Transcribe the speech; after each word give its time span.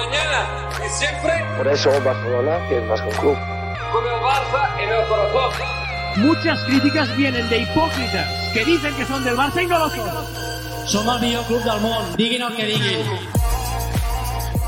mañana 0.00 0.68
y 0.84 0.88
siempre. 0.88 1.32
Por 1.56 1.68
eso 1.68 1.90
Barcelona 2.02 2.58
es 2.70 2.82
más 2.84 3.00
que 3.00 3.08
un 3.08 3.14
club. 3.16 3.36
Con 3.92 4.04
el 4.06 4.20
Barça 4.20 4.82
en 4.82 4.88
el 4.88 5.08
corazón. 5.08 5.52
Muchas 6.16 6.64
críticas 6.64 7.16
vienen 7.16 7.48
de 7.48 7.58
hipócritas 7.58 8.52
que 8.52 8.64
dicen 8.64 8.94
que 8.96 9.04
son 9.04 9.24
del 9.24 9.36
Barça 9.36 9.62
y 9.62 9.66
no 9.66 9.78
lo 9.78 9.90
son. 9.90 10.08
Som 10.86 11.08
el 11.08 11.20
millor 11.20 11.44
club 11.44 11.62
del 11.62 11.80
món, 11.80 12.16
diguin 12.16 12.42
el 12.42 12.56
que 12.56 12.66
diguin. 12.66 13.06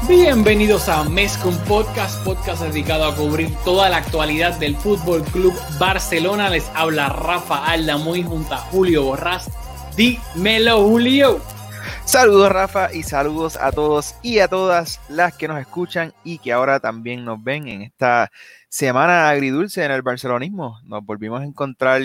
Bienvenidos 0.09 0.88
a 0.88 1.05
Mescom 1.05 1.56
Podcast, 1.69 2.23
podcast 2.24 2.62
dedicado 2.62 3.06
a 3.06 3.14
cubrir 3.14 3.55
toda 3.64 3.88
la 3.88 3.98
actualidad 3.98 4.55
del 4.59 4.77
Fútbol 4.77 5.23
Club 5.23 5.55
Barcelona. 5.78 6.51
Les 6.51 6.70
habla 6.74 7.09
Rafa 7.09 7.64
Alda 7.64 7.96
muy 7.96 8.23
junto 8.23 8.55
a 8.55 8.59
Julio 8.59 9.05
Borrás. 9.05 9.48
Dímelo, 9.96 10.83
Julio. 10.83 11.52
Saludos 12.05 12.52
Rafa 12.52 12.92
y 12.92 13.05
saludos 13.05 13.56
a 13.56 13.73
todos 13.73 14.16
y 14.23 14.41
a 14.41 14.48
todas 14.48 15.01
las 15.09 15.37
que 15.37 15.48
nos 15.48 15.60
escuchan 15.60 16.12
y 16.24 16.38
que 16.38 16.52
ahora 16.52 16.80
también 16.80 17.24
nos 17.24 17.43
ven 17.43 17.69
en 17.69 17.83
esta 17.83 18.30
semana 18.69 19.30
agridulce 19.30 19.84
en 19.84 19.93
el 19.93 20.02
barcelonismo. 20.02 20.80
Nos 20.84 21.05
volvimos 21.05 21.41
a 21.41 21.45
encontrar 21.45 22.02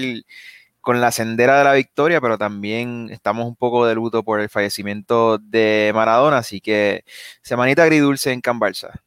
con 0.82 1.02
la 1.02 1.12
sendera 1.12 1.58
de 1.58 1.64
la 1.66 1.74
victoria, 1.74 2.22
pero 2.22 2.38
también 2.38 3.10
estamos 3.12 3.46
un 3.46 3.56
poco 3.56 3.86
de 3.86 3.96
luto 3.96 4.24
por 4.24 4.40
el 4.40 4.48
fallecimiento 4.48 5.38
de 5.38 5.92
Maradona, 5.94 6.38
así 6.38 6.62
que 6.62 7.04
semanita 7.42 7.84
agridulce 7.84 8.32
en 8.32 8.40
Can 8.40 8.60
Barça. 8.60 9.02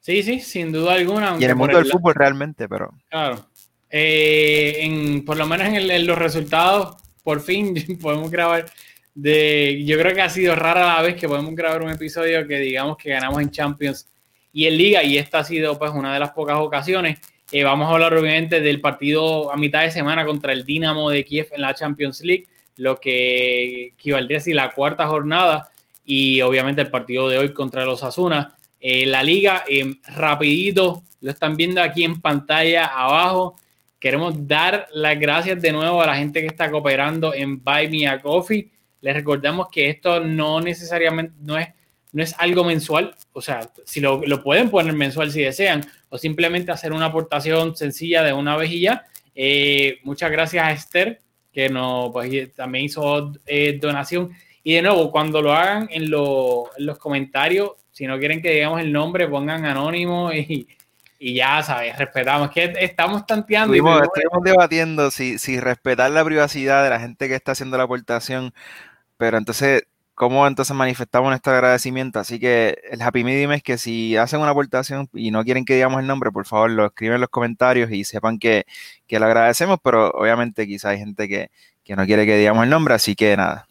Sí, 0.00 0.22
sí, 0.22 0.40
sin 0.40 0.72
duda 0.72 0.94
alguna. 0.94 1.36
Y 1.38 1.44
en 1.44 1.50
el 1.50 1.56
mundo 1.56 1.78
del 1.78 1.86
fútbol 1.86 2.14
realmente, 2.14 2.68
pero... 2.68 2.90
Claro. 3.08 3.46
Eh, 3.88 4.78
en, 4.80 5.24
por 5.24 5.36
lo 5.36 5.46
menos 5.46 5.68
en, 5.68 6.06
los 6.06 6.18
resultados, 6.18 6.96
por 7.22 7.40
fin 7.40 7.74
podemos 8.00 8.30
grabar 8.30 8.66
de... 9.14 9.82
Yo 9.84 9.98
creo 9.98 10.14
que 10.14 10.22
ha 10.22 10.30
sido 10.30 10.54
rara 10.54 10.96
la 10.96 11.02
vez 11.02 11.16
que 11.16 11.28
podemos 11.28 11.54
grabar 11.54 11.82
un 11.82 11.90
episodio 11.90 12.46
que 12.46 12.58
digamos 12.58 12.96
que 12.96 13.10
ganamos 13.10 13.40
en 13.40 13.50
Champions 13.50 14.08
y 14.52 14.66
en 14.66 14.76
Liga, 14.76 15.02
y 15.02 15.16
esta 15.16 15.40
ha 15.40 15.44
sido 15.44 15.78
pues 15.78 15.92
una 15.92 16.12
de 16.12 16.20
las 16.20 16.30
pocas 16.30 16.56
ocasiones. 16.58 17.18
Eh, 17.52 17.64
vamos 17.64 17.88
a 17.88 17.92
hablar 17.92 18.14
obviamente 18.14 18.60
del 18.60 18.80
partido 18.80 19.52
a 19.52 19.56
mitad 19.56 19.82
de 19.82 19.90
semana 19.90 20.24
contra 20.24 20.52
el 20.52 20.64
Dinamo 20.64 21.10
de 21.10 21.24
Kiev 21.24 21.48
en 21.52 21.62
la 21.62 21.74
Champions 21.74 22.20
League, 22.22 22.46
lo 22.76 23.00
que 23.00 23.86
equivaldría 23.86 24.38
a 24.38 24.54
la 24.54 24.70
cuarta 24.72 25.06
jornada 25.06 25.70
y 26.04 26.40
obviamente 26.42 26.80
el 26.80 26.90
partido 26.90 27.28
de 27.28 27.38
hoy 27.38 27.52
contra 27.52 27.84
los 27.84 28.02
Asuna. 28.02 28.56
Eh, 28.80 29.04
la 29.06 29.22
liga, 29.22 29.64
eh, 29.68 29.94
rapidito, 30.16 31.02
lo 31.20 31.30
están 31.30 31.56
viendo 31.56 31.82
aquí 31.82 32.04
en 32.04 32.20
pantalla 32.20 32.86
abajo. 32.86 33.56
Queremos 33.98 34.46
dar 34.46 34.88
las 34.92 35.18
gracias 35.18 35.60
de 35.60 35.72
nuevo 35.72 36.00
a 36.00 36.06
la 36.06 36.16
gente 36.16 36.40
que 36.40 36.46
está 36.46 36.70
cooperando 36.70 37.34
en 37.34 37.62
Buy 37.62 37.88
Me 37.90 38.08
a 38.08 38.20
Coffee. 38.20 38.70
Les 39.00 39.14
recordamos 39.14 39.68
que 39.70 39.88
esto 39.88 40.20
no 40.20 40.60
necesariamente 40.60 41.34
no 41.40 41.58
es, 41.58 41.68
no 42.12 42.22
es 42.22 42.34
algo 42.38 42.64
mensual, 42.64 43.14
o 43.32 43.40
sea, 43.40 43.70
si 43.84 44.00
lo, 44.00 44.20
lo 44.26 44.42
pueden 44.42 44.68
poner 44.70 44.92
mensual 44.92 45.30
si 45.30 45.42
desean, 45.42 45.86
o 46.10 46.18
simplemente 46.18 46.72
hacer 46.72 46.92
una 46.92 47.06
aportación 47.06 47.74
sencilla 47.76 48.22
de 48.22 48.32
una 48.32 48.56
vejilla. 48.56 49.06
Eh, 49.34 50.00
muchas 50.02 50.30
gracias 50.30 50.64
a 50.64 50.72
Esther, 50.72 51.22
que 51.52 51.68
no, 51.68 52.10
pues, 52.12 52.52
también 52.54 52.84
hizo 52.84 53.32
eh, 53.46 53.78
donación. 53.80 54.30
Y 54.62 54.74
de 54.74 54.82
nuevo, 54.82 55.10
cuando 55.10 55.40
lo 55.40 55.52
hagan 55.52 55.88
en, 55.90 56.10
los 56.10 56.98
comentarios, 56.98 57.72
si 57.90 58.06
no 58.06 58.18
quieren 58.18 58.42
que 58.42 58.50
digamos 58.50 58.80
el 58.80 58.92
nombre, 58.92 59.28
pongan 59.28 59.64
anónimo 59.64 60.32
y, 60.32 60.66
ya 61.18 61.62
sabes, 61.62 61.96
respetamos. 61.96 62.50
que 62.50 62.74
estamos 62.80 63.26
tanteando. 63.26 63.74
Estuvimos, 63.74 64.08
debatiendo 64.42 65.10
si, 65.10 65.38
si 65.38 65.60
respetar 65.60 66.10
la 66.10 66.24
privacidad 66.24 66.82
de 66.82 66.90
la 66.90 67.00
gente 67.00 67.28
que 67.28 67.34
está 67.34 67.52
haciendo 67.52 67.76
la 67.78 67.84
aportación, 67.84 68.52
pero 69.20 69.36
entonces 69.36 69.82
cómo 70.14 70.46
entonces 70.46 70.74
manifestamos 70.74 71.28
nuestro 71.28 71.52
agradecimiento. 71.52 72.18
Así 72.18 72.40
que 72.40 72.78
el 72.90 73.02
happy 73.02 73.22
medium 73.22 73.52
es 73.52 73.62
que 73.62 73.76
si 73.76 74.16
hacen 74.16 74.40
una 74.40 74.50
aportación 74.50 75.10
y 75.12 75.30
no 75.30 75.44
quieren 75.44 75.66
que 75.66 75.74
digamos 75.74 76.00
el 76.00 76.06
nombre, 76.06 76.30
por 76.32 76.46
favor 76.46 76.70
lo 76.70 76.86
escriben 76.86 77.16
en 77.16 77.20
los 77.20 77.28
comentarios 77.28 77.90
y 77.92 78.04
sepan 78.04 78.38
que, 78.38 78.64
que 79.06 79.18
lo 79.20 79.26
agradecemos, 79.26 79.78
pero 79.84 80.10
obviamente 80.12 80.66
quizá 80.66 80.90
hay 80.90 80.98
gente 80.98 81.28
que, 81.28 81.50
no 81.94 82.06
quiere 82.06 82.24
que 82.24 82.38
digamos 82.38 82.64
el 82.64 82.70
nombre, 82.70 82.94
así 82.94 83.14
que 83.14 83.36
nada. 83.36 83.66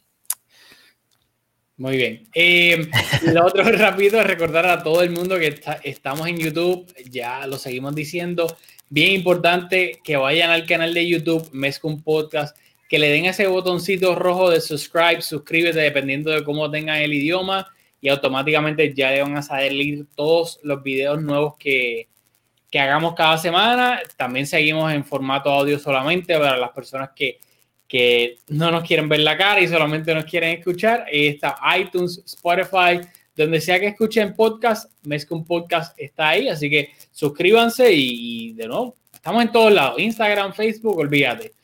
Muy 1.78 1.98
bien. 1.98 2.28
Eh, 2.36 2.90
lo 3.34 3.46
otro 3.46 3.64
rápido 3.64 4.20
es 4.20 4.28
recordar 4.28 4.68
a 4.68 4.84
todo 4.84 5.02
el 5.02 5.10
mundo 5.10 5.40
que 5.40 5.60
estamos 5.84 6.28
en 6.28 6.38
YouTube, 6.38 6.94
ya 7.10 7.48
lo 7.48 7.58
seguimos 7.58 7.96
diciendo. 7.96 8.56
Bien 8.90 9.14
importante 9.14 10.00
que 10.04 10.18
vayan 10.18 10.52
al 10.52 10.68
canal 10.68 10.94
de 10.94 11.08
YouTube, 11.08 11.50
Mezcum 11.54 12.04
Podcast 12.04 12.56
que 12.90 12.98
le 12.98 13.10
den 13.10 13.26
ese 13.26 13.46
botoncito 13.46 14.16
rojo 14.16 14.50
de 14.50 14.60
subscribe, 14.60 15.22
suscríbete, 15.22 15.80
dependiendo 15.80 16.32
de 16.32 16.44
cómo 16.44 16.70
tengan 16.72 16.98
el 16.98 17.14
idioma, 17.14 17.68
y 18.02 18.10
automáticamente 18.10 18.94
ya 18.96 19.12
le 19.12 19.22
van 19.22 19.38
a 19.38 19.44
salir 19.44 20.08
todos 20.16 20.60
los 20.64 20.82
videos 20.82 21.22
nuevos 21.22 21.56
que, 21.58 22.08
que 22.72 22.80
hagamos 22.80 23.14
cada 23.14 23.38
semana. 23.38 24.02
También 24.18 24.48
seguimos 24.48 24.92
en 24.92 25.06
formato 25.06 25.52
audio 25.52 25.78
solamente 25.78 26.36
para 26.40 26.58
las 26.58 26.72
personas 26.72 27.12
que, 27.16 27.40
que 27.88 28.38
no 28.48 28.72
nos 28.72 28.84
quieren 28.84 29.08
ver 29.08 29.20
la 29.20 29.38
cara 29.38 29.62
y 29.62 29.68
solamente 29.68 30.16
nos 30.16 30.26
quieren 30.26 30.58
escuchar. 30.58 31.06
Ahí 31.12 31.28
está 31.28 31.58
iTunes, 31.78 32.24
Spotify, 32.26 33.02
donde 33.36 33.62
sea 33.62 33.80
que 33.80 33.88
escuchen 33.88 34.34
podcast, 34.34 34.92
un 35.30 35.46
Podcast 35.46 36.00
está 36.00 36.30
ahí, 36.30 36.48
así 36.48 36.70
que 36.70 36.90
suscríbanse 37.12 37.92
y 37.92 38.54
de 38.54 38.68
nuevo, 38.68 38.98
estamos 39.14 39.44
en 39.44 39.52
todos 39.52 39.72
lados, 39.72 40.00
Instagram, 40.00 40.54
Facebook, 40.54 40.98
olvídate. 40.98 41.59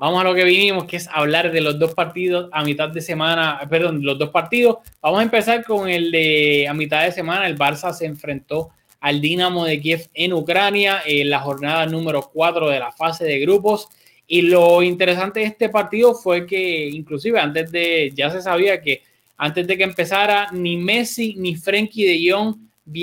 Vamos 0.00 0.22
a 0.22 0.24
lo 0.24 0.34
que 0.34 0.44
vinimos, 0.44 0.86
que 0.86 0.96
es 0.96 1.08
hablar 1.08 1.52
de 1.52 1.60
los 1.60 1.78
dos 1.78 1.92
partidos 1.92 2.48
a 2.52 2.64
mitad 2.64 2.88
de 2.88 3.02
semana, 3.02 3.60
perdón, 3.68 4.02
los 4.02 4.18
dos 4.18 4.30
partidos. 4.30 4.78
Vamos 5.02 5.20
a 5.20 5.24
empezar 5.24 5.62
con 5.62 5.90
el 5.90 6.10
de 6.10 6.66
a 6.66 6.72
mitad 6.72 7.04
de 7.04 7.12
semana. 7.12 7.46
El 7.46 7.58
Barça 7.58 7.92
se 7.92 8.06
enfrentó 8.06 8.70
al 8.98 9.20
Dinamo 9.20 9.66
de 9.66 9.78
Kiev 9.78 10.08
en 10.14 10.32
Ucrania 10.32 11.02
en 11.04 11.28
la 11.28 11.40
jornada 11.40 11.84
número 11.84 12.30
4 12.32 12.70
de 12.70 12.78
la 12.78 12.90
fase 12.92 13.26
de 13.26 13.40
grupos. 13.40 13.88
Y 14.26 14.40
lo 14.40 14.82
interesante 14.82 15.40
de 15.40 15.46
este 15.46 15.68
partido 15.68 16.14
fue 16.14 16.46
que 16.46 16.88
inclusive 16.88 17.38
antes 17.38 17.70
de, 17.70 18.10
ya 18.14 18.30
se 18.30 18.40
sabía 18.40 18.80
que 18.80 19.02
antes 19.36 19.66
de 19.66 19.76
que 19.76 19.84
empezara, 19.84 20.48
ni 20.50 20.78
Messi 20.78 21.34
ni 21.36 21.56
Frenkie 21.56 22.06
de 22.06 22.32
Jong 22.32 22.56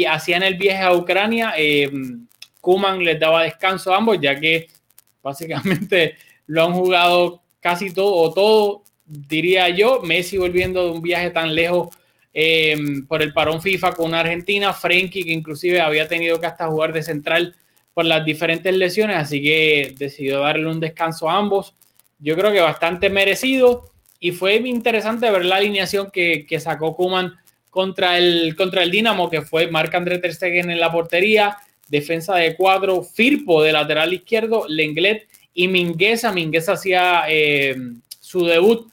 hacían 0.09 0.41
el 0.41 0.55
viaje 0.55 0.81
a 0.81 0.95
Ucrania. 0.95 1.53
Eh, 1.55 1.91
Kuman 2.59 3.03
les 3.03 3.19
daba 3.19 3.43
descanso 3.43 3.93
a 3.93 3.97
ambos, 3.97 4.17
ya 4.19 4.39
que 4.39 4.65
básicamente 5.21 6.15
lo 6.47 6.63
han 6.63 6.73
jugado 6.73 7.43
casi 7.59 7.93
todo 7.93 8.15
o 8.15 8.33
todo, 8.33 8.83
diría 9.05 9.69
yo. 9.69 10.01
Messi 10.01 10.37
volviendo 10.37 10.85
de 10.85 10.91
un 10.91 11.01
viaje 11.01 11.29
tan 11.29 11.53
lejos 11.53 11.95
em, 12.33 13.05
por 13.05 13.21
el 13.21 13.33
parón 13.33 13.61
FIFA 13.61 13.93
con 13.93 14.13
Argentina, 14.13 14.73
Frenkie 14.73 15.23
que 15.23 15.31
inclusive 15.31 15.81
había 15.81 16.07
tenido 16.07 16.39
que 16.39 16.47
hasta 16.47 16.67
jugar 16.67 16.93
de 16.93 17.03
central 17.03 17.55
por 17.93 18.05
las 18.05 18.23
diferentes 18.23 18.73
lesiones, 18.75 19.17
así 19.17 19.41
que 19.41 19.95
decidió 19.97 20.41
darle 20.41 20.69
un 20.69 20.79
descanso 20.79 21.29
a 21.29 21.37
ambos. 21.37 21.75
Yo 22.19 22.35
creo 22.35 22.51
que 22.51 22.61
bastante 22.61 23.09
merecido 23.09 23.91
y 24.19 24.31
fue 24.31 24.55
interesante 24.55 25.29
ver 25.29 25.45
la 25.45 25.57
alineación 25.57 26.09
que, 26.11 26.45
sacó 26.59 26.95
Kuman 26.95 27.33
contra 27.69 28.17
el, 28.17 28.55
contra 28.55 28.83
el 28.83 28.91
Dinamo, 28.91 29.29
que 29.29 29.41
fue 29.41 29.67
Marc 29.67 29.93
André 29.95 30.19
Ter 30.19 30.33
Stegen 30.33 30.69
en 30.69 30.79
la 30.79 30.91
portería, 30.91 31.57
defensa 31.87 32.35
de 32.35 32.55
cuadro, 32.55 33.03
Firpo 33.03 33.61
de 33.61 33.71
lateral 33.71 34.13
izquierdo, 34.13 34.65
Lenglet 34.67 35.27
y 35.57 35.67
Mingueza. 35.67 36.31
Mingueza 36.31 36.73
hacía 36.73 37.23
eh, 37.27 37.75
su 38.19 38.45
debut 38.45 38.91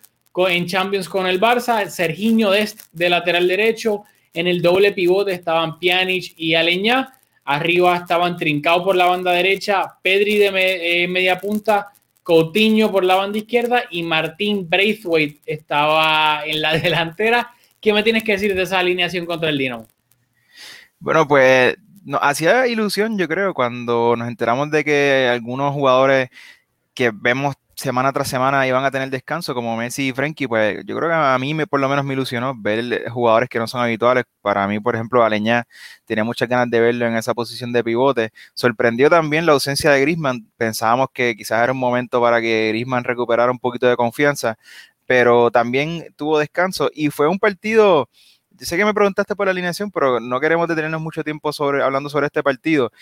en 0.48 0.66
Champions 0.66 1.08
con 1.10 1.26
el 1.26 1.38
Barça. 1.38 1.86
Serginho 1.88 2.50
Dest 2.50 2.86
de 2.90 3.10
lateral 3.10 3.46
derecho. 3.46 4.04
En 4.32 4.46
el 4.46 4.62
doble 4.62 4.92
pivote 4.92 5.32
estaban 5.32 5.78
Pjanic 5.78 6.32
y 6.38 6.54
Aleñá. 6.54 7.20
Arriba 7.44 7.98
estaban 7.98 8.38
Trincao 8.38 8.82
por 8.82 8.96
la 8.96 9.04
banda 9.04 9.32
derecha, 9.32 9.98
Pedri 10.02 10.38
de 10.38 11.02
eh, 11.02 11.06
media 11.06 11.38
punta, 11.38 11.92
Coutinho 12.22 12.90
por 12.90 13.04
la 13.04 13.16
banda 13.16 13.36
izquierda 13.36 13.82
y 13.90 14.02
Martín 14.02 14.66
Braithwaite 14.66 15.42
estaba 15.44 16.46
en 16.46 16.62
la 16.62 16.72
delantera. 16.78 17.52
¿Qué 17.78 17.92
me 17.92 18.02
tienes 18.02 18.24
que 18.24 18.32
decir 18.32 18.54
de 18.54 18.62
esa 18.62 18.78
alineación 18.78 19.26
contra 19.26 19.50
el 19.50 19.58
Dinamo? 19.58 19.86
Bueno, 20.98 21.28
pues 21.28 21.76
nos 22.06 22.20
hacía 22.22 22.66
ilusión, 22.66 23.18
yo 23.18 23.28
creo, 23.28 23.52
cuando 23.52 24.16
nos 24.16 24.28
enteramos 24.28 24.70
de 24.70 24.82
que 24.82 25.28
algunos 25.30 25.74
jugadores 25.74 26.30
que 26.94 27.10
vemos 27.14 27.54
semana 27.76 28.12
tras 28.12 28.28
semana 28.28 28.66
iban 28.66 28.84
a 28.84 28.90
tener 28.90 29.10
descanso, 29.10 29.54
como 29.54 29.76
Messi 29.76 30.08
y 30.08 30.12
Frenkie, 30.12 30.46
pues 30.46 30.84
yo 30.86 30.96
creo 30.96 31.08
que 31.08 31.14
a 31.14 31.36
mí 31.38 31.54
me, 31.54 31.66
por 31.66 31.80
lo 31.80 31.88
menos 31.88 32.04
me 32.04 32.14
ilusionó 32.14 32.54
ver 32.56 33.08
jugadores 33.10 33.48
que 33.48 33.58
no 33.58 33.66
son 33.66 33.80
habituales. 33.80 34.24
Para 34.42 34.66
mí, 34.68 34.78
por 34.80 34.94
ejemplo, 34.94 35.24
Aleñá 35.24 35.66
tenía 36.04 36.24
muchas 36.24 36.48
ganas 36.48 36.70
de 36.70 36.80
verlo 36.80 37.06
en 37.06 37.16
esa 37.16 37.34
posición 37.34 37.72
de 37.72 37.82
pivote. 37.84 38.30
Sorprendió 38.54 39.10
también 39.10 39.46
la 39.46 39.52
ausencia 39.52 39.90
de 39.90 40.00
Grisman. 40.00 40.48
Pensábamos 40.56 41.08
que 41.12 41.34
quizás 41.36 41.62
era 41.62 41.72
un 41.72 41.78
momento 41.78 42.20
para 42.20 42.40
que 42.40 42.68
Grisman 42.68 43.04
recuperara 43.04 43.50
un 43.50 43.58
poquito 43.58 43.86
de 43.88 43.96
confianza, 43.96 44.56
pero 45.06 45.50
también 45.50 46.06
tuvo 46.16 46.38
descanso 46.38 46.90
y 46.94 47.10
fue 47.10 47.28
un 47.28 47.38
partido 47.38 48.08
sé 48.60 48.76
que 48.76 48.84
me 48.84 48.94
preguntaste 48.94 49.34
por 49.36 49.46
la 49.46 49.52
alineación, 49.52 49.90
pero 49.90 50.20
no 50.20 50.40
queremos 50.40 50.68
detenernos 50.68 51.00
mucho 51.00 51.24
tiempo 51.24 51.52
sobre, 51.52 51.82
hablando 51.82 52.08
sobre 52.08 52.26
este 52.26 52.42
partido. 52.42 52.92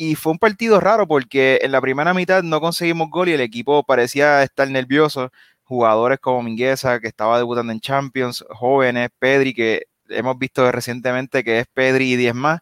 Y 0.00 0.14
fue 0.14 0.32
un 0.32 0.38
partido 0.38 0.80
raro 0.80 1.06
porque 1.06 1.58
en 1.60 1.72
la 1.72 1.80
primera 1.82 2.14
mitad 2.14 2.42
no 2.42 2.58
conseguimos 2.62 3.10
gol 3.10 3.28
y 3.28 3.32
el 3.32 3.42
equipo 3.42 3.84
parecía 3.84 4.42
estar 4.42 4.66
nervioso. 4.70 5.30
Jugadores 5.62 6.18
como 6.20 6.42
Mingueza, 6.42 7.00
que 7.00 7.08
estaba 7.08 7.36
debutando 7.36 7.70
en 7.70 7.80
Champions, 7.80 8.42
jóvenes, 8.48 9.10
Pedri, 9.18 9.52
que 9.52 9.82
hemos 10.08 10.38
visto 10.38 10.72
recientemente 10.72 11.44
que 11.44 11.58
es 11.60 11.66
Pedri 11.74 12.12
y 12.12 12.16
10 12.16 12.34
más. 12.34 12.60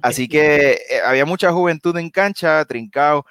Así 0.00 0.28
que 0.28 0.80
eh, 0.90 1.00
había 1.04 1.26
mucha 1.26 1.52
juventud 1.52 1.94
en 1.98 2.08
cancha, 2.08 2.64
trincado. 2.64 3.26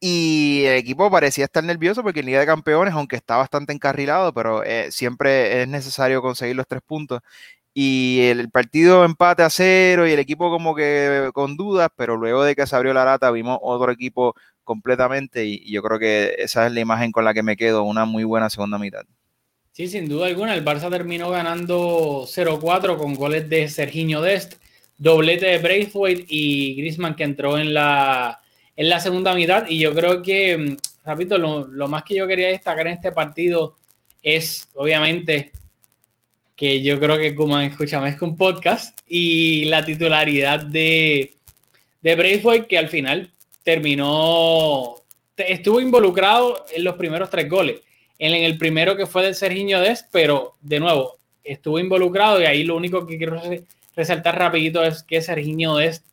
Y 0.00 0.62
el 0.64 0.78
equipo 0.78 1.10
parecía 1.10 1.44
estar 1.44 1.62
nervioso 1.62 2.02
porque 2.02 2.20
en 2.20 2.26
Liga 2.26 2.40
de 2.40 2.46
Campeones, 2.46 2.94
aunque 2.94 3.16
está 3.16 3.36
bastante 3.36 3.74
encarrilado, 3.74 4.32
pero 4.32 4.64
eh, 4.64 4.90
siempre 4.90 5.60
es 5.60 5.68
necesario 5.68 6.22
conseguir 6.22 6.56
los 6.56 6.66
tres 6.66 6.80
puntos. 6.80 7.20
Y 7.72 8.22
el 8.22 8.50
partido 8.50 9.04
empate 9.04 9.42
a 9.42 9.50
cero 9.50 10.06
y 10.06 10.12
el 10.12 10.18
equipo 10.18 10.50
como 10.50 10.74
que 10.74 11.30
con 11.32 11.56
dudas, 11.56 11.88
pero 11.96 12.16
luego 12.16 12.42
de 12.42 12.56
que 12.56 12.66
se 12.66 12.74
abrió 12.74 12.92
la 12.92 13.04
lata 13.04 13.30
vimos 13.30 13.58
otro 13.62 13.92
equipo 13.92 14.34
completamente 14.64 15.44
y, 15.44 15.70
yo 15.70 15.82
creo 15.82 15.98
que 15.98 16.34
esa 16.38 16.66
es 16.66 16.72
la 16.72 16.80
imagen 16.80 17.12
con 17.12 17.24
la 17.24 17.34
que 17.34 17.42
me 17.42 17.56
quedo, 17.56 17.84
una 17.84 18.04
muy 18.04 18.24
buena 18.24 18.50
segunda 18.50 18.78
mitad. 18.78 19.04
Sí, 19.72 19.88
sin 19.88 20.08
duda 20.08 20.26
alguna, 20.26 20.54
el 20.54 20.64
Barça 20.64 20.90
terminó 20.90 21.30
ganando 21.30 22.24
0-4 22.26 22.96
con 22.96 23.14
goles 23.14 23.48
de 23.48 23.68
Serginho 23.68 24.20
Dest, 24.20 24.54
doblete 24.98 25.46
de 25.46 25.58
Braithwaite 25.58 26.24
y 26.28 26.74
Griezmann 26.74 27.14
que 27.14 27.24
entró 27.24 27.56
en 27.56 27.72
la, 27.72 28.40
en 28.76 28.88
la 28.88 29.00
segunda 29.00 29.34
mitad 29.34 29.66
y 29.68 29.78
yo 29.78 29.94
creo 29.94 30.22
que, 30.22 30.58
mm, 30.58 30.76
repito, 31.04 31.38
lo, 31.38 31.66
lo 31.66 31.88
más 31.88 32.02
que 32.02 32.16
yo 32.16 32.26
quería 32.26 32.48
destacar 32.48 32.86
en 32.88 32.94
este 32.94 33.12
partido 33.12 33.76
es 34.22 34.68
obviamente 34.74 35.52
que 36.60 36.82
yo 36.82 37.00
creo 37.00 37.16
que 37.16 37.34
como 37.34 37.58
escucha 37.58 38.00
más 38.00 38.18
que 38.18 38.24
un 38.26 38.36
podcast 38.36 39.00
y 39.08 39.64
la 39.64 39.82
titularidad 39.82 40.60
de, 40.60 41.32
de 42.02 42.14
Braithwaite 42.16 42.66
que 42.66 42.76
al 42.76 42.90
final 42.90 43.32
terminó, 43.62 44.96
estuvo 45.38 45.80
involucrado 45.80 46.66
en 46.76 46.84
los 46.84 46.96
primeros 46.96 47.30
tres 47.30 47.48
goles. 47.48 47.80
En, 48.18 48.34
el 48.34 48.58
primero 48.58 48.94
que 48.94 49.06
fue 49.06 49.24
de 49.24 49.32
Serginho 49.32 49.80
Dest, 49.80 50.08
pero 50.12 50.56
de 50.60 50.80
nuevo, 50.80 51.16
estuvo 51.42 51.78
involucrado 51.78 52.42
y 52.42 52.44
ahí 52.44 52.62
lo 52.62 52.76
único 52.76 53.06
que 53.06 53.16
quiero 53.16 53.40
resaltar 53.96 54.38
rapidito 54.38 54.84
es 54.84 55.02
que 55.02 55.22
Serginho 55.22 55.76
Dest 55.76 56.04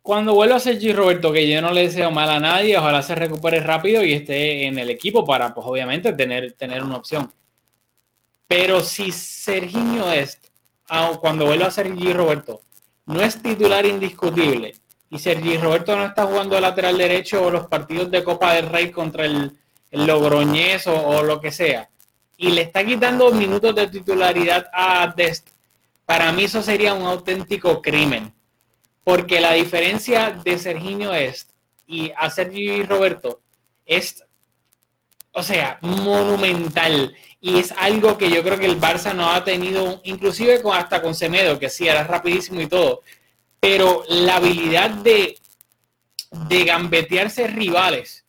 cuando 0.00 0.32
vuelva 0.32 0.56
a 0.56 0.60
Sergi 0.60 0.92
Roberto, 0.92 1.32
que 1.32 1.48
yo 1.48 1.60
no 1.60 1.72
le 1.72 1.88
deseo 1.88 2.12
mal 2.12 2.30
a 2.30 2.38
nadie, 2.38 2.78
ojalá 2.78 3.02
se 3.02 3.16
recupere 3.16 3.58
rápido 3.58 4.04
y 4.04 4.12
esté 4.12 4.66
en 4.66 4.78
el 4.78 4.90
equipo 4.90 5.24
para, 5.24 5.52
pues 5.52 5.66
obviamente, 5.66 6.12
tener, 6.12 6.52
tener 6.52 6.84
una 6.84 6.98
opción. 6.98 7.32
Pero 8.56 8.82
si 8.82 9.10
Serginho 9.10 10.12
es, 10.12 10.38
cuando 11.20 11.44
vuelva 11.44 11.66
a 11.66 11.70
Sergi 11.72 12.12
Roberto, 12.12 12.60
no 13.04 13.20
es 13.20 13.42
titular 13.42 13.84
indiscutible 13.84 14.76
y 15.10 15.18
Sergi 15.18 15.56
Roberto 15.56 15.96
no 15.96 16.06
está 16.06 16.24
jugando 16.24 16.60
lateral 16.60 16.96
derecho 16.96 17.42
o 17.44 17.50
los 17.50 17.66
partidos 17.66 18.12
de 18.12 18.22
Copa 18.22 18.54
del 18.54 18.68
Rey 18.68 18.92
contra 18.92 19.26
el, 19.26 19.58
el 19.90 20.06
Logroñés 20.06 20.86
o, 20.86 21.24
lo 21.24 21.40
que 21.40 21.50
sea, 21.50 21.90
y 22.36 22.52
le 22.52 22.62
está 22.62 22.84
quitando 22.84 23.32
minutos 23.32 23.74
de 23.74 23.88
titularidad 23.88 24.70
a 24.72 25.12
Dest, 25.16 25.48
para 26.06 26.30
mí 26.30 26.44
eso 26.44 26.62
sería 26.62 26.94
un 26.94 27.06
auténtico 27.06 27.82
crimen. 27.82 28.32
Porque 29.02 29.40
la 29.40 29.54
diferencia 29.54 30.30
de 30.30 30.60
Serginho 30.60 31.12
es 31.12 31.48
y 31.88 32.12
a 32.16 32.30
Sergi 32.30 32.84
Roberto 32.84 33.40
es, 33.84 34.22
o 35.32 35.42
sea, 35.42 35.76
monumental. 35.80 37.16
Y 37.46 37.58
es 37.58 37.72
algo 37.72 38.16
que 38.16 38.30
yo 38.30 38.42
creo 38.42 38.58
que 38.58 38.64
el 38.64 38.80
Barça 38.80 39.14
no 39.14 39.28
ha 39.30 39.44
tenido, 39.44 40.00
inclusive 40.04 40.62
con, 40.62 40.74
hasta 40.74 41.02
con 41.02 41.14
Semedo, 41.14 41.58
que 41.58 41.68
sí, 41.68 41.86
era 41.86 42.02
rapidísimo 42.02 42.58
y 42.62 42.68
todo. 42.68 43.02
Pero 43.60 44.02
la 44.08 44.36
habilidad 44.36 44.88
de, 44.88 45.36
de 46.48 46.64
gambetearse 46.64 47.46
rivales. 47.48 48.24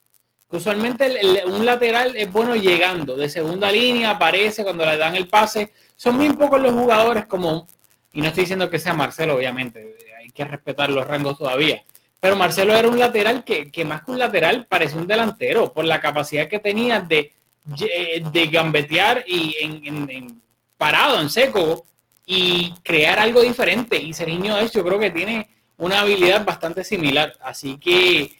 Usualmente 0.49 1.21
un 1.45 1.65
lateral 1.65 2.17
es 2.17 2.29
bueno 2.29 2.57
llegando 2.57 3.15
de 3.15 3.29
segunda 3.29 3.71
línea, 3.71 4.09
aparece 4.09 4.63
cuando 4.63 4.85
le 4.85 4.97
dan 4.97 5.15
el 5.15 5.29
pase. 5.29 5.71
Son 5.95 6.17
muy 6.17 6.33
pocos 6.33 6.59
los 6.59 6.73
jugadores 6.73 7.25
como, 7.25 7.67
y 8.11 8.19
no 8.19 8.27
estoy 8.27 8.41
diciendo 8.41 8.69
que 8.69 8.79
sea 8.79 8.93
Marcelo, 8.93 9.37
obviamente, 9.37 9.95
que 10.33 10.43
respetar 10.43 10.89
los 10.89 11.07
rangos 11.07 11.37
todavía. 11.37 11.85
Pero 12.19 12.35
Marcelo 12.35 12.75
era 12.75 12.89
un 12.89 12.99
lateral 12.99 13.45
que, 13.45 13.85
más 13.85 14.03
que 14.03 14.11
un 14.11 14.19
lateral 14.19 14.65
parecía 14.67 14.99
un 14.99 15.07
delantero 15.07 15.71
por 15.71 15.85
la 15.85 16.01
capacidad 16.01 16.49
que 16.49 16.59
tenía 16.59 16.99
de, 16.99 17.31
de 17.65 18.47
gambetear 18.51 19.23
y 19.27 19.55
en, 19.59 20.41
parado, 20.77 21.19
en 21.19 21.29
seco 21.29 21.85
y 22.25 22.73
crear 22.83 23.19
algo 23.19 23.41
diferente. 23.41 23.97
Y 23.97 24.13
Seriño 24.13 24.57
es, 24.57 24.71
yo 24.71 24.83
creo 24.83 24.99
que 24.99 25.11
tiene 25.11 25.49
una 25.77 26.01
habilidad 26.01 26.45
bastante 26.45 26.83
similar. 26.83 27.33
Así 27.41 27.77
que 27.77 28.31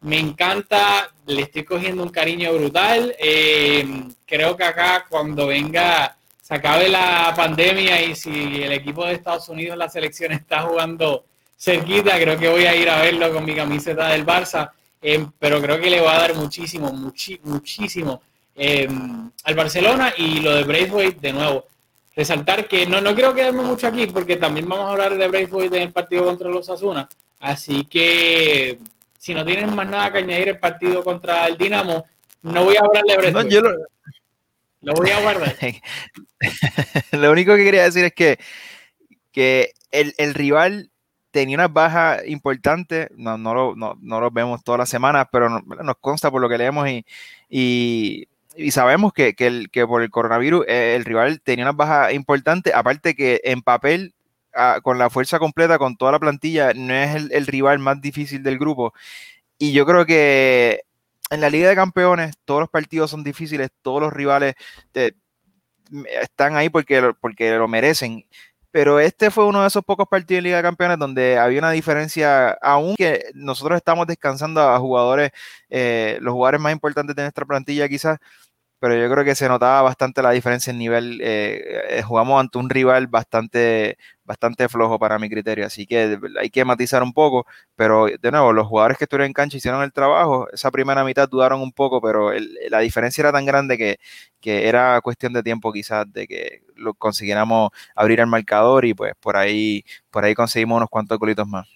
me 0.00 0.18
encanta, 0.18 1.12
le 1.26 1.42
estoy 1.42 1.64
cogiendo 1.64 2.02
un 2.02 2.08
cariño 2.10 2.52
brutal. 2.52 3.14
Eh, 3.18 4.04
creo 4.26 4.56
que 4.56 4.64
acá 4.64 5.06
cuando 5.08 5.46
venga, 5.46 6.16
se 6.40 6.54
acabe 6.54 6.88
la 6.88 7.32
pandemia 7.36 8.02
y 8.02 8.14
si 8.14 8.62
el 8.62 8.72
equipo 8.72 9.04
de 9.04 9.14
Estados 9.14 9.48
Unidos, 9.48 9.76
la 9.76 9.88
selección 9.88 10.32
está 10.32 10.62
jugando 10.62 11.24
cerquita, 11.56 12.18
creo 12.18 12.38
que 12.38 12.48
voy 12.48 12.64
a 12.64 12.74
ir 12.74 12.88
a 12.88 13.02
verlo 13.02 13.32
con 13.32 13.44
mi 13.44 13.54
camiseta 13.54 14.08
del 14.08 14.24
Barça, 14.24 14.70
eh, 15.02 15.26
pero 15.38 15.60
creo 15.60 15.78
que 15.78 15.90
le 15.90 16.00
va 16.00 16.16
a 16.16 16.20
dar 16.20 16.34
muchísimo, 16.34 16.90
muchísimo 16.90 18.22
eh, 18.62 18.86
al 19.44 19.54
Barcelona 19.54 20.12
y 20.18 20.40
lo 20.40 20.54
de 20.54 20.64
Braithwaite 20.64 21.18
de 21.18 21.32
nuevo. 21.32 21.66
Resaltar 22.14 22.68
que 22.68 22.84
no, 22.84 23.00
no 23.00 23.14
quiero 23.14 23.34
quedarme 23.34 23.62
mucho 23.62 23.86
aquí 23.86 24.06
porque 24.06 24.36
también 24.36 24.68
vamos 24.68 24.86
a 24.86 24.90
hablar 24.90 25.16
de 25.16 25.28
Braithwaite 25.28 25.78
en 25.78 25.82
el 25.84 25.92
partido 25.92 26.26
contra 26.26 26.50
los 26.50 26.68
Asuna, 26.68 27.08
así 27.38 27.84
que 27.84 28.78
si 29.16 29.32
no 29.32 29.46
tienen 29.46 29.74
más 29.74 29.88
nada 29.88 30.12
que 30.12 30.18
añadir 30.18 30.48
el 30.48 30.58
partido 30.58 31.02
contra 31.02 31.46
el 31.46 31.56
Dinamo, 31.56 32.04
no 32.42 32.64
voy 32.64 32.76
a 32.76 32.80
hablar 32.80 33.04
de 33.04 33.16
Braithwaite. 33.16 33.60
lo... 34.82 34.92
voy 34.92 35.10
a 35.10 35.20
guardar. 35.22 35.56
lo 37.12 37.32
único 37.32 37.56
que 37.56 37.64
quería 37.64 37.84
decir 37.84 38.04
es 38.04 38.12
que, 38.12 38.38
que 39.32 39.72
el, 39.90 40.12
el 40.18 40.34
rival 40.34 40.90
tenía 41.30 41.56
unas 41.56 41.72
bajas 41.72 42.26
importantes, 42.26 43.08
no, 43.16 43.38
no, 43.38 43.54
lo, 43.54 43.76
no, 43.76 43.96
no 44.02 44.20
los 44.20 44.32
vemos 44.32 44.62
todas 44.62 44.80
las 44.80 44.88
semanas, 44.88 45.28
pero 45.32 45.48
nos 45.48 45.96
consta 46.00 46.30
por 46.30 46.42
lo 46.42 46.48
que 46.48 46.58
leemos 46.58 46.88
y, 46.88 47.06
y, 47.48 48.26
y 48.56 48.70
sabemos 48.72 49.12
que, 49.12 49.34
que, 49.34 49.46
el, 49.46 49.70
que, 49.70 49.86
por 49.86 50.02
el 50.02 50.10
coronavirus 50.10 50.64
eh, 50.68 50.94
el 50.96 51.04
rival 51.04 51.40
tenía 51.40 51.64
unas 51.64 51.76
bajas 51.76 52.12
importantes, 52.12 52.74
aparte 52.74 53.14
que 53.14 53.40
en 53.44 53.62
papel, 53.62 54.14
ah, 54.54 54.80
con 54.82 54.98
la 54.98 55.10
fuerza 55.10 55.38
completa, 55.38 55.78
con 55.78 55.96
toda 55.96 56.12
la 56.12 56.18
plantilla, 56.18 56.72
no 56.74 56.94
es 56.94 57.14
el, 57.30 57.46
rival 57.46 57.78
más 57.78 58.00
difícil 58.00 58.42
del 58.42 58.58
grupo. 58.58 58.92
Y 59.58 59.72
yo 59.72 59.86
creo 59.86 60.06
que 60.06 60.82
en 61.30 61.40
la 61.40 61.50
Liga 61.50 61.68
de 61.68 61.76
Campeones 61.76 62.36
todos 62.44 62.60
los 62.60 62.70
partidos 62.70 63.10
son 63.10 63.24
difíciles, 63.24 63.70
todos 63.82 64.00
los 64.02 64.12
rivales 64.12 64.54
están 66.22 66.56
ahí 66.56 66.68
porque, 66.68 67.12
porque 67.20 67.50
lo 67.56 67.68
merecen 67.68 68.24
pero 68.70 69.00
este 69.00 69.30
fue 69.30 69.46
uno 69.46 69.62
de 69.62 69.68
esos 69.68 69.84
pocos 69.84 70.06
partidos 70.08 70.38
de 70.38 70.42
Liga 70.42 70.56
de 70.58 70.62
Campeones 70.62 70.98
donde 70.98 71.38
había 71.38 71.58
una 71.60 71.70
diferencia, 71.72 72.50
aunque 72.62 73.24
nosotros 73.34 73.76
estamos 73.76 74.06
descansando 74.06 74.60
a 74.62 74.78
jugadores, 74.78 75.30
eh, 75.70 76.18
los 76.20 76.32
jugadores 76.32 76.60
más 76.60 76.72
importantes 76.72 77.16
de 77.16 77.22
nuestra 77.22 77.46
plantilla 77.46 77.88
quizás, 77.88 78.18
pero 78.80 78.96
yo 78.96 79.10
creo 79.12 79.24
que 79.24 79.34
se 79.34 79.48
notaba 79.48 79.82
bastante 79.82 80.22
la 80.22 80.30
diferencia 80.30 80.70
en 80.70 80.78
nivel. 80.78 81.20
Eh, 81.22 81.98
eh, 81.98 82.02
jugamos 82.02 82.40
ante 82.40 82.58
un 82.58 82.70
rival 82.70 83.08
bastante, 83.08 83.98
bastante 84.24 84.68
flojo 84.70 84.98
para 84.98 85.18
mi 85.18 85.28
criterio, 85.28 85.66
así 85.66 85.86
que 85.86 86.18
hay 86.40 86.50
que 86.50 86.64
matizar 86.64 87.02
un 87.02 87.12
poco, 87.12 87.46
pero 87.76 88.06
de 88.06 88.30
nuevo, 88.30 88.52
los 88.54 88.66
jugadores 88.66 88.96
que 88.98 89.04
estuvieron 89.04 89.26
en 89.26 89.32
cancha 89.34 89.58
hicieron 89.58 89.82
el 89.82 89.92
trabajo, 89.92 90.48
esa 90.52 90.70
primera 90.70 91.04
mitad 91.04 91.28
dudaron 91.28 91.60
un 91.60 91.72
poco, 91.72 92.00
pero 92.00 92.32
la 92.70 92.78
diferencia 92.80 93.22
era 93.22 93.32
tan 93.32 93.44
grande 93.44 93.76
que, 93.76 93.98
que, 94.40 94.66
era 94.68 95.00
cuestión 95.02 95.34
de 95.34 95.42
tiempo 95.42 95.72
quizás 95.72 96.10
de 96.12 96.26
que 96.26 96.62
lo 96.74 96.94
consiguiéramos 96.94 97.70
abrir 97.94 98.20
el 98.20 98.26
marcador 98.28 98.86
y 98.86 98.94
pues 98.94 99.12
por 99.20 99.36
ahí, 99.36 99.84
por 100.10 100.24
ahí 100.24 100.34
conseguimos 100.34 100.78
unos 100.78 100.88
cuantos 100.88 101.18
golitos 101.18 101.46
más. 101.46 101.68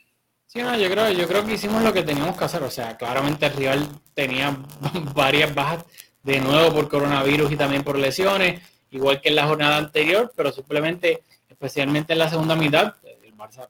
Sí, 0.46 0.60
yo 0.60 0.88
creo, 0.88 1.10
yo 1.10 1.26
creo 1.26 1.44
que 1.44 1.54
hicimos 1.54 1.82
lo 1.82 1.92
que 1.92 2.04
teníamos 2.04 2.36
que 2.36 2.44
hacer, 2.44 2.62
o 2.62 2.70
sea, 2.70 2.96
claramente 2.96 3.44
el 3.46 3.52
rival 3.54 3.88
tenía 4.14 4.56
varias 5.14 5.52
bajas 5.54 5.84
de 6.24 6.40
nuevo 6.40 6.74
por 6.74 6.88
coronavirus 6.88 7.52
y 7.52 7.56
también 7.56 7.84
por 7.84 7.98
lesiones, 7.98 8.60
igual 8.90 9.20
que 9.20 9.28
en 9.28 9.36
la 9.36 9.46
jornada 9.46 9.76
anterior, 9.76 10.32
pero 10.34 10.50
simplemente, 10.50 11.22
especialmente 11.48 12.14
en 12.14 12.18
la 12.18 12.30
segunda 12.30 12.56
mitad, 12.56 12.94
el 13.22 13.36
Barça 13.36 13.68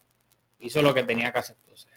hizo 0.60 0.80
lo 0.80 0.94
que 0.94 1.02
tenía 1.02 1.32
que 1.32 1.40
hacer. 1.40 1.56
O 1.72 1.76
sea, 1.76 1.92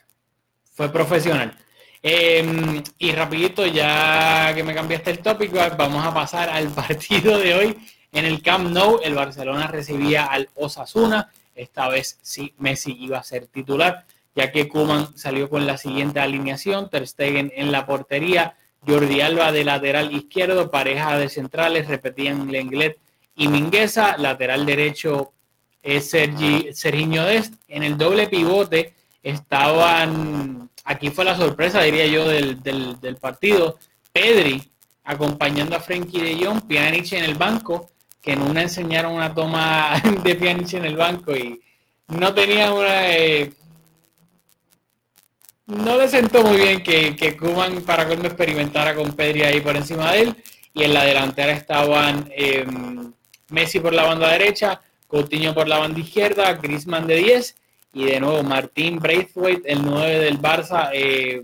fue 0.74 0.92
profesional. 0.92 1.56
Eh, 2.04 2.84
y 3.00 3.12
rapidito, 3.12 3.66
ya 3.66 4.52
que 4.56 4.64
me 4.64 4.74
cambiaste 4.74 5.12
el 5.12 5.20
tópico, 5.20 5.58
vamos 5.78 6.06
a 6.06 6.14
pasar 6.14 6.50
al 6.50 6.70
partido 6.74 7.38
de 7.38 7.54
hoy. 7.54 7.78
En 8.12 8.26
el 8.26 8.42
Camp 8.42 8.70
Nou, 8.70 9.00
el 9.04 9.14
Barcelona 9.14 9.68
recibía 9.68 10.26
al 10.26 10.50
Osasuna. 10.56 11.30
Esta 11.54 11.88
vez 11.90 12.20
sí, 12.22 12.54
Messi 12.58 12.96
iba 13.00 13.18
a 13.18 13.24
ser 13.24 13.48
titular, 13.48 14.06
ya 14.36 14.52
que 14.52 14.68
Kuman 14.68 15.18
salió 15.18 15.50
con 15.50 15.68
la 15.68 15.78
siguiente 15.78 16.20
alineación. 16.20 16.90
Ter 16.90 17.08
Stegen 17.08 17.52
en 17.56 17.72
la 17.72 17.86
portería, 17.86 18.56
Jordi 18.88 19.20
Alba 19.20 19.52
de 19.52 19.66
lateral 19.66 20.14
izquierdo, 20.14 20.72
pareja 20.72 21.18
de 21.18 21.30
centrales, 21.30 21.88
repetían 21.88 22.50
Lenglet 22.50 22.98
y 23.36 23.50
Mingueza, 23.50 24.18
lateral 24.18 24.66
derecho 24.66 25.34
es 25.84 26.10
Sergi, 26.10 26.74
Sergiño 26.74 27.26
Dest. 27.26 27.54
En 27.68 27.84
el 27.84 27.98
doble 27.98 28.28
pivote 28.28 28.94
estaban, 29.22 30.70
aquí 30.86 31.10
fue 31.10 31.26
la 31.26 31.36
sorpresa, 31.36 31.82
diría 31.82 32.08
yo, 32.08 32.28
del, 32.28 33.18
partido, 33.20 33.78
Pedri 34.12 34.62
acompañando 35.04 35.76
a 35.76 35.80
Frenkie 35.80 36.22
de 36.22 36.46
Jong, 36.46 36.62
Pjanic 36.68 37.12
en 37.14 37.24
el 37.26 37.36
banco, 37.36 37.92
que 38.22 38.34
en 38.34 38.42
una 38.42 38.62
enseñaron 38.62 39.14
una 39.14 39.34
toma 39.34 40.02
de 40.24 40.36
Pjanic 40.36 40.74
en 40.74 40.86
el 40.86 40.98
banco 40.98 41.36
y 41.36 41.62
no 42.08 42.34
tenía 42.34 42.72
una... 42.74 43.12
Eh, 43.16 43.54
no 45.68 45.98
le 45.98 46.08
sentó 46.08 46.44
muy 46.44 46.58
bien 46.58 46.82
que, 46.82 47.16
que 47.16 47.38
Kuman 47.38 47.82
para 47.82 48.08
colmo 48.08 48.26
experimentara 48.26 48.96
con 48.96 49.14
Pedri 49.14 49.44
ahí 49.44 49.62
por 49.62 49.76
encima 49.76 50.12
de 50.14 50.22
él 50.22 50.44
y 50.74 50.84
en 50.84 50.94
la 50.94 51.04
delantera 51.04 51.52
estaban 51.52 52.30
em, 52.36 53.14
Messi 53.50 53.80
por 53.80 53.94
la 53.94 54.04
banda 54.04 54.30
derecha, 54.30 54.82
Coutinho 55.08 55.54
por 55.54 55.68
la 55.68 55.80
banda 55.80 56.00
izquierda, 56.00 56.54
Griezmann 56.54 57.08
de 57.08 57.16
10 57.16 57.56
y 57.94 58.06
de 58.06 58.20
nuevo 58.20 58.44
Martín 58.44 59.00
Braithwaite, 59.00 59.72
el 59.72 59.84
9 59.84 60.20
del 60.20 60.40
Barça, 60.40 60.90
eh, 60.94 61.42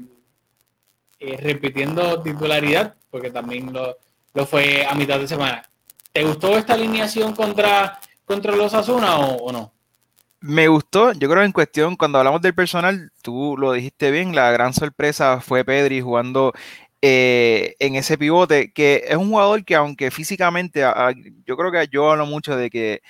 eh, 1.20 1.38
repitiendo 1.38 2.22
titularidad, 2.22 2.96
porque 3.10 3.32
también 3.32 3.72
lo, 3.74 3.98
fue 4.46 4.86
a 4.86 4.94
mitad 4.94 5.20
de 5.20 5.28
semana. 5.28 5.64
¿Te 6.12 6.24
gustó 6.24 6.58
esta 6.58 6.74
alineación 6.74 7.34
contra, 7.34 8.00
contra 8.26 8.56
los 8.56 8.74
Asuna 8.74 9.18
o, 9.18 9.52
no? 9.52 9.74
Me 10.46 10.68
gustó, 10.68 11.14
yo 11.14 11.30
creo 11.30 11.42
en 11.44 11.54
cuestión, 11.54 11.96
cuando 11.96 12.18
hablamos 12.18 12.42
del 12.42 12.54
personal, 12.54 13.14
tú 13.22 13.56
lo 13.58 13.72
dijiste 13.72 14.12
bien, 14.12 14.36
la 14.36 14.52
gran 14.52 14.74
sorpresa 14.74 15.40
fue 15.40 15.64
Pedri 15.64 16.02
jugando 16.02 16.52
eh, 17.02 17.78
en 17.80 17.96
ese 17.96 18.18
pivote, 18.18 18.74
que 18.74 19.06
es 19.08 19.16
un 19.16 19.30
jugador 19.30 19.64
que 19.64 19.76
aunque 19.76 20.12
físicamente, 20.12 20.84
yo 21.46 21.56
creo 21.56 21.72
que 21.72 21.88
yo 21.90 22.12
hablo 22.12 22.26
mucho 22.26 22.58
de 22.58 22.70
que 22.70 23.02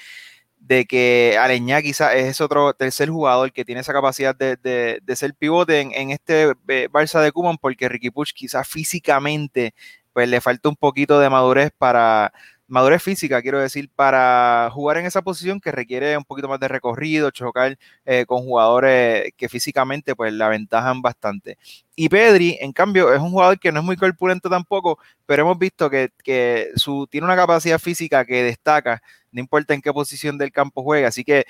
de 0.60 0.86
que 0.86 1.36
Aleñá 1.40 1.82
quizás 1.82 2.14
es 2.14 2.40
otro 2.40 2.74
tercer 2.76 3.10
jugador 3.10 3.52
que 3.52 3.66
tiene 3.66 3.82
esa 3.82 3.94
capacidad 3.94 4.36
de, 4.36 5.02
ser 5.16 5.34
pivote 5.34 5.80
en, 5.82 6.12
este 6.12 6.52
eh, 6.68 6.88
Barça 6.92 7.20
de 7.20 7.32
Kuman, 7.32 7.58
porque 7.58 7.90
Ricky 7.90 8.12
Puch 8.12 8.34
quizás 8.34 8.68
físicamente 8.68 9.74
pues 10.14 10.30
le 10.30 10.40
falta 10.40 10.70
un 10.70 10.76
poquito 10.76 11.20
de 11.20 11.32
madurez 11.32 11.72
para, 11.76 12.32
madurez 12.68 13.04
física, 13.04 13.42
quiero 13.42 13.60
decir, 13.60 13.90
para 13.96 14.70
jugar 14.72 14.98
en 14.98 15.06
esa 15.06 15.22
posición 15.22 15.60
que 15.60 15.72
requiere 15.72 16.18
un 16.18 16.24
poquito 16.24 16.48
más 16.48 16.60
de 16.60 16.68
recorrido, 16.68 17.32
chocar 17.32 17.78
eh, 18.06 18.26
con 18.26 18.44
jugadores 18.44 19.32
que 19.38 19.50
físicamente 19.50 20.16
pues 20.16 20.34
la 20.34 20.48
aventajan 20.48 21.02
bastante. 21.02 21.58
Y 21.96 22.10
Pedri, 22.10 22.58
en 22.60 22.72
cambio, 22.72 23.14
es 23.14 23.20
un 23.20 23.32
jugador 23.32 23.60
que 23.60 23.72
no 23.72 23.80
es 23.82 23.86
muy 23.86 23.96
corpulento 23.98 24.50
tampoco, 24.50 24.98
pero 25.26 25.44
hemos 25.44 25.60
visto 25.60 25.90
que, 25.90 26.10
que 26.24 26.72
su, 26.76 27.08
tiene 27.08 27.26
una 27.26 27.36
capacidad 27.36 27.80
física 27.80 28.26
que 28.26 28.44
destaca, 28.44 29.02
no 29.32 29.40
importa 29.40 29.74
en 29.74 29.82
qué 29.82 29.92
posición 29.94 30.38
del 30.38 30.52
campo 30.52 30.84
juega, 30.84 31.10
así 31.10 31.24
que 31.24 31.46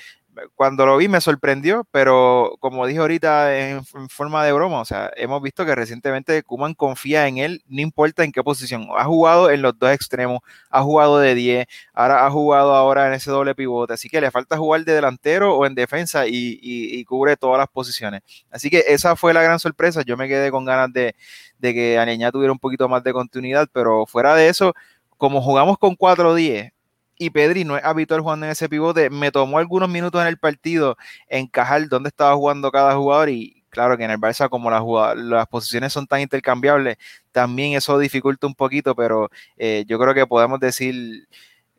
cuando 0.56 0.86
lo 0.86 0.98
vi 0.98 1.08
me 1.08 1.22
sorprendió, 1.22 1.88
pero 1.92 2.56
como 2.60 2.86
dije 2.86 3.00
ahorita 3.00 3.58
en, 3.58 3.84
forma 4.10 4.44
de 4.46 4.52
broma, 4.54 4.82
o 4.82 4.86
sea, 4.86 5.12
hemos 5.16 5.42
visto 5.42 5.66
que 5.66 5.76
recientemente 5.76 6.44
Kuman 6.44 6.74
confía 6.74 7.28
en 7.28 7.38
él, 7.38 7.64
no 7.68 7.82
importa 7.82 8.24
en 8.24 8.32
qué 8.32 8.44
posición. 8.44 8.88
Ha 8.98 9.06
jugado 9.06 9.50
en 9.52 9.62
los 9.62 9.78
dos 9.78 9.92
extremos, 9.92 10.40
ha 10.70 10.82
jugado 10.82 11.20
de 11.20 11.36
10, 11.36 11.68
ahora 11.94 12.26
ha 12.26 12.32
jugado 12.32 12.74
ahora 12.76 13.08
en 13.08 13.14
ese 13.14 13.32
doble 13.32 13.56
pivote, 13.56 13.94
así 13.94 14.10
que 14.10 14.22
le 14.22 14.32
falta 14.32 14.58
jugar 14.58 14.84
de 14.86 14.94
delantero 14.94 15.56
o 15.56 15.66
en 15.66 15.76
defensa 15.76 16.26
y, 16.28 17.04
cubre 17.06 17.38
todas 17.38 17.58
las 17.60 17.68
posiciones. 17.68 18.22
Así 18.50 18.70
que 18.70 18.84
esa 18.88 19.16
fue 19.16 19.34
la 19.34 19.44
gran 19.44 19.60
sorpresa. 19.60 20.02
Yo 20.06 20.18
me 20.18 20.28
quedé 20.28 20.52
con 20.52 20.66
ganas 20.66 20.92
de, 20.94 21.16
de 21.60 21.74
que 21.74 22.00
Aneña 22.00 22.32
tuviera 22.32 22.52
un 22.52 22.60
poquito 22.60 22.88
más 22.90 23.04
de 23.04 23.14
continuidad, 23.14 23.68
pero 23.72 24.06
fuera 24.06 24.36
de 24.36 24.48
eso, 24.50 24.74
como 25.18 25.42
jugamos 25.42 25.78
con 25.78 25.96
4-10, 25.96 26.73
y 27.18 27.30
Pedri 27.30 27.64
no 27.64 27.78
es 27.78 27.84
habitual 27.84 28.22
jugando 28.22 28.46
en 28.46 28.52
ese 28.52 28.70
pivote. 28.70 29.10
Me 29.10 29.32
tomó 29.32 29.58
algunos 29.58 29.90
minutos 29.90 30.22
en 30.22 30.28
el 30.28 30.38
partido 30.38 30.98
encajar 31.28 31.88
dónde 31.88 32.10
estaba 32.10 32.36
jugando 32.36 32.72
cada 32.72 32.96
jugador 32.96 33.30
y 33.30 33.64
claro 33.70 33.98
que 33.98 34.04
en 34.04 34.12
el 34.12 34.20
Barça 34.20 34.50
como 34.50 34.70
las, 34.70 35.48
posiciones 35.48 35.92
son 35.92 36.08
tan 36.08 36.22
intercambiables, 36.22 36.98
también 37.32 37.74
eso 37.74 37.98
dificulta 37.98 38.48
un 38.48 38.56
poquito, 38.56 38.96
pero 38.96 39.30
eh, 39.58 39.84
yo 39.88 40.00
creo 40.00 40.14
que 40.14 40.28
podemos 40.28 40.60
decir 40.60 41.28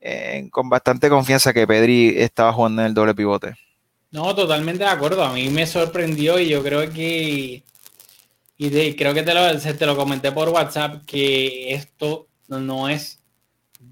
eh, 0.01 0.49
con 0.51 0.69
bastante 0.69 1.09
confianza 1.09 1.53
que 1.53 1.67
Pedri 1.67 2.15
estaba 2.19 2.53
jugando 2.53 2.83
en 2.83 2.89
el 2.89 2.95
doble 2.95 3.15
pivote. 3.15 3.55
No, 4.11 4.35
totalmente 4.35 4.85
de 4.85 4.91
acuerdo. 4.91 5.25
A 5.25 5.33
mí 5.33 5.49
me 5.49 5.67
sorprendió 5.67 6.39
y 6.39 6.49
yo 6.49 6.63
creo 6.63 6.89
que, 6.93 7.65
y 8.59 8.95
creo 8.95 9.15
que 9.15 9.23
te 9.23 9.87
lo 9.87 9.97
comenté 9.97 10.31
por 10.31 10.51
WhatsApp, 10.51 11.05
que 11.05 11.75
esto 11.75 12.29
no 12.49 12.89
es 12.89 13.24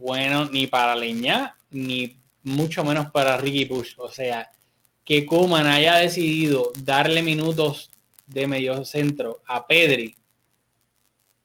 bueno 0.02 0.47
ni 0.47 0.66
para 0.66 0.97
Leña, 0.97 1.56
ni 1.71 2.16
mucho 2.42 2.85
menos 2.85 3.11
para 3.11 3.37
Ricky 3.37 3.64
Push. 3.66 3.94
O 3.99 4.11
sea, 4.11 4.50
que 5.04 5.25
Kuman 5.25 5.66
haya 5.66 5.94
decidido 5.97 6.73
darle 6.78 7.23
minutos 7.23 7.90
de 8.26 8.47
medio 8.47 8.85
centro 8.85 9.40
a 9.47 9.66
Pedri 9.66 10.16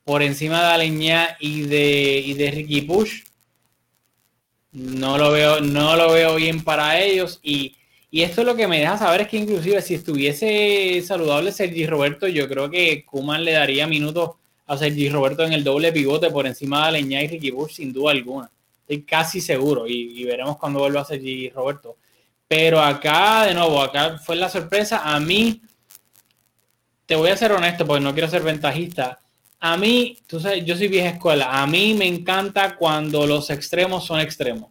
por 0.03 0.23
encima 0.23 0.61
de 0.61 0.73
Aleñá 0.73 1.37
y 1.39 1.63
de, 1.63 2.23
y 2.25 2.33
de 2.33 2.51
Ricky 2.51 2.81
Push, 2.81 3.23
no 4.71 5.17
lo 5.17 5.31
veo, 5.31 5.59
no 5.59 5.95
lo 5.95 6.13
veo 6.13 6.35
bien 6.35 6.63
para 6.63 6.99
ellos. 6.99 7.39
Y, 7.43 7.75
y, 8.09 8.21
esto 8.21 8.41
es 8.41 8.47
lo 8.47 8.55
que 8.55 8.67
me 8.67 8.79
deja 8.79 8.97
saber 8.97 9.21
es 9.21 9.27
que 9.27 9.37
inclusive 9.37 9.81
si 9.81 9.95
estuviese 9.95 11.03
saludable 11.05 11.51
Sergi 11.51 11.85
Roberto, 11.85 12.27
yo 12.27 12.47
creo 12.47 12.69
que 12.69 13.03
Kuman 13.05 13.43
le 13.43 13.51
daría 13.51 13.85
minutos 13.85 14.31
a 14.67 14.77
Sergi 14.77 15.09
Roberto 15.09 15.43
en 15.43 15.53
el 15.53 15.63
doble 15.63 15.91
pivote 15.91 16.29
por 16.29 16.45
encima 16.45 16.81
de 16.81 16.88
Aleñá 16.89 17.24
y 17.24 17.27
Ricky 17.27 17.51
Bush, 17.51 17.75
sin 17.75 17.93
duda 17.93 18.12
alguna. 18.12 18.51
Estoy 18.81 19.03
casi 19.03 19.41
seguro 19.41 19.88
y, 19.88 20.24
veremos 20.24 20.57
cuando 20.57 20.79
vuelva 20.79 21.01
a 21.01 21.05
Sergi 21.05 21.50
Roberto. 21.50 21.97
Pero 22.47 22.79
acá, 22.79 23.45
de 23.45 23.53
nuevo, 23.53 23.81
acá 23.81 24.17
fue 24.17 24.36
la 24.36 24.50
sorpresa. 24.50 25.01
A 25.03 25.19
mí, 25.19 25.62
te 27.05 27.15
voy 27.15 27.29
a 27.29 27.38
ser 27.38 27.51
honesto 27.51 27.86
porque 27.86 28.03
no 28.03 28.13
quiero 28.13 28.29
ser 28.29 28.43
ventajista. 28.43 29.19
A 29.59 29.75
mí, 29.77 30.17
tú 30.27 30.39
sabes, 30.39 30.63
yo 30.63 30.75
soy 30.77 30.88
vieja 30.88 31.09
escuela. 31.09 31.62
A 31.62 31.65
mí 31.67 31.93
me 31.93 32.05
encanta 32.05 32.75
cuando 32.75 33.25
los 33.25 33.50
extremos 33.50 34.05
son 34.05 34.19
extremos. 34.19 34.69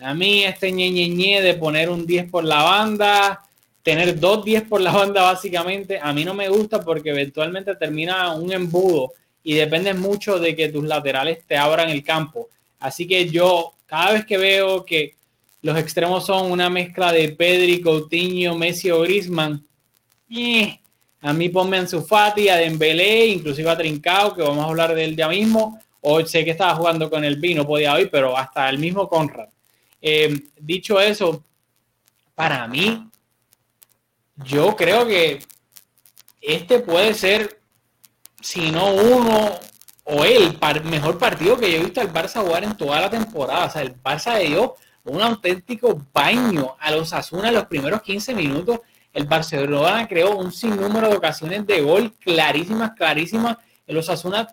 A 0.00 0.14
mí 0.14 0.42
este 0.42 0.72
ñe, 0.72 1.40
de 1.42 1.54
poner 1.54 1.88
un 1.88 2.06
10 2.06 2.30
por 2.30 2.44
la 2.44 2.62
banda, 2.62 3.40
tener 3.82 4.18
dos 4.18 4.44
10 4.44 4.62
por 4.64 4.80
la 4.80 4.90
banda 4.90 5.22
básicamente, 5.22 6.00
a 6.02 6.12
mí 6.12 6.24
no 6.24 6.34
me 6.34 6.48
gusta 6.48 6.82
porque 6.82 7.10
eventualmente 7.10 7.76
termina 7.76 8.34
un 8.34 8.52
embudo 8.52 9.12
y 9.42 9.54
depende 9.54 9.94
mucho 9.94 10.38
de 10.38 10.54
que 10.54 10.68
tus 10.68 10.84
laterales 10.84 11.44
te 11.46 11.56
abran 11.56 11.90
el 11.90 12.04
campo. 12.04 12.48
Así 12.78 13.06
que 13.06 13.28
yo, 13.28 13.74
cada 13.86 14.12
vez 14.12 14.24
que 14.24 14.38
veo 14.38 14.84
que 14.84 15.16
los 15.62 15.78
extremos 15.78 16.26
son 16.26 16.50
una 16.50 16.68
mezcla 16.68 17.12
de 17.12 17.28
Pedri, 17.30 17.80
Coutinho, 17.80 18.56
Messi 18.56 18.90
o 18.90 19.00
Griezmann, 19.00 19.66
eh, 20.30 20.78
a 21.20 21.32
mí 21.32 21.48
ponme 21.48 21.78
en 21.78 21.88
su 21.88 22.02
Fati, 22.02 22.48
a 22.48 22.56
Dembélé, 22.56 23.26
inclusive 23.26 23.70
a 23.70 23.76
Trincao, 23.76 24.34
que 24.34 24.42
vamos 24.42 24.64
a 24.64 24.68
hablar 24.68 24.94
de 24.94 25.04
él 25.04 25.16
ya 25.16 25.28
mismo. 25.28 25.80
O 26.00 26.24
sé 26.26 26.44
que 26.44 26.50
estaba 26.50 26.74
jugando 26.74 27.08
con 27.08 27.24
el 27.24 27.36
B, 27.36 27.54
no 27.54 27.64
podía 27.64 27.94
hoy, 27.94 28.06
pero 28.06 28.36
hasta 28.36 28.68
el 28.68 28.78
mismo 28.78 29.08
Conrad. 29.08 29.48
Eh, 30.00 30.36
dicho 30.58 31.00
eso, 31.00 31.44
para 32.34 32.66
mí, 32.66 33.08
yo 34.44 34.74
creo 34.74 35.06
que 35.06 35.38
este 36.40 36.80
puede 36.80 37.14
ser 37.14 37.61
si 38.42 38.70
no 38.70 38.92
uno 38.92 39.50
o 40.04 40.24
el 40.24 40.58
mejor 40.84 41.18
partido 41.18 41.56
que 41.56 41.70
yo 41.70 41.78
he 41.78 41.84
visto 41.84 42.00
al 42.00 42.12
Barça 42.12 42.42
jugar 42.42 42.64
en 42.64 42.76
toda 42.76 43.00
la 43.00 43.10
temporada. 43.10 43.66
O 43.66 43.70
sea, 43.70 43.82
el 43.82 43.94
Barça 44.02 44.36
le 44.36 44.48
dio 44.48 44.74
un 45.04 45.20
auténtico 45.20 46.00
baño 46.12 46.76
a 46.78 46.90
los 46.90 47.12
Asuna 47.12 47.48
en 47.48 47.54
los 47.54 47.66
primeros 47.66 48.02
15 48.02 48.34
minutos. 48.34 48.80
El 49.12 49.26
Barcelona 49.26 50.08
creó 50.08 50.36
un 50.36 50.52
sinnúmero 50.52 51.08
de 51.08 51.16
ocasiones 51.16 51.66
de 51.66 51.80
gol 51.82 52.12
clarísimas, 52.18 52.92
clarísimas. 52.92 53.58
Los 53.86 54.08
Asuna 54.08 54.48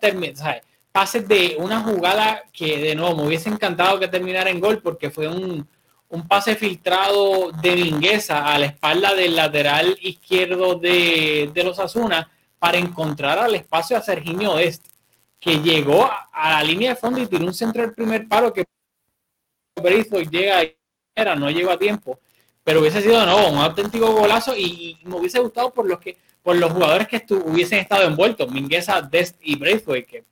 pases 0.92 1.28
de 1.28 1.56
una 1.58 1.80
jugada 1.80 2.42
que 2.52 2.78
de 2.78 2.94
nuevo 2.94 3.16
me 3.16 3.26
hubiese 3.26 3.48
encantado 3.48 3.98
que 3.98 4.08
terminara 4.08 4.50
en 4.50 4.60
gol 4.60 4.80
porque 4.82 5.10
fue 5.10 5.28
un, 5.28 5.66
un 6.08 6.28
pase 6.28 6.56
filtrado 6.56 7.52
de 7.52 7.76
Mingueza 7.76 8.44
a 8.44 8.58
la 8.58 8.66
espalda 8.66 9.14
del 9.14 9.36
lateral 9.36 9.96
izquierdo 10.00 10.74
de, 10.74 11.50
de 11.54 11.64
los 11.64 11.78
Asuna 11.78 12.28
para 12.60 12.78
encontrar 12.78 13.38
al 13.38 13.54
espacio 13.56 13.96
a 13.96 14.02
Serginho 14.02 14.58
Este, 14.58 14.88
que 15.40 15.56
llegó 15.60 16.04
a, 16.04 16.50
la 16.50 16.62
línea 16.62 16.90
de 16.90 16.96
fondo 16.96 17.18
y 17.18 17.26
tiró 17.26 17.46
un 17.46 17.54
centro 17.54 17.82
del 17.82 17.94
primer 17.94 18.28
paro 18.28 18.52
que 18.52 18.64
llega 20.30 20.62
era, 21.14 21.34
no 21.34 21.50
llegó 21.50 21.70
a 21.70 21.78
tiempo, 21.78 22.20
pero 22.62 22.80
hubiese 22.80 23.00
sido 23.00 23.24
no, 23.24 23.48
un 23.48 23.58
auténtico 23.58 24.12
golazo 24.12 24.54
y, 24.54 24.98
me 25.04 25.16
hubiese 25.16 25.40
gustado 25.40 25.72
por 25.72 25.86
los 25.86 25.98
que 25.98 26.16
por 26.42 26.56
los 26.56 26.72
jugadores 26.72 27.08
que 27.08 27.22
hubiesen 27.34 27.80
estado 27.80 28.04
envueltos, 28.06 28.50
Mingueza, 28.50 29.02
Dest 29.02 29.36
y 29.42 29.56
Braithwaite, 29.56 30.06
que 30.06 30.24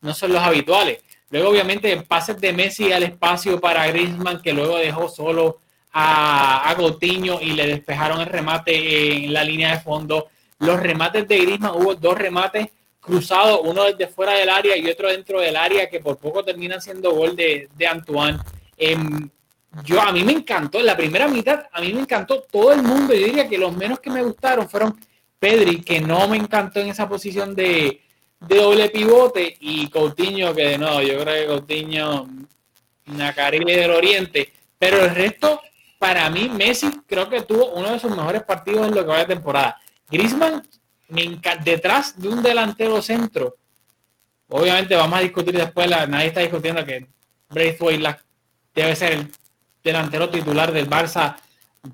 no 0.00 0.14
son 0.14 0.32
los 0.32 0.42
habituales. 0.42 1.02
Luego, 1.28 1.50
obviamente, 1.50 1.94
pases 2.02 2.40
de 2.40 2.54
Messi 2.54 2.90
al 2.90 3.02
espacio 3.02 3.60
para 3.60 3.86
Griezmann, 3.88 4.40
que 4.40 4.54
luego 4.54 4.78
dejó 4.78 5.10
solo 5.10 5.60
a, 5.92 6.70
a 6.70 6.76
Coutinho 6.76 7.38
y 7.40 7.52
le 7.52 7.66
despejaron 7.66 8.22
el 8.22 8.28
remate 8.28 9.24
en 9.24 9.32
la 9.34 9.44
línea 9.44 9.72
de 9.72 9.80
fondo. 9.80 10.28
Los 10.62 10.80
remates 10.80 11.26
de 11.26 11.38
Griezmann, 11.38 11.74
hubo 11.74 11.96
dos 11.96 12.16
remates 12.16 12.68
cruzados, 13.00 13.60
uno 13.64 13.82
desde 13.82 14.06
fuera 14.06 14.34
del 14.34 14.48
área 14.48 14.76
y 14.76 14.88
otro 14.88 15.08
dentro 15.08 15.40
del 15.40 15.56
área, 15.56 15.90
que 15.90 15.98
por 15.98 16.18
poco 16.18 16.44
termina 16.44 16.80
siendo 16.80 17.10
gol 17.10 17.34
de, 17.34 17.68
de 17.76 17.86
Antoine. 17.86 18.38
Em, 18.76 19.28
yo 19.84 20.00
a 20.00 20.12
mí 20.12 20.22
me 20.22 20.30
encantó, 20.30 20.78
en 20.78 20.86
la 20.86 20.96
primera 20.96 21.26
mitad 21.26 21.66
a 21.72 21.80
mí 21.80 21.92
me 21.92 22.02
encantó 22.02 22.42
todo 22.42 22.72
el 22.72 22.80
mundo. 22.80 23.12
Yo 23.12 23.26
diría 23.26 23.48
que 23.48 23.58
los 23.58 23.76
menos 23.76 23.98
que 23.98 24.08
me 24.08 24.22
gustaron 24.22 24.68
fueron 24.68 24.96
Pedri, 25.36 25.82
que 25.82 26.00
no 26.00 26.28
me 26.28 26.36
encantó 26.36 26.78
en 26.78 26.90
esa 26.90 27.08
posición 27.08 27.56
de, 27.56 28.00
de 28.38 28.56
doble 28.56 28.88
pivote, 28.90 29.56
y 29.58 29.88
Coutinho, 29.88 30.54
que 30.54 30.78
no, 30.78 31.02
yo 31.02 31.18
creo 31.18 31.34
que 31.34 31.46
Coutinho 31.46 32.28
Nacarile 33.06 33.78
del 33.78 33.90
Oriente, 33.90 34.52
pero 34.78 35.04
el 35.04 35.12
resto, 35.12 35.60
para 35.98 36.30
mí, 36.30 36.48
Messi 36.48 36.88
creo 37.04 37.28
que 37.28 37.42
tuvo 37.42 37.72
uno 37.72 37.90
de 37.90 37.98
sus 37.98 38.16
mejores 38.16 38.44
partidos 38.44 38.86
en 38.86 38.94
lo 38.94 39.02
que 39.02 39.10
va 39.10 39.18
de 39.18 39.34
temporada. 39.34 39.81
Griezmann, 40.12 40.62
detrás 41.64 42.20
de 42.20 42.28
un 42.28 42.42
delantero 42.42 43.00
centro, 43.00 43.56
obviamente 44.48 44.94
vamos 44.94 45.18
a 45.18 45.22
discutir 45.22 45.56
después, 45.56 45.88
nadie 45.88 46.26
está 46.26 46.40
discutiendo 46.40 46.84
que 46.84 47.06
Braithwaite 47.48 48.16
debe 48.74 48.94
ser 48.94 49.12
el 49.12 49.32
delantero 49.82 50.28
titular 50.28 50.70
del 50.70 50.88
Barça 50.88 51.36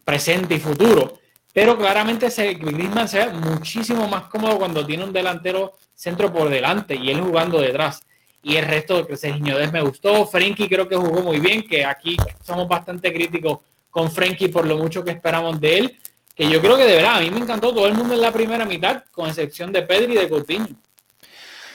presente 0.04 0.56
y 0.56 0.60
futuro, 0.60 1.20
pero 1.52 1.78
claramente 1.78 2.30
se, 2.30 2.54
Griezmann 2.54 3.08
se 3.08 3.28
muchísimo 3.28 4.06
más 4.08 4.24
cómodo 4.24 4.58
cuando 4.58 4.84
tiene 4.84 5.04
un 5.04 5.12
delantero 5.12 5.72
centro 5.94 6.32
por 6.32 6.48
delante 6.48 6.94
y 6.94 7.10
él 7.10 7.20
jugando 7.20 7.60
detrás. 7.60 8.02
Y 8.42 8.56
el 8.56 8.66
resto 8.66 9.02
de 9.02 9.16
Sergio 9.16 9.56
me 9.72 9.82
gustó. 9.82 10.24
Frenkie 10.26 10.68
creo 10.68 10.88
que 10.88 10.94
jugó 10.94 11.22
muy 11.22 11.40
bien, 11.40 11.66
que 11.66 11.84
aquí 11.84 12.16
somos 12.44 12.68
bastante 12.68 13.12
críticos 13.12 13.58
con 13.90 14.10
Frenkie 14.10 14.48
por 14.48 14.64
lo 14.66 14.76
mucho 14.78 15.04
que 15.04 15.10
esperamos 15.10 15.60
de 15.60 15.78
él. 15.78 15.98
Que 16.38 16.48
yo 16.48 16.60
creo 16.60 16.76
que 16.76 16.84
de 16.84 16.94
verdad, 16.94 17.16
a 17.16 17.20
mí 17.20 17.32
me 17.32 17.40
encantó 17.40 17.74
todo 17.74 17.88
el 17.88 17.94
mundo 17.94 18.14
en 18.14 18.20
la 18.20 18.30
primera 18.30 18.64
mitad, 18.64 19.02
con 19.10 19.28
excepción 19.28 19.72
de 19.72 19.82
Pedri 19.82 20.12
y 20.12 20.18
de 20.18 20.28
Coutinho. 20.28 20.68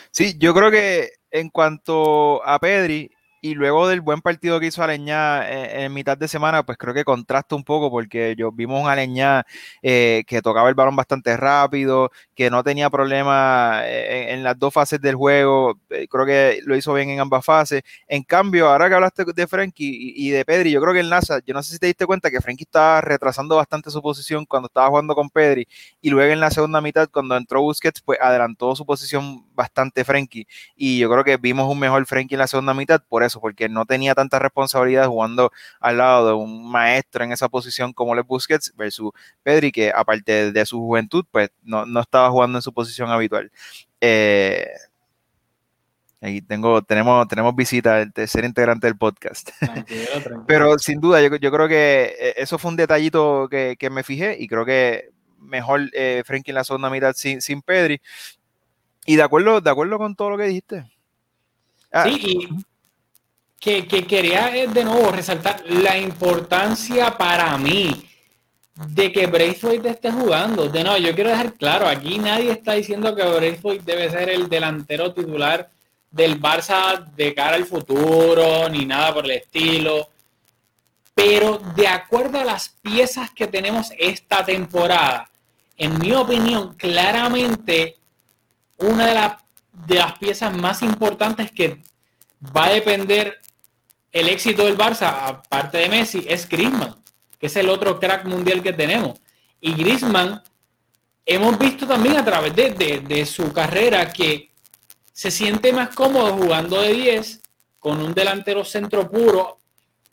Sí, 0.09 0.37
yo 0.39 0.53
creo 0.53 0.71
que 0.71 1.09
en 1.31 1.49
cuanto 1.49 2.41
a 2.47 2.57
Pedri, 2.59 3.11
y 3.43 3.55
luego 3.55 3.89
del 3.89 3.99
buen 3.99 4.21
partido 4.21 4.57
que 4.57 4.67
hizo 4.67 4.81
Aleñá 4.81 5.45
en, 5.49 5.93
mitad 5.93 6.17
de 6.17 6.29
semana, 6.29 6.63
pues 6.63 6.77
creo 6.77 6.93
que 6.93 7.03
contrasta 7.03 7.55
un 7.55 7.65
poco 7.65 7.91
porque 7.91 8.35
yo 8.37 8.53
vimos 8.53 8.81
un 8.81 8.89
Aleñá 8.89 9.45
eh, 9.81 10.23
que 10.25 10.41
tocaba 10.41 10.69
el 10.69 10.75
balón 10.75 10.95
bastante 10.95 11.35
rápido, 11.35 12.09
que 12.35 12.49
no 12.49 12.63
tenía 12.63 12.89
problema 12.89 13.81
eh, 13.83 14.31
en, 14.31 14.43
las 14.45 14.57
dos 14.57 14.73
fases 14.73 15.01
del 15.01 15.15
juego, 15.15 15.77
eh, 15.89 16.07
creo 16.09 16.25
que 16.25 16.61
lo 16.65 16.77
hizo 16.77 16.93
bien 16.93 17.09
en 17.09 17.19
ambas 17.19 17.43
fases. 17.43 17.83
En 18.07 18.23
cambio, 18.23 18.69
ahora 18.69 18.87
que 18.87 18.95
hablaste 18.95 19.25
de 19.35 19.45
Frenkie 19.45 20.13
y, 20.15 20.29
de 20.29 20.45
Pedri, 20.45 20.71
yo 20.71 20.79
creo 20.79 20.93
que 20.93 21.01
el 21.01 21.09
NASA, 21.09 21.41
yo 21.45 21.53
no 21.53 21.61
sé 21.63 21.73
si 21.73 21.79
te 21.79 21.87
diste 21.87 22.05
cuenta 22.05 22.31
que 22.31 22.39
Frenkie 22.39 22.63
estaba 22.63 23.01
retrasando 23.01 23.57
bastante 23.57 23.91
su 23.91 24.01
posición 24.01 24.45
cuando 24.45 24.67
estaba 24.67 24.87
jugando 24.87 25.15
con 25.15 25.29
Pedri 25.29 25.67
y 26.01 26.09
luego 26.09 26.31
en 26.31 26.39
la 26.39 26.49
segunda 26.49 26.79
mitad 26.79 27.09
cuando 27.11 27.35
entró 27.35 27.61
Busquets, 27.61 28.01
pues 28.01 28.19
adelantó 28.21 28.73
su 28.73 28.85
posición 28.85 29.45
bastante 29.55 30.03
Frenkie 30.03 30.47
y 30.75 30.99
yo 30.99 31.09
creo 31.09 31.23
que 31.23 31.37
vimos 31.37 31.69
un 31.69 31.79
mejor 31.79 32.05
Frenkie 32.05 32.35
en 32.35 32.39
la 32.39 32.47
segunda 32.47 32.73
mitad 32.73 33.01
por 33.07 33.23
eso 33.23 33.39
porque 33.39 33.69
no 33.69 33.85
tenía 33.85 34.15
tanta 34.15 34.39
responsabilidad 34.39 35.07
jugando 35.07 35.51
al 35.79 35.97
lado 35.97 36.27
de 36.27 36.33
un 36.33 36.69
maestro 36.69 37.23
en 37.23 37.31
esa 37.31 37.49
posición 37.49 37.93
como 37.93 38.15
Les 38.15 38.25
Busquets 38.25 38.73
versus 38.75 39.11
Pedri, 39.43 39.71
que 39.71 39.91
aparte 39.91 40.51
de 40.51 40.65
su 40.65 40.79
juventud, 40.79 41.25
pues 41.31 41.49
no, 41.63 41.85
estaba 41.99 42.29
jugando 42.29 42.57
en 42.57 42.61
su 42.61 42.73
posición 42.73 43.09
habitual. 43.09 43.51
Eh, 44.01 44.67
Ahí 46.23 46.41
tengo, 46.41 46.81
tenemos, 46.81 47.27
tenemos 47.27 47.53
visita 47.53 47.97
del 47.97 48.13
tercer 48.13 48.45
integrante 48.45 48.87
del 48.87 48.95
podcast. 48.95 49.49
Pero 50.47 50.79
sin 50.79 51.01
duda, 51.01 51.21
yo, 51.21 51.51
creo 51.51 51.67
que 51.67 52.15
eh, 52.17 52.33
eso 52.37 52.57
fue 52.57 52.71
un 52.71 52.77
detallito 52.77 53.49
que, 53.49 53.89
me 53.91 54.03
fijé 54.03 54.37
y 54.39 54.47
creo 54.47 54.63
que 54.63 55.09
mejor 55.37 55.89
eh, 55.91 56.23
Frankie 56.25 56.51
en 56.51 56.55
la 56.55 56.63
segunda 56.63 56.89
mitad 56.89 57.11
sin, 57.13 57.41
sin 57.41 57.61
Pedri. 57.61 58.01
Y 59.05 59.15
de 59.15 59.23
acuerdo, 59.23 59.61
de 59.61 59.69
acuerdo 59.69 59.97
con 59.97 60.15
todo 60.15 60.31
lo 60.31 60.37
que 60.37 60.45
dijiste. 60.45 60.85
Ah, 61.91 62.05
sí, 62.05 62.19
y 62.23 62.63
que, 63.63 64.05
quería 64.05 64.55
eh, 64.55 64.67
de 64.67 64.83
nuevo 64.83 65.11
resaltar 65.11 65.63
la 65.67 65.97
importancia 65.97 67.17
para 67.17 67.57
mí 67.57 68.09
de 68.75 69.11
que 69.11 69.27
Braithwaite 69.27 69.89
esté 69.89 70.11
jugando. 70.11 70.67
De 70.67 70.83
nuevo, 70.83 70.97
yo 70.97 71.15
quiero 71.15 71.29
dejar 71.29 71.53
claro, 71.53 71.87
aquí 71.87 72.17
nadie 72.17 72.51
está 72.51 72.73
diciendo 72.73 73.15
que 73.15 73.23
Braithwaite 73.23 73.83
debe 73.85 74.09
ser 74.09 74.29
el 74.29 74.49
delantero 74.49 75.13
titular 75.13 75.69
del 76.11 76.41
Barça 76.41 77.05
de 77.15 77.33
cara 77.33 77.55
al 77.55 77.65
futuro, 77.65 78.67
ni 78.69 78.85
nada 78.85 79.13
por 79.13 79.25
el 79.25 79.31
estilo. 79.31 80.09
Pero 81.15 81.59
de 81.75 81.87
acuerdo 81.87 82.39
a 82.39 82.45
las 82.45 82.69
piezas 82.69 83.31
que 83.31 83.47
tenemos 83.47 83.91
esta 83.97 84.43
temporada, 84.43 85.29
en 85.77 85.99
mi 85.99 86.11
opinión, 86.11 86.73
claramente 86.75 87.97
una 88.77 89.07
de, 89.07 89.13
las 89.13 89.37
de 89.87 89.95
las 89.95 90.17
piezas 90.17 90.55
más 90.55 90.81
importantes 90.81 91.51
que 91.51 91.81
va 92.55 92.65
a 92.65 92.73
depender 92.73 93.39
el 94.11 94.29
éxito 94.29 94.65
del 94.65 94.77
Barça, 94.77 95.27
aparte 95.27 95.79
de 95.79 95.89
Messi, 95.89 96.25
es 96.27 96.47
Griezmann, 96.47 96.95
que 97.39 97.47
es 97.47 97.55
el 97.55 97.69
otro 97.69 97.99
crack 97.99 98.25
mundial 98.25 98.61
que 98.61 98.71
tenemos. 98.71 99.19
Y 99.59 99.73
Griezmann, 99.73 100.41
hemos 101.25 101.57
visto 101.57 101.87
también 101.87 102.17
a 102.17 102.25
través 102.25 102.55
de, 102.55 103.25
su 103.25 103.51
carrera 103.51 104.11
que 104.13 104.51
se 105.11 105.31
siente 105.31 105.73
más 105.73 105.95
cómodo 105.95 106.37
jugando 106.37 106.81
de 106.81 106.93
10 106.93 107.41
con 107.79 108.01
un 108.01 108.13
delantero 108.13 108.63
centro 108.63 109.09
puro 109.09 109.59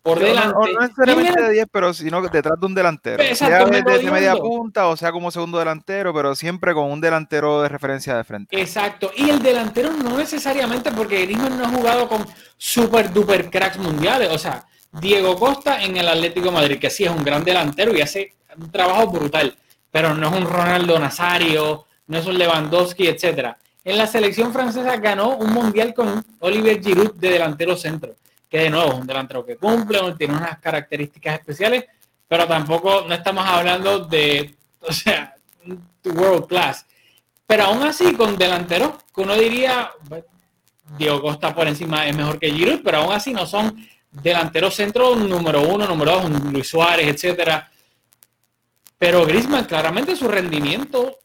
por 0.02 0.18
delante. 0.18 0.54
No, 0.54 0.66
no 0.66 0.80
necesariamente 0.80 1.42
de 1.42 1.52
10, 1.52 1.66
pero 1.70 1.92
sino 1.92 2.22
detrás 2.22 2.58
de 2.58 2.66
un 2.66 2.74
delantero. 2.74 3.34
sea 3.34 3.64
de, 3.66 4.10
media 4.10 4.34
punta 4.36 4.88
o 4.88 4.96
sea 4.96 5.12
como 5.12 5.30
segundo 5.30 5.58
delantero, 5.58 6.14
pero 6.14 6.34
siempre 6.34 6.72
con 6.72 6.90
un 6.90 7.00
delantero 7.00 7.62
de 7.62 7.68
referencia 7.68 8.16
de 8.16 8.24
frente. 8.24 8.60
Exacto. 8.60 9.10
Y 9.16 9.28
el 9.28 9.42
delantero 9.42 9.92
no 9.92 10.16
necesariamente 10.16 10.90
porque 10.92 11.22
Griezmann 11.26 11.58
no 11.58 11.66
ha 11.66 11.68
jugado 11.68 12.08
con 12.08 12.26
super 12.56 13.12
duper 13.12 13.50
cracks 13.50 13.78
mundiales. 13.78 14.30
O 14.32 14.38
sea, 14.38 14.64
Diego 14.92 15.36
Costa 15.36 15.82
en 15.82 15.96
el 15.96 16.08
Atlético 16.08 16.50
Madrid, 16.50 16.78
que 16.78 16.90
sí 16.90 17.04
es 17.04 17.10
un 17.10 17.22
gran 17.22 17.44
delantero 17.44 17.94
y 17.94 18.00
hace 18.00 18.34
un 18.56 18.70
trabajo 18.70 19.08
brutal, 19.08 19.54
pero 19.90 20.14
no 20.14 20.28
es 20.28 20.34
un 20.34 20.46
Ronaldo 20.46 20.98
Nazario, 20.98 21.84
no 22.06 22.18
es 22.18 22.26
un 22.26 22.38
Lewandowski, 22.38 23.06
etcétera. 23.06 23.56
En 23.84 23.96
la 23.96 24.06
selección 24.06 24.52
francesa 24.52 24.96
ganó 24.96 25.36
un 25.36 25.52
mundial 25.52 25.94
con 25.94 26.24
Olivier 26.40 26.82
Giroud 26.82 27.14
de 27.14 27.30
delantero 27.30 27.76
centro 27.76 28.14
que 28.50 28.58
de 28.58 28.70
nuevo 28.70 28.88
es 28.88 28.98
un 28.98 29.06
delantero 29.06 29.46
que 29.46 29.56
cumple, 29.56 30.00
tiene 30.18 30.34
unas 30.34 30.58
características 30.58 31.38
especiales, 31.38 31.84
pero 32.26 32.46
tampoco 32.46 33.04
no 33.06 33.14
estamos 33.14 33.46
hablando 33.46 34.00
de, 34.00 34.54
o 34.80 34.92
sea, 34.92 35.36
world 36.04 36.46
class. 36.46 36.84
Pero 37.46 37.64
aún 37.64 37.82
así, 37.84 38.14
con 38.14 38.36
delanteros 38.36 38.94
que 39.14 39.20
uno 39.20 39.34
diría, 39.34 39.90
Diego 40.98 41.20
Costa 41.22 41.54
por 41.54 41.68
encima 41.68 42.06
es 42.06 42.16
mejor 42.16 42.38
que 42.38 42.50
Giroud, 42.50 42.80
pero 42.84 42.98
aún 42.98 43.12
así 43.12 43.32
no 43.32 43.46
son 43.46 43.86
delanteros 44.10 44.74
centro 44.74 45.14
número 45.14 45.62
uno, 45.62 45.86
número 45.86 46.20
dos, 46.20 46.30
Luis 46.52 46.68
Suárez, 46.68 47.06
etcétera. 47.06 47.70
Pero 48.98 49.24
Griezmann, 49.24 49.64
claramente 49.64 50.16
su 50.16 50.28
rendimiento 50.28 51.18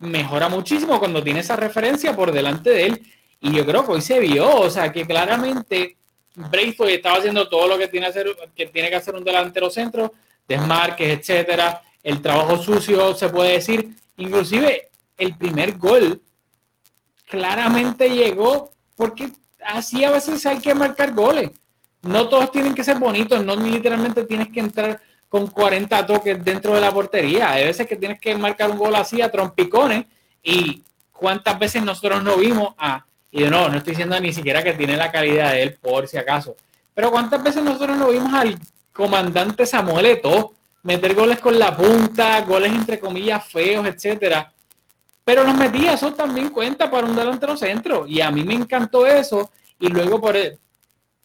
mejora 0.00 0.48
muchísimo 0.48 0.98
cuando 0.98 1.22
tiene 1.22 1.40
esa 1.40 1.56
referencia 1.56 2.14
por 2.14 2.32
delante 2.32 2.70
de 2.70 2.86
él. 2.86 3.02
Y 3.40 3.52
yo 3.52 3.64
creo 3.64 3.84
que 3.84 3.92
hoy 3.92 4.00
se 4.00 4.18
vio, 4.18 4.48
o 4.48 4.70
sea, 4.70 4.92
que 4.92 5.06
claramente 5.06 5.96
Braithwaite 6.34 6.96
estaba 6.96 7.18
haciendo 7.18 7.48
todo 7.48 7.68
lo 7.68 7.78
que 7.78 7.88
tiene, 7.88 8.08
que 8.54 8.66
tiene 8.66 8.90
que 8.90 8.96
hacer 8.96 9.14
un 9.14 9.24
delantero 9.24 9.70
centro, 9.70 10.12
desmarques, 10.46 11.18
etcétera, 11.18 11.82
el 12.02 12.20
trabajo 12.20 12.56
sucio, 12.58 13.14
se 13.14 13.28
puede 13.28 13.52
decir, 13.52 13.96
inclusive 14.16 14.90
el 15.16 15.36
primer 15.36 15.78
gol 15.78 16.20
claramente 17.26 18.10
llegó 18.10 18.70
porque 18.96 19.30
así 19.64 20.04
a 20.04 20.10
veces 20.10 20.44
hay 20.46 20.58
que 20.58 20.74
marcar 20.74 21.12
goles. 21.14 21.50
No 22.02 22.28
todos 22.28 22.52
tienen 22.52 22.74
que 22.74 22.84
ser 22.84 22.98
bonitos, 22.98 23.42
no 23.44 23.56
literalmente 23.56 24.24
tienes 24.24 24.48
que 24.48 24.60
entrar 24.60 25.00
con 25.28 25.46
40 25.46 26.06
toques 26.06 26.44
dentro 26.44 26.74
de 26.74 26.80
la 26.80 26.92
portería. 26.92 27.52
Hay 27.52 27.64
veces 27.64 27.86
que 27.86 27.96
tienes 27.96 28.20
que 28.20 28.36
marcar 28.36 28.70
un 28.70 28.78
gol 28.78 28.94
así 28.94 29.22
a 29.22 29.30
trompicones 29.30 30.04
y 30.42 30.82
cuántas 31.10 31.58
veces 31.58 31.82
nosotros 31.82 32.22
no 32.22 32.36
vimos 32.36 32.74
a 32.76 33.06
y 33.34 33.42
de 33.42 33.50
nuevo, 33.50 33.68
no 33.68 33.78
estoy 33.78 33.90
diciendo 33.90 34.18
ni 34.20 34.32
siquiera 34.32 34.62
que 34.62 34.74
tiene 34.74 34.96
la 34.96 35.10
calidad 35.10 35.50
de 35.50 35.64
él, 35.64 35.76
por 35.80 36.06
si 36.06 36.16
acaso. 36.16 36.54
Pero 36.94 37.10
¿cuántas 37.10 37.42
veces 37.42 37.64
nosotros 37.64 37.98
lo 37.98 38.10
vimos 38.10 38.32
al 38.32 38.56
comandante 38.92 39.66
Samuel 39.66 40.06
Eto'o 40.06 40.54
meter 40.84 41.16
goles 41.16 41.40
con 41.40 41.58
la 41.58 41.76
punta, 41.76 42.40
goles 42.42 42.72
entre 42.72 43.00
comillas 43.00 43.44
feos, 43.44 43.84
etcétera? 43.88 44.52
Pero 45.24 45.42
los 45.42 45.56
metía, 45.56 45.94
eso 45.94 46.14
también 46.14 46.50
cuenta 46.50 46.88
para 46.88 47.08
un 47.08 47.16
delantero 47.16 47.56
centro. 47.56 48.06
Y 48.06 48.20
a 48.20 48.30
mí 48.30 48.44
me 48.44 48.54
encantó 48.54 49.04
eso. 49.04 49.50
Y 49.80 49.88
luego 49.88 50.20
por 50.20 50.36
el, 50.36 50.56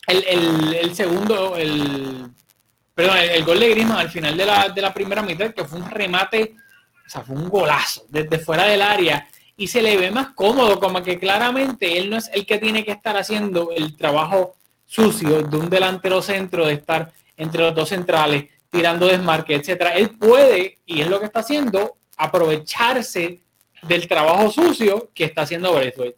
el, 0.07 0.95
segundo, 0.95 1.55
el, 1.57 2.25
perdón, 2.95 3.17
el, 3.17 3.45
gol 3.45 3.59
de 3.59 3.69
Griezmann 3.69 3.99
al 3.99 4.09
final 4.09 4.35
de 4.35 4.45
la, 4.47 4.69
de 4.69 4.81
la 4.81 4.91
primera 4.91 5.21
mitad, 5.21 5.53
que 5.53 5.63
fue 5.63 5.79
un 5.79 5.87
remate, 5.91 6.55
o 7.05 7.09
sea, 7.09 7.21
fue 7.21 7.35
un 7.35 7.49
golazo 7.49 8.05
desde 8.09 8.39
fuera 8.39 8.63
del 8.63 8.81
área 8.81 9.27
y 9.59 9.67
se 9.67 9.81
le 9.81 9.97
ve 9.97 10.09
más 10.09 10.29
cómodo, 10.29 10.79
como 10.79 11.03
que 11.03 11.19
claramente 11.19 11.99
él 11.99 12.09
no 12.09 12.15
es 12.15 12.31
el 12.33 12.45
que 12.45 12.59
tiene 12.59 12.85
que 12.85 12.93
estar 12.93 13.17
haciendo 13.17 13.71
el 13.75 13.97
trabajo 13.97 14.55
sucio 14.85 15.43
de 15.43 15.57
un 15.57 15.69
delantero 15.69 16.21
centro, 16.21 16.65
de 16.65 16.75
estar 16.75 17.11
entre 17.35 17.63
los 17.63 17.75
dos 17.75 17.89
centrales, 17.89 18.45
tirando 18.69 19.07
desmarque, 19.07 19.55
etcétera. 19.55 19.95
Él 19.95 20.11
puede, 20.11 20.77
y 20.85 21.01
es 21.01 21.09
lo 21.09 21.19
que 21.19 21.25
está 21.25 21.41
haciendo, 21.41 21.97
aprovecharse 22.15 23.41
del 23.83 24.07
trabajo 24.07 24.49
sucio 24.49 25.09
que 25.13 25.25
está 25.25 25.41
haciendo 25.41 25.75
Braithwaite. 25.75 26.17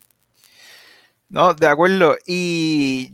No, 1.30 1.56
de 1.56 1.66
acuerdo. 1.66 2.16
Y 2.28 3.12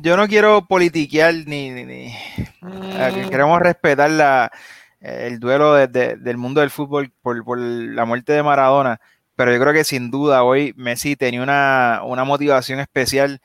yo 0.00 0.16
no 0.16 0.26
quiero 0.26 0.66
politiquear 0.66 1.34
ni, 1.46 1.70
ni, 1.70 2.12
mm. 2.60 3.28
queremos 3.30 3.60
respetar 3.60 4.10
la, 4.10 4.50
el 4.98 5.38
duelo 5.38 5.74
del 5.74 6.36
mundo 6.36 6.62
del 6.62 6.70
fútbol 6.70 7.12
por, 7.22 7.44
por, 7.44 7.60
la 7.60 8.04
muerte 8.04 8.32
de 8.32 8.42
Maradona 8.42 9.00
pero 9.36 9.52
yo 9.52 9.60
creo 9.60 9.72
que 9.72 9.84
sin 9.84 10.10
duda 10.10 10.42
hoy 10.44 10.74
Messi 10.76 11.16
tenía 11.16 11.42
una, 11.42 12.24
motivación 12.24 12.80
especial 12.80 13.40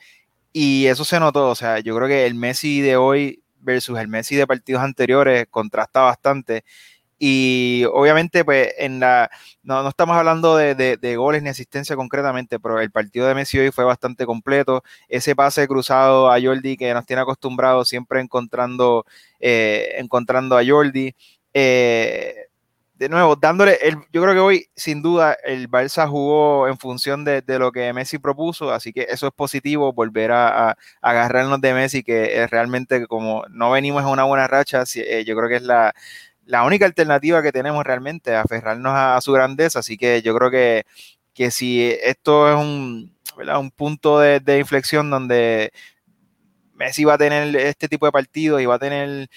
Y 0.54 0.88
eso 0.88 1.06
se 1.06 1.19
notó, 1.19 1.50
o 1.50 1.56
sea, 1.56 1.80
yo 1.80 1.95
creo 1.95 2.08
que 2.08 2.26
el 2.26 2.36
Messi 2.36 2.82
de 2.82 2.97
hoy 2.97 3.43
versus 3.60 4.00
el 4.00 4.08
Messi 4.08 4.36
de 4.36 4.47
partidos 4.47 4.82
anteriores 4.84 5.47
contrasta 5.50 6.02
bastante. 6.02 6.63
Y 7.19 7.84
obviamente, 7.93 8.45
pues, 8.45 8.73
en 8.78 9.00
la. 9.00 9.30
No, 9.63 9.82
no 9.84 9.89
estamos 9.89 10.15
hablando 10.17 10.56
de, 10.56 10.76
de, 10.76 11.15
goles 11.17 11.41
ni 11.41 11.50
asistencia 11.50 11.95
concretamente, 11.95 12.60
pero 12.60 12.80
el 12.80 12.91
partido 12.91 13.28
de 13.28 13.36
Messi 13.36 13.58
hoy 13.60 13.71
fue 13.71 13.84
bastante 13.86 14.26
completo. 14.26 14.84
Ese 15.10 15.36
pase 15.36 15.67
cruzado 15.67 16.32
a 16.32 16.39
Jordi 16.41 16.78
que 16.78 16.93
nos 16.93 17.06
tiene 17.06 17.23
acostumbrados 17.23 17.89
siempre 17.89 18.21
encontrando, 18.21 19.06
eh, 19.39 19.95
encontrando 19.97 20.58
a 20.58 20.65
Jordi. 20.65 21.15
Eh, 21.54 22.46
de 22.97 23.10
nuevo, 23.10 23.36
dándole, 23.36 23.77
el, 23.81 23.95
yo 24.12 24.23
creo 24.23 24.33
que 24.33 24.39
hoy, 24.39 24.69
sin 24.75 25.03
duda, 25.03 25.38
el 25.43 25.69
Barça 25.69 26.07
jugó 26.10 26.67
en 26.67 26.79
función 26.79 27.23
de, 27.23 27.43
lo 27.60 27.71
que 27.71 27.93
Messi 27.93 28.17
propuso, 28.17 28.71
así 28.71 28.91
que 28.91 29.05
eso 29.10 29.27
es 29.27 29.33
positivo, 29.33 29.93
volver 29.93 30.31
a, 30.31 30.75
agarrarnos 31.01 31.62
de 31.62 31.73
Messi, 31.73 32.03
que 32.03 32.41
es 32.41 32.49
realmente 32.49 33.05
como 33.05 33.43
no 33.49 33.71
venimos 33.71 34.01
en 34.01 34.10
una 34.10 34.23
buena 34.23 34.47
racha, 34.47 34.83
eh, 34.95 35.23
yo 35.25 35.36
creo 35.36 35.47
que 35.47 35.57
es 35.57 35.62
la, 35.62 35.93
la, 36.45 36.63
única 36.63 36.86
alternativa 36.86 37.43
que 37.43 37.51
tenemos 37.51 37.83
realmente, 37.86 38.36
aferrarnos 38.36 38.93
a, 38.95 39.21
su 39.21 39.31
grandeza, 39.31 39.79
así 39.79 39.95
que 39.97 40.23
yo 40.23 40.36
creo 40.36 40.49
que, 40.49 40.83
que 41.36 41.51
si 41.51 41.95
esto 42.01 42.49
es 42.49 42.55
un, 42.55 43.15
un 43.38 43.71
punto 43.71 44.19
de, 44.19 44.39
de 44.39 44.57
inflexión 44.57 45.12
donde 45.12 45.71
Messi 46.73 47.03
va 47.05 47.13
a 47.13 47.17
tener 47.19 47.55
este 47.57 47.88
tipo 47.88 48.07
de 48.07 48.12
partidos 48.12 48.60
y 48.62 48.65
va 48.65 48.75
a 48.75 48.79
tener 48.79 49.29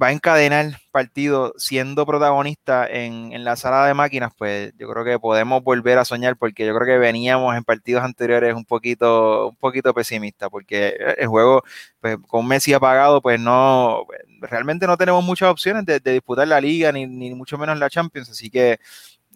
va 0.00 0.08
a 0.08 0.12
encadenar 0.12 0.78
partido 0.90 1.54
siendo 1.56 2.06
protagonista 2.06 2.86
en, 2.88 3.44
la 3.44 3.56
sala 3.56 3.86
de 3.86 3.94
máquinas, 3.94 4.32
pues 4.36 4.72
yo 4.78 4.88
creo 4.88 5.04
que 5.04 5.18
podemos 5.18 5.62
volver 5.62 5.98
a 5.98 6.04
soñar 6.04 6.36
porque 6.36 6.66
yo 6.66 6.74
creo 6.74 6.86
que 6.86 6.98
veníamos 6.98 7.56
en 7.56 7.64
partidos 7.64 8.04
anteriores 8.04 8.54
un 8.54 8.64
poquito, 8.64 9.48
un 9.48 9.56
poquito 9.56 9.92
pesimista 9.94 10.48
porque 10.50 10.96
el 11.18 11.26
juego 11.26 11.62
pues, 12.00 12.16
con 12.28 12.46
Messi 12.46 12.72
apagado, 12.72 13.20
pues 13.20 13.40
no, 13.40 14.06
realmente 14.40 14.86
no 14.86 14.96
tenemos 14.96 15.24
muchas 15.24 15.50
opciones 15.50 15.84
de, 15.86 16.00
disputar 16.00 16.46
la 16.46 16.60
liga 16.60 16.92
ni, 16.92 17.06
ni 17.06 17.34
mucho 17.34 17.58
menos 17.58 17.78
la 17.78 17.90
Champions, 17.90 18.30
así 18.30 18.50
que 18.50 18.78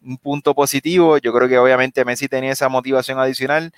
un 0.02 0.18
punto 0.18 0.54
positivo, 0.54 1.18
yo 1.18 1.32
creo 1.32 1.48
que 1.48 1.58
obviamente 1.58 2.04
Messi 2.04 2.28
tenía 2.28 2.52
esa 2.52 2.68
motivación 2.68 3.18
adicional 3.18 3.72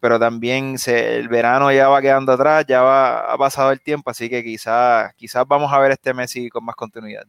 pero 0.00 0.18
también 0.18 0.78
se, 0.78 1.16
el 1.16 1.28
verano 1.28 1.72
ya 1.72 1.88
va 1.88 2.02
quedando 2.02 2.32
atrás, 2.32 2.64
ya 2.68 2.82
va, 2.82 3.32
ha 3.32 3.38
pasado 3.38 3.72
el 3.72 3.80
tiempo, 3.80 4.10
así 4.10 4.28
que 4.28 4.42
quizás 4.42 5.14
quizás 5.14 5.44
vamos 5.46 5.72
a 5.72 5.78
ver 5.78 5.92
este 5.92 6.12
Messi 6.12 6.48
con 6.50 6.64
más 6.64 6.76
continuidad. 6.76 7.24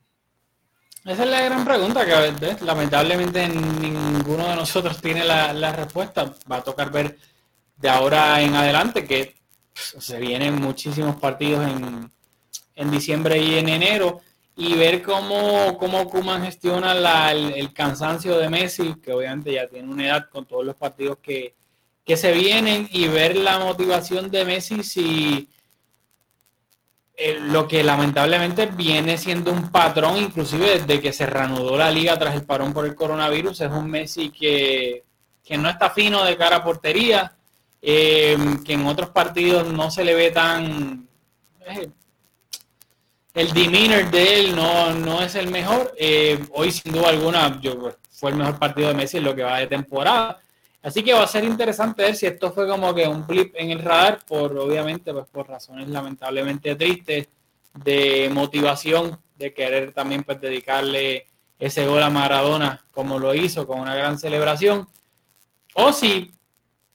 Esa 1.06 1.24
es 1.24 1.30
la 1.30 1.42
gran 1.42 1.64
pregunta 1.64 2.04
que 2.04 2.66
lamentablemente 2.66 3.48
ninguno 3.48 4.48
de 4.48 4.56
nosotros 4.56 5.00
tiene 5.00 5.24
la, 5.24 5.72
respuesta. 5.72 6.34
Va 6.52 6.58
a 6.58 6.64
tocar 6.64 6.92
ver 6.92 7.20
de 7.78 7.90
ahora 7.90 8.42
en 8.42 8.56
adelante 8.56 9.06
que 9.06 9.36
se 9.76 10.20
vienen 10.20 10.56
muchísimos 10.60 11.18
partidos 11.18 11.64
en, 11.68 12.12
en 12.74 12.92
diciembre 12.92 13.38
y 13.38 13.60
en 13.60 13.70
enero 13.70 14.22
y 14.56 14.74
ver 14.74 15.04
cómo, 15.04 15.78
cómo 15.78 16.10
Kuman 16.10 16.44
gestiona 16.44 16.94
el, 17.32 17.54
el, 17.54 17.72
cansancio 17.72 18.40
de 18.40 18.50
Messi, 18.50 18.96
que 18.96 19.14
obviamente 19.14 19.54
ya 19.54 19.68
tiene 19.68 19.88
una 19.88 20.08
edad 20.08 20.30
con 20.30 20.46
todos 20.46 20.66
los 20.66 20.76
partidos 20.76 21.20
que, 21.22 21.54
que 22.06 22.18
se 22.18 22.32
vienen 22.32 22.88
y 22.92 23.08
ver 23.08 23.36
la 23.36 23.58
motivación 23.60 24.30
de 24.30 24.46
Messi 24.46 24.84
si 24.84 25.50
eh, 27.18 27.40
lo 27.42 27.68
que 27.68 27.84
lamentablemente 27.84 28.68
viene 28.68 29.18
siendo 29.18 29.52
un 29.52 29.72
patrón, 29.72 30.18
inclusive 30.18 30.80
desde 30.80 31.02
que 31.02 31.12
se 31.12 31.26
reanudó 31.26 31.78
la 31.78 31.90
liga 31.90 32.18
tras 32.20 32.36
el 32.36 32.44
parón 32.44 32.74
por 32.74 32.86
el 32.86 32.94
coronavirus, 32.94 33.62
es 33.62 33.72
un 33.72 33.90
Messi 33.90 34.30
que, 34.30 35.04
no 35.58 35.70
está 35.70 35.90
fino 35.90 36.24
de 36.24 36.38
cara 36.38 36.58
a 36.58 36.64
portería, 36.64 37.36
eh, 37.82 38.38
que 38.64 38.74
en 38.74 38.86
otros 38.86 39.10
partidos 39.10 39.72
no 39.72 39.90
se 39.90 40.04
le 40.04 40.14
ve 40.14 40.32
tan... 40.32 41.08
Eh, 41.66 41.90
el 43.34 43.52
demeanor 43.52 44.12
de 44.12 44.40
él 44.40 44.56
no, 44.56 44.94
no 44.94 45.22
es 45.22 45.36
el 45.36 45.50
mejor. 45.50 45.94
hoy, 46.52 46.72
sin 46.72 46.94
duda 46.94 47.10
alguna, 47.10 47.60
yo, 47.60 47.92
fue 48.12 48.32
el 48.32 48.38
mejor 48.38 48.58
partido 48.60 48.90
de 48.90 48.94
Messi 48.94 49.18
en 49.18 49.26
lo 49.26 49.36
que 49.36 49.44
va 49.44 49.60
de 49.60 49.68
temporada. 49.68 50.42
Así 50.86 51.02
que 51.02 51.14
va 51.14 51.24
a 51.24 51.28
ser 51.28 51.44
interesante 51.44 52.04
ver 52.04 52.16
si 52.16 52.28
esto 52.28 52.52
fue 52.52 52.68
como 52.68 52.94
que 52.94 53.08
un 53.08 53.26
blip 53.26 53.56
en 53.56 53.72
el 53.72 53.80
radar, 53.80 54.24
por 54.24 54.56
obviamente, 54.56 55.12
pues 55.12 55.26
por 55.26 55.48
razones 55.48 55.88
lamentablemente 55.88 56.76
tristes 56.76 57.28
de 57.74 58.30
motivación, 58.32 59.20
de 59.36 59.52
querer 59.52 59.94
también 59.94 60.24
pues, 60.24 60.40
dedicarle 60.40 61.26
ese 61.58 61.88
gol 61.88 62.04
a 62.04 62.12
Maradona 62.12 62.86
como 62.92 63.18
lo 63.18 63.34
hizo, 63.34 63.66
con 63.66 63.80
una 63.80 63.96
gran 63.96 64.20
celebración, 64.20 64.88
o 65.74 65.92
si 65.92 66.32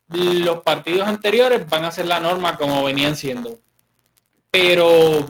los 0.07 0.62
partidos 0.62 1.09
anteriores 1.09 1.68
van 1.68 1.85
a 1.85 1.90
ser 1.90 2.07
la 2.07 2.20
norma 2.20 2.57
como 2.57 2.85
venían 2.85 3.16
siendo. 3.16 3.59
Pero, 4.53 5.26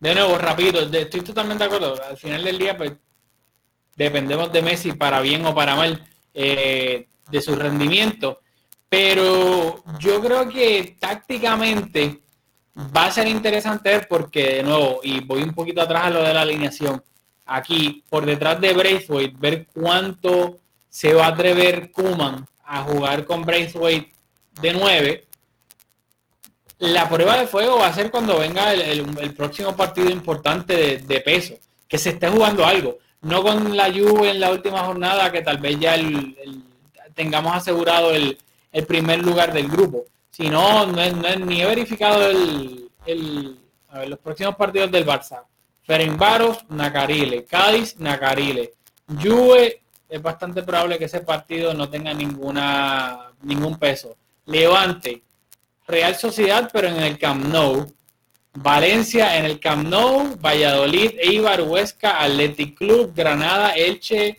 de 0.00 0.12
nuevo, 0.12 0.36
rápido, 0.38 0.80
estoy 0.80 1.20
totalmente 1.20 1.62
de 1.62 1.68
acuerdo. 1.72 2.02
Al 2.02 2.16
final 2.16 2.42
del 2.42 2.58
día, 2.58 2.76
pues, 2.76 2.94
dependemos 3.94 4.52
de 4.52 4.62
Messi 4.62 4.92
para 4.92 5.20
bien 5.20 5.46
o 5.46 5.54
para 5.54 5.76
mal. 5.76 6.04
Eh, 6.34 7.06
de 7.30 7.40
su 7.40 7.54
rendimiento. 7.54 8.40
Pero 8.88 9.82
yo 9.98 10.20
creo 10.20 10.48
que 10.48 10.96
tácticamente 10.98 12.20
va 12.96 13.06
a 13.06 13.10
ser 13.10 13.26
interesante 13.26 13.90
ver 13.90 14.06
porque, 14.08 14.56
de 14.56 14.62
nuevo, 14.62 15.00
y 15.02 15.20
voy 15.20 15.42
un 15.42 15.54
poquito 15.54 15.80
atrás 15.80 16.04
a 16.04 16.10
lo 16.10 16.22
de 16.22 16.34
la 16.34 16.42
alineación, 16.42 17.02
aquí 17.46 18.04
por 18.08 18.24
detrás 18.26 18.60
de 18.60 18.72
Braithwaite, 18.74 19.36
ver 19.38 19.66
cuánto 19.72 20.58
se 20.88 21.14
va 21.14 21.26
a 21.26 21.28
atrever 21.28 21.90
Kuman 21.90 22.46
a 22.64 22.82
jugar 22.82 23.24
con 23.24 23.42
Braithwaite 23.42 24.12
de 24.60 24.72
9. 24.72 25.26
La 26.78 27.08
prueba 27.08 27.38
de 27.38 27.46
fuego 27.46 27.78
va 27.78 27.88
a 27.88 27.94
ser 27.94 28.10
cuando 28.10 28.38
venga 28.38 28.72
el, 28.72 29.34
próximo 29.34 29.74
partido 29.74 30.10
importante 30.10 30.76
de, 30.76 30.98
de, 30.98 31.20
peso, 31.20 31.54
que 31.88 31.96
se 31.98 32.10
esté 32.10 32.28
jugando 32.28 32.66
algo. 32.66 32.98
No 33.22 33.42
con 33.42 33.76
la 33.76 33.86
Juve 33.86 34.30
en 34.30 34.40
la 34.40 34.50
última 34.50 34.80
jornada, 34.84 35.32
que 35.32 35.40
tal 35.40 35.56
vez 35.58 35.80
ya 35.80 35.94
el 35.94 36.36
tengamos 37.16 37.56
asegurado 37.56 38.12
el, 38.12 38.38
primer 38.86 39.24
lugar 39.24 39.52
del 39.52 39.68
grupo. 39.68 40.04
Si 40.30 40.48
no, 40.50 40.86
no, 40.86 41.00
es, 41.00 41.40
ni 41.40 41.62
he 41.62 41.66
verificado 41.66 42.28
el, 42.28 43.58
a 43.88 43.98
ver, 44.00 44.08
los 44.10 44.18
próximos 44.18 44.54
partidos 44.54 44.92
del 44.92 45.06
Barça. 45.06 45.42
Ferenbaros, 45.82 46.58
Nacarile. 46.68 47.44
Cádiz, 47.44 47.96
Nacarile. 47.98 48.74
Juve, 49.08 49.80
es 50.08 50.22
bastante 50.22 50.62
probable 50.62 50.98
que 50.98 51.06
ese 51.06 51.20
partido 51.20 51.72
no 51.72 51.88
tenga 51.88 52.12
ninguna 52.12 53.32
ningún 53.42 53.78
peso. 53.78 54.16
Levante, 54.44 55.22
Real 55.86 56.14
Sociedad, 56.16 56.68
pero 56.72 56.88
en 56.88 56.96
el 56.96 57.18
Camp 57.18 57.46
Nou. 57.46 57.86
Valencia 58.58 59.36
en 59.38 59.44
el 59.44 59.60
Camp 59.60 59.88
Nou, 59.88 60.36
Valladolid, 60.38 61.12
Eibar, 61.18 61.62
Huesca, 61.62 62.20
Athletic 62.20 62.76
Club, 62.76 63.12
Granada, 63.14 63.70
Elche. 63.70 64.38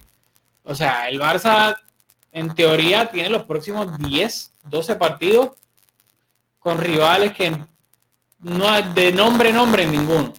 O 0.63 0.75
sea, 0.75 1.07
el 1.09 1.19
Barça 1.19 1.75
en 2.37 2.53
teoría 2.53 3.09
tiene 3.09 3.29
los 3.29 3.45
próximos 3.45 3.97
10, 3.97 4.53
12 4.65 4.95
partidos 4.95 5.51
con 6.59 6.77
rivales 6.77 7.33
que 7.33 7.57
no 8.39 8.69
hay 8.69 8.83
de 8.93 9.11
nombre 9.11 9.51
nombre 9.51 9.87
ninguno. 9.87 10.33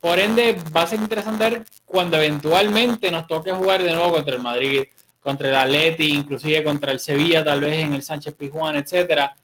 Por 0.00 0.18
ende, 0.18 0.60
va 0.76 0.82
a 0.82 0.86
ser 0.88 0.98
interesante 0.98 1.48
ver 1.48 1.64
cuando 1.84 2.16
eventualmente 2.16 3.12
nos 3.12 3.28
toque 3.28 3.52
jugar 3.52 3.80
de 3.82 3.92
nuevo 3.92 4.12
contra 4.12 4.34
el 4.34 4.42
Madrid, 4.42 4.82
contra 5.20 5.48
el 5.48 5.54
Atleti, 5.54 6.14
inclusive 6.14 6.64
contra 6.64 6.90
el 6.90 6.98
Sevilla, 6.98 7.44
tal 7.44 7.60
vez 7.60 7.78
en 7.78 7.94
el 7.94 8.02
Sánchez 8.02 8.34
Pizjuán, 8.34 8.74
etcétera. 8.74 9.36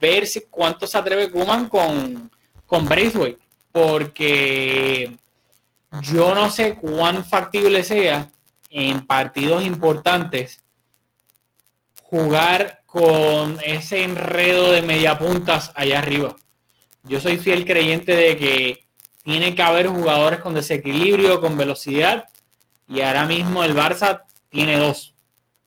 Ver 0.00 0.28
si 0.28 0.42
cuánto 0.42 0.86
se 0.86 0.96
atreve 0.96 1.30
Kuman 1.30 1.68
con, 1.68 2.30
con 2.66 2.86
Braithwaite, 2.86 3.42
porque 3.72 5.16
yo 6.02 6.34
no 6.36 6.50
sé 6.50 6.76
cuán 6.76 7.24
factible 7.24 7.82
sea 7.82 8.30
en 8.70 9.04
partidos 9.06 9.64
importantes 9.64 10.62
jugar 12.08 12.82
con 12.86 13.58
ese 13.64 14.04
enredo 14.04 14.70
de 14.70 14.82
mediapuntas 14.82 15.72
allá 15.74 15.98
arriba. 15.98 16.36
Yo 17.02 17.20
soy 17.20 17.36
fiel 17.36 17.64
creyente 17.64 18.14
de 18.14 18.36
que 18.36 18.86
tiene 19.24 19.54
que 19.56 19.62
haber 19.62 19.88
jugadores 19.88 20.40
con 20.40 20.54
desequilibrio, 20.54 21.40
con 21.40 21.56
velocidad, 21.56 22.28
y 22.88 23.00
ahora 23.00 23.26
mismo 23.26 23.64
el 23.64 23.74
Barça 23.74 24.22
tiene 24.48 24.78
dos 24.78 25.14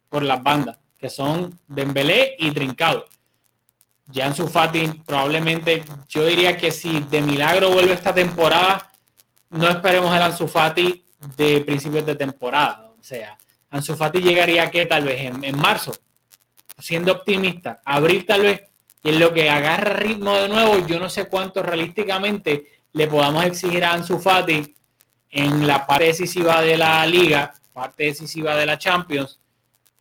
por 0.07 0.23
las 0.23 0.41
bandas, 0.41 0.77
que 0.97 1.09
son 1.09 1.59
Dembélé 1.67 2.35
y 2.39 2.51
Trincado. 2.51 3.05
Jansu 4.11 4.47
Fati 4.47 4.87
probablemente, 5.05 5.83
yo 6.07 6.25
diría 6.25 6.57
que 6.57 6.71
si 6.71 7.01
de 7.01 7.21
milagro 7.21 7.69
vuelve 7.69 7.93
esta 7.93 8.13
temporada, 8.13 8.91
no 9.49 9.67
esperemos 9.67 10.15
el 10.15 10.21
Ansu 10.21 10.47
Fati 10.47 11.05
de 11.35 11.61
principios 11.61 12.05
de 12.05 12.15
temporada. 12.15 12.93
O 12.97 13.03
sea, 13.03 13.37
Ansu 13.69 13.95
Fati 13.95 14.19
llegaría 14.19 14.71
que 14.71 14.85
tal 14.85 15.03
vez 15.03 15.19
en 15.21 15.57
marzo, 15.57 15.93
siendo 16.79 17.11
optimista, 17.11 17.81
abril 17.85 18.25
tal 18.25 18.41
vez, 18.41 18.63
y 19.03 19.09
en 19.09 19.19
lo 19.19 19.33
que 19.33 19.49
agarra 19.49 19.93
ritmo 19.93 20.33
de 20.35 20.49
nuevo, 20.49 20.85
yo 20.85 20.99
no 20.99 21.09
sé 21.09 21.27
cuánto 21.27 21.63
realísticamente 21.63 22.65
le 22.93 23.07
podamos 23.07 23.45
exigir 23.45 23.83
a 23.83 23.93
Ansu 23.93 24.19
Fati 24.19 24.75
en 25.31 25.67
la 25.67 25.85
parte 25.85 26.05
decisiva 26.05 26.61
de 26.61 26.77
la 26.77 27.05
liga, 27.05 27.53
parte 27.71 28.05
decisiva 28.05 28.55
de 28.55 28.65
la 28.65 28.77
Champions, 28.77 29.39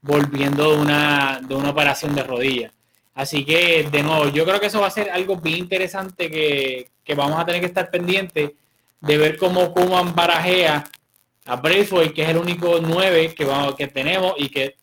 volviendo 0.01 0.73
de 0.73 0.79
una, 0.79 1.41
de 1.43 1.55
una 1.55 1.71
operación 1.71 2.15
de 2.15 2.23
rodilla. 2.23 2.73
Así 3.15 3.45
que, 3.45 3.89
de 3.91 4.03
nuevo, 4.03 4.29
yo 4.29 4.45
creo 4.45 4.61
que 4.61 4.67
eso 4.67 4.81
va 4.81 4.87
a 4.87 4.91
ser 4.91 5.11
algo 5.11 5.37
bien 5.37 5.59
interesante 5.59 6.31
que, 6.31 6.91
que 7.05 7.15
vamos 7.15 7.39
a 7.39 7.45
tener 7.45 7.61
que 7.61 7.67
estar 7.67 7.91
pendientes 7.91 8.53
de 9.01 9.19
ver 9.19 9.37
cómo 9.37 9.73
Kuman 9.73 10.15
barajea 10.15 10.85
a 11.47 11.57
Braithwaite, 11.57 12.15
que 12.15 12.23
es 12.23 12.29
el 12.29 12.37
único 12.37 12.79
9 12.81 13.35
que, 13.35 13.45
vamos, 13.45 13.75
que 13.75 13.89
tenemos 13.89 14.35
y 14.37 14.49
que 14.49 14.77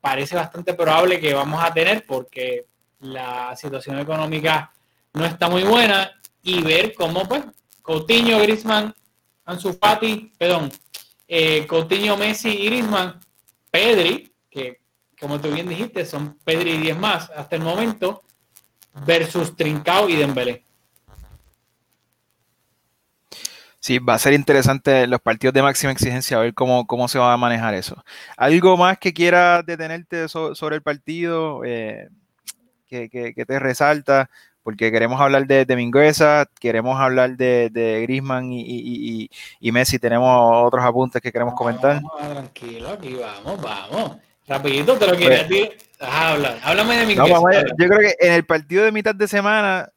parece 0.00 0.36
bastante 0.36 0.74
probable 0.74 1.20
que 1.20 1.34
vamos 1.34 1.62
a 1.62 1.72
tener 1.72 2.04
porque 2.06 2.66
la 3.00 3.54
situación 3.56 3.98
económica 3.98 4.72
no 5.12 5.24
está 5.24 5.48
muy 5.48 5.62
buena 5.62 6.10
y 6.42 6.62
ver 6.62 6.94
cómo 6.94 7.26
pues 7.26 7.44
Coutinho, 7.82 8.38
Griezmann, 8.40 8.94
Ansu 9.44 9.72
Fati, 9.72 10.32
perdón, 10.36 10.70
eh, 11.26 11.66
Coutinho, 11.66 12.16
Messi 12.16 12.54
Griezmann, 12.54 13.18
Pedri, 13.70 14.32
que 14.50 14.80
como 15.18 15.40
tú 15.40 15.50
bien 15.50 15.68
dijiste 15.68 16.04
son 16.04 16.38
Pedri 16.44 16.72
y 16.72 16.78
10 16.78 16.98
más 16.98 17.30
hasta 17.30 17.56
el 17.56 17.62
momento, 17.62 18.22
versus 19.06 19.56
Trincao 19.56 20.08
y 20.08 20.16
Dembélé. 20.16 20.64
Sí, 23.80 24.00
va 24.00 24.14
a 24.14 24.18
ser 24.18 24.32
interesante 24.32 25.06
los 25.06 25.20
partidos 25.20 25.54
de 25.54 25.62
máxima 25.62 25.92
exigencia, 25.92 26.36
a 26.36 26.40
ver 26.40 26.52
cómo, 26.52 26.86
cómo 26.86 27.06
se 27.06 27.18
va 27.18 27.32
a 27.32 27.36
manejar 27.36 27.74
eso. 27.74 28.02
¿Algo 28.36 28.76
más 28.76 28.98
que 28.98 29.12
quieras 29.12 29.64
detenerte 29.64 30.28
sobre 30.28 30.76
el 30.76 30.82
partido 30.82 31.64
eh, 31.64 32.08
que, 32.88 33.44
te 33.46 33.58
resalta? 33.60 34.30
Porque 34.64 34.90
queremos 34.90 35.20
hablar 35.20 35.46
de, 35.46 35.64
de 35.64 35.76
Mingueza, 35.76 36.46
queremos 36.58 37.00
hablar 37.00 37.36
de, 37.36 37.70
de 37.70 38.02
Grisman 38.02 38.48
y, 38.50 39.30
Messi, 39.60 39.98
tenemos 40.00 40.66
otros 40.66 40.84
apuntes 40.84 41.22
que 41.22 41.30
queremos 41.30 41.54
comentar. 41.54 42.02
tranquilo, 42.18 42.90
aquí 42.90 43.14
vamos, 43.14 43.62
vamos. 43.62 44.16
Rapidito 44.48 44.96
te 44.96 45.06
lo 45.06 45.12
quería 45.12 45.46
pues 45.46 45.48
decir. 45.48 45.78
háblame 46.00 46.96
de 46.96 47.06
Mingueza. 47.06 47.64
yo 47.78 47.86
creo 47.86 48.00
que 48.00 48.16
en 48.18 48.32
el 48.32 48.44
partido 48.44 48.84
de 48.84 48.92
mitad 48.92 49.14
de 49.14 49.28
semana 49.28 49.88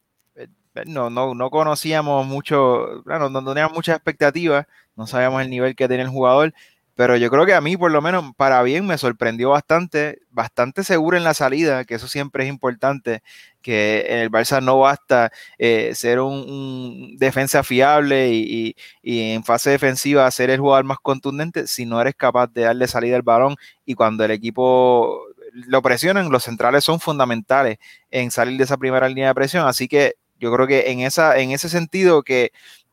no, 0.86 1.10
no, 1.10 1.34
no 1.34 1.50
conocíamos 1.50 2.26
mucho, 2.26 3.02
claro, 3.04 3.30
no, 3.30 3.44
teníamos 3.44 3.74
muchas 3.74 3.96
expectativas, 3.96 4.66
no 4.96 5.06
sabíamos 5.06 5.42
el 5.42 5.50
nivel 5.50 5.74
que 5.76 5.88
tenía 5.88 6.04
el 6.04 6.10
jugador, 6.10 6.54
pero 6.94 7.16
yo 7.16 7.30
creo 7.30 7.46
que 7.46 7.54
a 7.54 7.60
mí, 7.62 7.76
por 7.76 7.90
lo 7.90 8.02
menos, 8.02 8.34
para 8.36 8.62
bien, 8.62 8.86
me 8.86 8.98
sorprendió 8.98 9.50
bastante, 9.50 10.20
bastante 10.30 10.84
seguro 10.84 11.16
en 11.16 11.24
la 11.24 11.32
salida, 11.34 11.84
que 11.84 11.94
eso 11.94 12.06
siempre 12.06 12.44
es 12.44 12.50
importante, 12.50 13.22
que 13.62 14.04
en 14.08 14.18
el 14.18 14.30
Barça 14.30 14.62
no 14.62 14.78
basta 14.78 15.32
eh, 15.58 15.92
ser 15.94 16.20
un, 16.20 17.16
defensa 17.18 17.62
fiable 17.62 18.30
y, 18.32 18.76
en 19.02 19.42
fase 19.44 19.70
defensiva 19.70 20.30
ser 20.30 20.50
el 20.50 20.60
jugador 20.60 20.84
más 20.84 20.98
contundente 21.00 21.66
si 21.66 21.86
no 21.86 22.00
eres 22.00 22.14
capaz 22.14 22.48
de 22.52 22.62
darle 22.62 22.86
salida 22.88 23.16
al 23.16 23.22
balón 23.22 23.56
y 23.86 23.94
cuando 23.94 24.24
el 24.24 24.30
equipo 24.30 25.22
lo 25.52 25.82
presionan, 25.82 26.30
los 26.30 26.44
centrales 26.44 26.84
son 26.84 27.00
fundamentales 27.00 27.78
en 28.10 28.30
salir 28.30 28.58
de 28.58 28.64
esa 28.64 28.76
primera 28.76 29.08
línea 29.08 29.28
de 29.28 29.34
presión, 29.34 29.66
así 29.66 29.88
que 29.88 30.14
yo 30.42 30.52
creo 30.52 30.66
que 30.66 30.90
en, 30.90 31.00
esa, 31.00 31.38
en 31.38 31.52
ese 31.52 31.68
sentido 31.68 32.24
que 32.24 32.50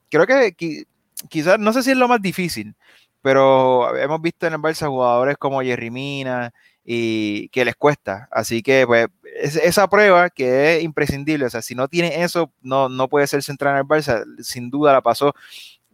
creo 0.10 0.28
que 0.28 0.54
quizás, 1.30 1.58
no 1.58 1.74
sé 1.74 1.82
si 1.82 1.90
es 1.92 1.98
lo 1.98 2.08
más 2.08 2.22
difícil, 2.22 2.76
pero 3.24 3.98
hemos 3.98 4.22
visto 4.22 4.46
en 4.46 4.54
el 4.54 4.60
Barça 4.60 4.88
jugadores 4.88 5.36
como 5.38 5.62
Jerry 5.62 5.90
Mina 5.90 6.54
y 6.86 7.50
que 7.50 7.66
les 7.66 7.76
cuesta. 7.76 8.30
Así 8.32 8.62
que 8.62 8.86
pues 8.86 9.08
esa 9.34 9.90
prueba 9.90 10.30
que 10.30 10.78
es 10.78 10.84
imprescindible, 10.84 11.46
o 11.46 11.50
sea, 11.50 11.64
si 11.64 11.74
no 11.74 11.88
tiene 11.88 12.24
eso, 12.24 12.54
no, 12.62 12.88
no 12.88 13.08
puede 13.10 13.26
ser 13.26 13.42
central 13.42 13.74
en 13.74 13.80
el 13.80 13.86
Barça, 13.86 14.24
sin 14.44 14.70
duda 14.70 14.94
la 14.94 15.02
pasó, 15.02 15.34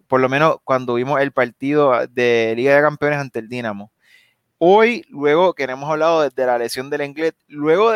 por 0.07 0.19
lo 0.19 0.27
menos 0.27 0.57
cuando 0.65 0.95
vimos 0.95 1.21
el 1.21 1.31
partido 1.31 2.05
de 2.07 2.53
Liga 2.57 2.75
de 2.75 2.81
Campeones 2.81 3.19
ante 3.19 3.39
el 3.39 3.47
Dinamo. 3.47 3.93
Hoy, 4.57 5.05
luego 5.09 5.53
que 5.53 5.63
hemos 5.63 5.89
hablado 5.89 6.29
de, 6.29 6.45
la 6.45 6.57
lesión 6.57 6.89
del 6.89 7.03
inglés, 7.03 7.33
luego 7.47 7.93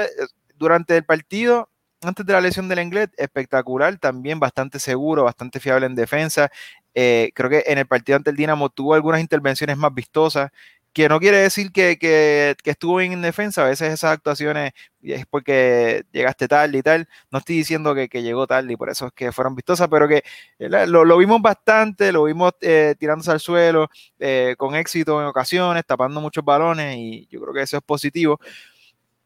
durante 0.55 0.95
el 0.95 1.03
partido 1.03 1.69
antes 2.01 2.25
de 2.25 2.33
la 2.33 2.41
lesión 2.41 2.67
del 2.69 2.79
inglés, 2.79 3.09
espectacular, 3.17 3.97
también 3.97 4.39
bastante 4.39 4.79
seguro, 4.79 5.23
bastante 5.23 5.59
fiable 5.59 5.85
en 5.85 5.95
defensa. 5.95 6.49
Eh, 6.93 7.31
creo 7.35 7.49
que 7.49 7.63
en 7.67 7.77
el 7.77 7.87
partido 7.87 8.15
ante 8.17 8.29
el 8.31 8.35
Dinamo 8.35 8.69
tuvo 8.69 8.93
algunas 8.93 9.21
intervenciones 9.21 9.77
más 9.77 9.93
vistosas, 9.93 10.51
que 10.93 11.07
no 11.07 11.19
quiere 11.19 11.37
decir 11.37 11.71
que, 11.71 12.55
estuvo 12.63 12.97
bien 12.97 13.13
en 13.13 13.21
defensa, 13.21 13.63
a 13.63 13.69
veces 13.69 13.93
esas 13.93 14.11
actuaciones 14.11 14.71
es 15.01 15.25
porque 15.27 16.03
llegaste 16.11 16.47
tarde 16.47 16.79
y 16.79 16.81
tal, 16.81 17.07
no 17.31 17.39
estoy 17.39 17.57
diciendo 17.57 17.93
que, 17.93 18.07
llegó 18.21 18.47
tarde 18.47 18.73
y 18.73 18.75
por 18.75 18.89
eso 18.89 19.07
es 19.07 19.13
que 19.13 19.31
fueron 19.31 19.55
vistosas, 19.55 19.87
pero 19.89 20.07
que 20.07 20.23
lo, 20.57 21.17
vimos 21.17 21.41
bastante, 21.41 22.11
lo 22.11 22.23
vimos 22.23 22.53
eh, 22.61 22.95
tirándose 22.99 23.31
al 23.31 23.39
suelo 23.39 23.89
eh, 24.17 24.55
con 24.57 24.75
éxito 24.75 25.21
en 25.21 25.27
ocasiones, 25.27 25.85
tapando 25.85 26.21
muchos 26.21 26.43
balones 26.43 26.97
y 26.97 27.27
yo 27.27 27.39
creo 27.41 27.53
que 27.53 27.61
eso 27.61 27.77
es 27.77 27.83
positivo. 27.83 28.39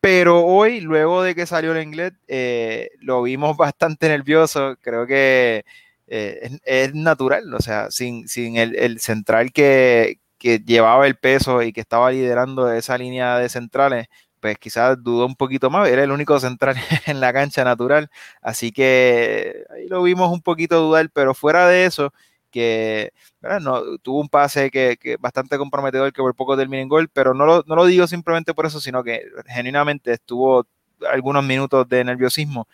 Pero 0.03 0.43
hoy, 0.43 0.81
luego 0.81 1.23
de 1.23 1.33
que 1.33 1.45
salió 1.45 1.71
el 1.73 1.81
inglés, 1.81 2.11
eh, 2.27 2.89
lo 2.99 3.21
vimos 3.23 3.55
bastante 3.57 4.09
nervioso. 4.09 4.75
Creo 4.81 5.07
que 5.07 5.63
eh, 6.07 6.59
es, 6.65 6.93
natural, 6.93 7.53
o 7.53 7.61
sea, 7.61 7.89
sin, 7.89 8.27
sin 8.27 8.57
el, 8.57 8.99
central 8.99 9.53
que, 9.53 10.19
llevaba 10.41 11.07
el 11.07 11.15
peso 11.15 11.61
y 11.63 11.71
que 11.71 11.79
estaba 11.79 12.11
liderando 12.11 12.69
esa 12.73 12.97
línea 12.97 13.37
de 13.37 13.47
centrales, 13.47 14.07
pues 14.41 14.57
quizás 14.57 15.01
dudó 15.01 15.25
un 15.25 15.35
poquito 15.37 15.69
más. 15.69 15.87
Era 15.87 16.03
el 16.03 16.11
único 16.11 16.37
central 16.37 16.75
en 17.05 17.21
la 17.21 17.31
cancha 17.31 17.63
natural. 17.63 18.09
Así 18.41 18.73
que 18.73 19.63
ahí 19.73 19.87
lo 19.87 20.03
vimos 20.03 20.29
un 20.33 20.41
poquito 20.41 20.81
dudar, 20.81 21.09
pero 21.13 21.33
fuera 21.33 21.65
de 21.69 21.85
eso, 21.85 22.13
que 22.53 23.11
no, 23.41 23.97
tuvo 23.97 24.21
un 24.21 24.29
pase 24.29 24.69
que, 24.69 24.95
que, 25.01 25.17
bastante 25.17 25.57
comprometedor 25.57 26.13
que 26.13 26.21
por 26.21 26.35
poco 26.35 26.55
termina 26.55 26.83
en 26.83 26.87
gol, 26.87 27.09
pero 27.09 27.33
no 27.33 27.45
lo, 27.45 27.63
no 27.65 27.75
lo 27.75 27.85
digo 27.85 28.05
simplemente 28.07 28.53
por 28.53 28.67
eso, 28.67 28.79
sino 28.79 29.03
que 29.03 29.23
genuinamente 29.47 30.13
estuvo 30.13 30.67
algunos 31.11 31.43
minutos 31.43 31.89
de 31.89 32.03
nerviosismo 32.03 32.67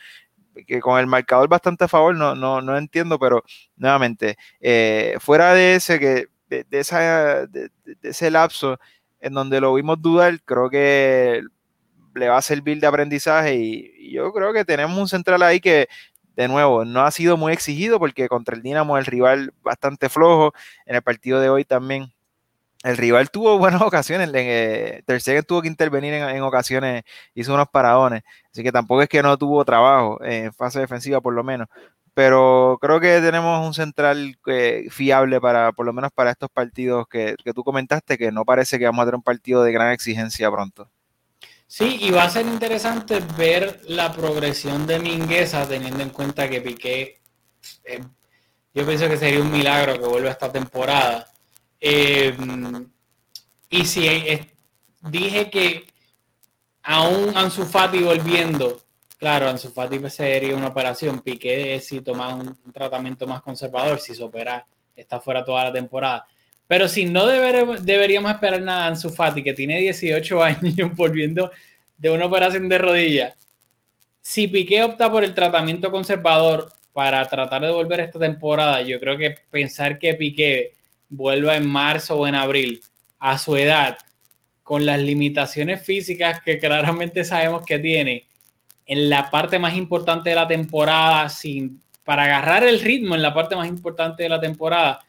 que 0.68 0.82
con 0.82 1.00
el 1.00 1.08
marcador 1.08 1.48
bastante 1.48 1.86
a 1.86 1.88
favor, 1.88 2.14
no, 2.14 2.36
no, 2.36 2.62
no 2.62 2.78
entiendo, 2.78 3.18
pero 3.18 3.44
nuevamente, 3.78 4.38
eh, 4.60 5.16
fuera 5.22 5.54
de 5.54 5.76
ese, 5.76 6.00
que, 6.00 6.28
de, 6.50 6.66
esa, 6.72 7.48
de, 7.48 7.72
ese 8.02 8.30
lapso 8.30 8.78
en 9.22 9.34
donde 9.34 9.62
lo 9.62 9.74
vimos 9.74 10.02
dudar, 10.02 10.42
creo 10.44 10.70
que 10.70 11.42
le 12.16 12.28
va 12.28 12.38
a 12.38 12.42
servir 12.42 12.82
de 12.82 12.88
aprendizaje 12.88 13.56
y, 13.56 13.94
y, 13.98 14.12
yo 14.14 14.34
creo 14.34 14.52
que 14.52 14.66
tenemos 14.66 14.98
un 14.98 15.08
central 15.08 15.42
ahí 15.44 15.62
que 15.62 15.88
de 16.40 16.48
nuevo, 16.48 16.86
no 16.86 17.02
ha 17.02 17.12
sido 17.12 17.36
muy 17.36 17.52
exigido 17.52 18.00
porque 18.00 18.30
contra 18.30 18.56
el 18.56 18.62
Dinamo 18.62 18.98
el 18.98 19.06
rival 19.06 19.54
bastante 19.62 20.08
flojo. 20.08 20.54
En 20.86 20.96
el 20.96 21.02
partido 21.02 21.42
de 21.42 21.50
hoy 21.50 21.66
también 21.66 22.14
el 22.84 22.96
rival 22.96 23.30
tuvo 23.30 23.58
buenas 23.60 23.82
ocasiones. 23.82 24.32
Eh, 24.34 25.04
Ter 25.06 25.44
tuvo 25.44 25.62
que 25.62 25.68
intervenir 25.68 26.14
en, 26.14 26.42
ocasiones, 26.44 27.04
hizo 27.36 27.54
unos 27.54 27.68
paradones. 27.68 28.24
Así 28.54 28.64
que 28.64 28.72
tampoco 28.72 29.02
es 29.02 29.10
que 29.10 29.22
no 29.22 29.38
tuvo 29.38 29.66
trabajo 29.66 30.24
en 30.24 30.54
fase 30.54 30.80
defensiva, 30.80 31.20
por 31.20 31.34
lo 31.34 31.44
menos. 31.44 31.68
Pero 32.14 32.78
creo 32.82 33.02
que 33.02 33.20
tenemos 33.20 33.66
un 33.66 33.74
central 33.74 34.38
eh, 34.48 34.88
fiable 34.90 35.42
para, 35.42 35.74
por 35.74 35.86
lo 35.86 35.92
menos 35.94 36.12
para 36.14 36.32
estos 36.32 36.50
partidos 36.50 37.06
que, 37.10 37.36
que 37.44 37.54
tú 37.54 37.66
comentaste, 37.66 38.18
que 38.18 38.32
no 38.32 38.46
parece 38.46 38.80
que 38.80 38.86
vamos 38.86 39.04
a 39.04 39.06
tener 39.08 39.16
un 39.16 39.24
partido 39.24 39.64
de 39.64 39.74
gran 39.74 39.92
exigencia 39.92 40.50
pronto. 40.50 40.90
Sí, 41.72 42.00
y 42.02 42.10
va 42.10 42.24
a 42.24 42.30
ser 42.32 42.48
interesante 42.48 43.20
ver 43.38 43.82
la 43.88 44.12
progresión 44.12 44.88
de 44.88 44.98
Mingueza 44.98 45.68
teniendo 45.68 46.02
en 46.02 46.10
cuenta 46.10 46.50
que 46.50 46.62
Piqué, 46.62 47.22
eh, 47.84 48.04
yo 48.74 48.88
pienso 48.88 49.08
que 49.08 49.18
sería 49.18 49.40
un 49.40 49.52
milagro 49.52 49.94
que 49.94 50.08
vuelva 50.08 50.32
esta 50.32 50.52
temporada. 50.52 51.28
Eh, 51.80 52.36
y 53.70 53.86
si 53.86 54.04
dije 55.02 55.52
que 55.52 55.86
aún 56.82 57.38
Ansu 57.38 57.64
Fati 57.66 58.00
volviendo, 58.00 58.82
claro, 59.20 59.48
Ansu 59.48 59.70
Fati 59.70 60.00
sería 60.10 60.56
una 60.56 60.70
operación, 60.70 61.20
Piqué 61.20 61.80
si 61.82 62.02
toma 62.02 62.34
un, 62.34 62.58
tratamiento 62.74 63.28
más 63.28 63.44
conservador, 63.44 64.00
si 64.00 64.16
se 64.16 64.24
opera, 64.24 64.66
está 64.96 65.20
fuera 65.22 65.46
toda 65.46 65.66
la 65.66 65.72
temporada. 65.72 66.26
Pero 66.70 66.88
si 66.88 67.06
no 67.06 67.26
deberíamos 67.26 68.32
esperar 68.32 68.62
nada 68.62 68.90
en 68.90 68.96
su 68.96 69.10
Fati, 69.10 69.42
que 69.42 69.56
tiene 69.56 69.80
18 69.80 70.44
años 70.44 70.96
volviendo 70.96 71.50
de 71.98 72.12
una 72.12 72.28
operación 72.28 72.70
de 72.70 72.78
rodilla, 72.78 73.36
si 74.22 74.48
Piqué 74.48 74.84
opta 74.84 75.12
por 75.12 75.24
el 75.24 75.34
tratamiento 75.34 75.90
conservador 75.90 76.72
para 76.94 77.28
tratar 77.28 77.64
de 77.64 77.72
volver 77.72 78.02
esta 78.02 78.20
temporada, 78.20 78.84
yo 78.84 79.00
creo 79.00 79.18
que 79.18 79.36
pensar 79.50 79.98
que 79.98 80.14
Piqué 80.14 80.74
vuelva 81.10 81.58
en 81.58 81.68
marzo 81.68 82.18
o 82.18 82.28
en 82.28 82.36
abril 82.36 82.80
a 83.18 83.40
su 83.40 83.58
edad, 83.58 83.98
con 84.62 84.86
las 84.86 85.00
limitaciones 85.00 85.84
físicas 85.84 86.40
que 86.42 86.60
claramente 86.60 87.24
sabemos 87.24 87.66
que 87.66 87.80
tiene, 87.80 88.28
en 88.86 89.10
la 89.10 89.32
parte 89.32 89.58
más 89.58 89.76
importante 89.76 90.30
de 90.30 90.36
la 90.36 90.48
temporada, 90.48 91.30
sin, 91.30 91.82
para 92.04 92.26
agarrar 92.26 92.64
el 92.64 92.80
ritmo 92.80 93.16
en 93.16 93.24
la 93.24 93.34
parte 93.34 93.56
más 93.56 93.68
importante 93.68 94.22
de 94.22 94.30
la 94.30 94.40
temporada, 94.40 95.00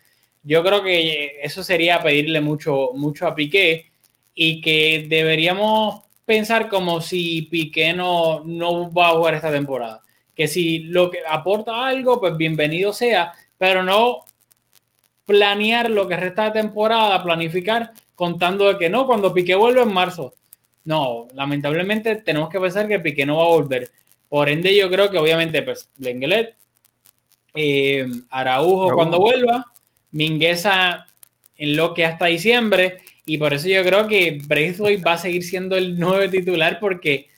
yo 0.43 0.63
creo 0.63 0.83
que 0.83 1.41
eso 1.43 1.63
sería 1.63 2.03
pedirle 2.03 2.41
mucho, 2.41 2.91
mucho 2.95 3.27
a 3.27 3.35
Piqué 3.35 3.91
y 4.35 4.61
que 4.61 5.07
deberíamos 5.09 6.03
pensar 6.25 6.69
como 6.69 7.01
si 7.01 7.43
Piqué 7.43 7.93
no, 7.93 8.43
no 8.45 8.93
va 8.93 9.09
a 9.09 9.13
jugar 9.13 9.35
esta 9.35 9.51
temporada. 9.51 10.03
Que 10.35 10.49
si 10.49 10.81
lo 10.81 11.11
que 11.11 11.19
aporta 11.29 11.87
algo, 11.87 12.21
pues 12.21 12.37
bienvenido 12.37 12.93
sea, 12.93 13.33
pero 13.59 13.83
no 13.83 14.25
planear 15.27 15.91
lo 15.91 16.09
que 16.09 16.17
resta 16.17 16.45
de 16.45 16.61
temporada, 16.63 17.23
planificar 17.23 17.93
contando 18.15 18.69
de 18.69 18.79
que 18.79 18.89
no, 18.89 19.07
cuando 19.07 19.33
Piqué 19.33 19.55
vuelve 19.55 19.83
en 19.83 19.93
marzo. 19.93 20.35
No, 20.85 21.29
lamentablemente 21.35 22.17
tenemos 22.17 22.49
que 22.49 22.61
pensar 22.61 22.89
que 22.89 23.01
Piqué 23.01 23.27
no 23.27 23.37
va 23.37 23.45
a 23.45 23.49
volver. 23.49 23.91
Por 24.29 24.49
ende, 24.49 24.75
yo 24.77 24.91
creo 24.91 25.11
que 25.11 25.19
obviamente, 25.19 25.63
pues, 25.63 25.91
Lenglet, 25.99 26.57
eh, 27.55 28.07
Araujo 28.31 28.95
cuando 28.95 29.19
vuelva, 29.19 29.67
Mingueza 30.13 31.07
en 31.57 31.77
lo 31.77 31.95
que 31.95 32.05
hasta 32.05 32.27
diciembre, 32.27 32.99
y 33.27 33.39
por 33.39 33.53
eso 33.55 33.69
yo 33.69 33.85
creo 33.85 34.09
que 34.09 34.41
Braithwaite 34.45 35.03
va 35.03 35.13
a 35.13 35.19
seguir 35.19 35.45
siendo 35.45 35.77
el 35.77 35.99
nuevo 35.99 36.29
titular 36.31 36.79
porque, 36.81 37.29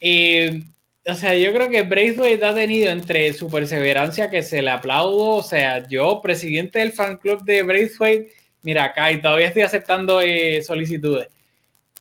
eh, 0.00 0.62
o 1.04 1.14
sea, 1.14 1.36
yo 1.36 1.52
creo 1.52 1.68
que 1.68 1.82
Braithwaite 1.82 2.44
ha 2.44 2.54
tenido 2.54 2.90
entre 2.90 3.32
su 3.32 3.50
perseverancia 3.50 4.30
que 4.30 4.42
se 4.42 4.62
le 4.62 4.70
aplaudo, 4.70 5.30
o 5.30 5.42
sea, 5.42 5.86
yo, 5.88 6.20
presidente 6.22 6.78
del 6.78 6.92
fan 6.92 7.16
club 7.18 7.42
de 7.44 7.62
Braithwaite, 7.62 8.32
mira 8.62 8.84
acá 8.84 9.10
y 9.10 9.20
todavía 9.20 9.48
estoy 9.48 9.62
aceptando 9.62 10.20
eh, 10.20 10.62
solicitudes, 10.62 11.28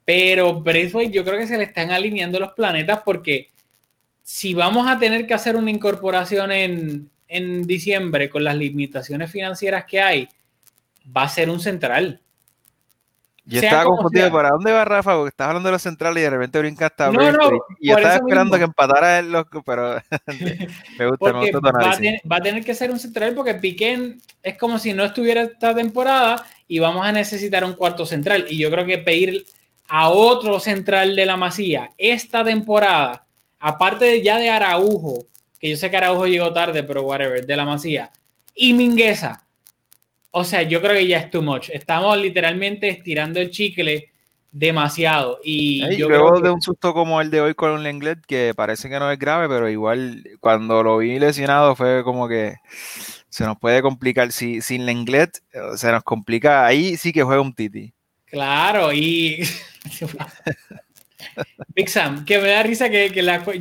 pero 0.05 0.61
Braithwaite 0.61 1.11
yo 1.11 1.25
creo 1.25 1.39
que 1.39 1.47
se 1.47 1.57
le 1.57 1.63
están 1.63 1.91
alineando 1.91 2.39
los 2.39 2.53
planetas 2.53 3.01
porque 3.03 3.49
si 4.23 4.53
vamos 4.53 4.87
a 4.87 4.99
tener 4.99 5.27
que 5.27 5.33
hacer 5.33 5.55
una 5.55 5.71
incorporación 5.71 6.51
en, 6.51 7.09
en 7.31 7.65
diciembre 7.65 8.29
con 8.29 8.43
las 8.43 8.55
limitaciones 8.55 9.31
financieras 9.31 9.85
que 9.85 10.01
hay, 10.01 10.29
va 11.15 11.23
a 11.23 11.29
ser 11.29 11.49
un 11.49 11.61
central. 11.61 12.21
Yo 13.45 13.59
estaba 13.59 13.85
confundido, 13.85 14.31
¿para 14.31 14.49
dónde 14.49 14.71
va 14.71 14.85
Rafa? 14.85 15.15
Porque 15.15 15.29
estás 15.29 15.47
hablando 15.47 15.67
de 15.67 15.73
los 15.73 15.81
centrales 15.81 16.21
y 16.21 16.23
de 16.23 16.29
repente 16.29 16.59
brinca 16.59 16.85
hasta 16.87 17.09
no, 17.09 17.31
no, 17.31 17.49
y 17.79 17.89
yo 17.89 17.95
estaba 17.95 18.15
esperando 18.15 18.57
que 18.57 18.65
empatara 18.65 19.19
el 19.19 19.31
loco, 19.31 19.63
pero 19.63 19.95
me 20.99 21.07
gusta, 21.07 21.33
me 21.33 21.51
gusta 21.51 21.59
va, 21.59 21.91
a 21.91 21.95
tener, 21.95 22.21
va 22.31 22.35
a 22.35 22.41
tener 22.41 22.63
que 22.63 22.75
ser 22.75 22.91
un 22.91 22.99
central 22.99 23.33
porque 23.33 23.55
Piquén 23.55 24.21
es 24.43 24.57
como 24.57 24.77
si 24.77 24.93
no 24.93 25.03
estuviera 25.03 25.41
esta 25.41 25.73
temporada 25.73 26.45
y 26.67 26.79
vamos 26.79 27.05
a 27.05 27.11
necesitar 27.11 27.63
un 27.63 27.73
cuarto 27.73 28.05
central. 28.05 28.45
Y 28.47 28.57
yo 28.57 28.69
creo 28.69 28.85
que 28.85 28.99
pedir 28.99 29.45
a 29.87 30.09
otro 30.09 30.59
central 30.59 31.15
de 31.15 31.25
la 31.25 31.35
Masía 31.35 31.91
esta 31.97 32.43
temporada, 32.43 33.25
aparte 33.59 34.21
ya 34.21 34.37
de 34.37 34.49
Araujo, 34.49 35.25
que 35.61 35.69
yo 35.69 35.77
sé 35.77 35.89
que 35.89 35.97
Araujo 35.97 36.27
llegó 36.27 36.51
tarde, 36.51 36.83
pero 36.83 37.03
whatever, 37.03 37.45
de 37.45 37.55
la 37.55 37.63
Masía, 37.63 38.11
y 38.53 38.73
Mingueza 38.73 39.45
o 40.31 40.45
sea, 40.45 40.61
yo 40.63 40.81
creo 40.81 40.93
que 40.93 41.07
ya 41.07 41.19
es 41.19 41.29
too 41.29 41.41
much. 41.41 41.69
Estamos 41.71 42.17
literalmente 42.17 42.87
estirando 42.87 43.39
el 43.39 43.51
chicle 43.51 44.11
demasiado. 44.51 45.39
Y 45.43 45.97
luego 45.97 46.39
de 46.39 46.49
un 46.49 46.61
susto 46.61 46.93
como 46.93 47.19
el 47.21 47.29
de 47.29 47.41
hoy 47.41 47.53
con 47.53 47.71
un 47.71 47.83
Lenglet, 47.83 48.25
que 48.25 48.53
parece 48.55 48.89
que 48.89 48.97
no 48.97 49.11
es 49.11 49.19
grave, 49.19 49.49
pero 49.49 49.69
igual 49.69 50.23
cuando 50.39 50.83
lo 50.83 50.97
vi 50.97 51.19
lesionado 51.19 51.75
fue 51.75 52.03
como 52.03 52.29
que 52.29 52.55
se 53.29 53.43
nos 53.43 53.57
puede 53.59 53.81
complicar. 53.81 54.31
Si, 54.31 54.61
sin 54.61 54.85
Lenglet 54.85 55.37
eh, 55.51 55.59
se 55.75 55.91
nos 55.91 56.03
complica, 56.03 56.65
ahí 56.65 56.95
sí 56.95 57.11
que 57.11 57.23
juega 57.23 57.41
un 57.41 57.53
Titi. 57.53 57.93
Claro, 58.25 58.93
y 58.93 59.43
Big 61.75 61.89
Sam, 61.89 62.25
que 62.25 62.39
me 62.39 62.49
da 62.49 62.63
risa 62.63 62.89
que, 62.89 63.11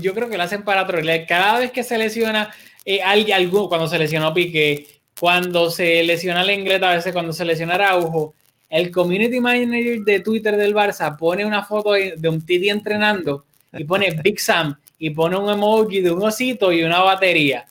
yo 0.01 0.15
creo 0.15 0.29
que 0.29 0.37
lo 0.37 0.43
hacen 0.43 0.63
para 0.63 0.87
trolear. 0.87 1.27
Cada 1.27 1.59
vez 1.59 1.71
que 1.71 1.83
se 1.83 1.99
lesiona 1.99 2.53
eh, 2.85 3.03
alguien, 3.03 3.51
cuando 3.51 3.87
se 3.89 3.99
lesionó 3.99 4.33
Pique, 4.35 4.87
cuando 5.19 5.71
se 5.71 6.03
lesiona 6.03 6.43
el 6.43 6.51
inglés, 6.51 6.83
a 6.83 6.95
veces 6.95 7.13
cuando 7.13 7.33
se 7.33 7.45
lesiona 7.45 7.75
Araujo, 7.75 8.35
el 8.71 8.91
community 8.91 9.41
manager 9.41 10.01
de 10.01 10.21
Twitter 10.21 10.57
del 10.57 10.75
Barça 10.75 11.17
pone 11.17 11.45
una 11.45 11.65
foto 11.65 11.93
de 11.93 12.29
un 12.29 12.45
Titi 12.47 12.71
entrenando 12.71 13.45
y 13.73 13.85
pone 13.85 14.11
Big 14.23 14.41
Sam 14.41 14.79
y 14.99 15.11
pone 15.11 15.37
un 15.37 15.51
emoji 15.51 16.01
de 16.01 16.11
un 16.13 16.23
osito 16.23 16.73
y 16.73 16.83
una 16.83 17.01
batería. 17.01 17.67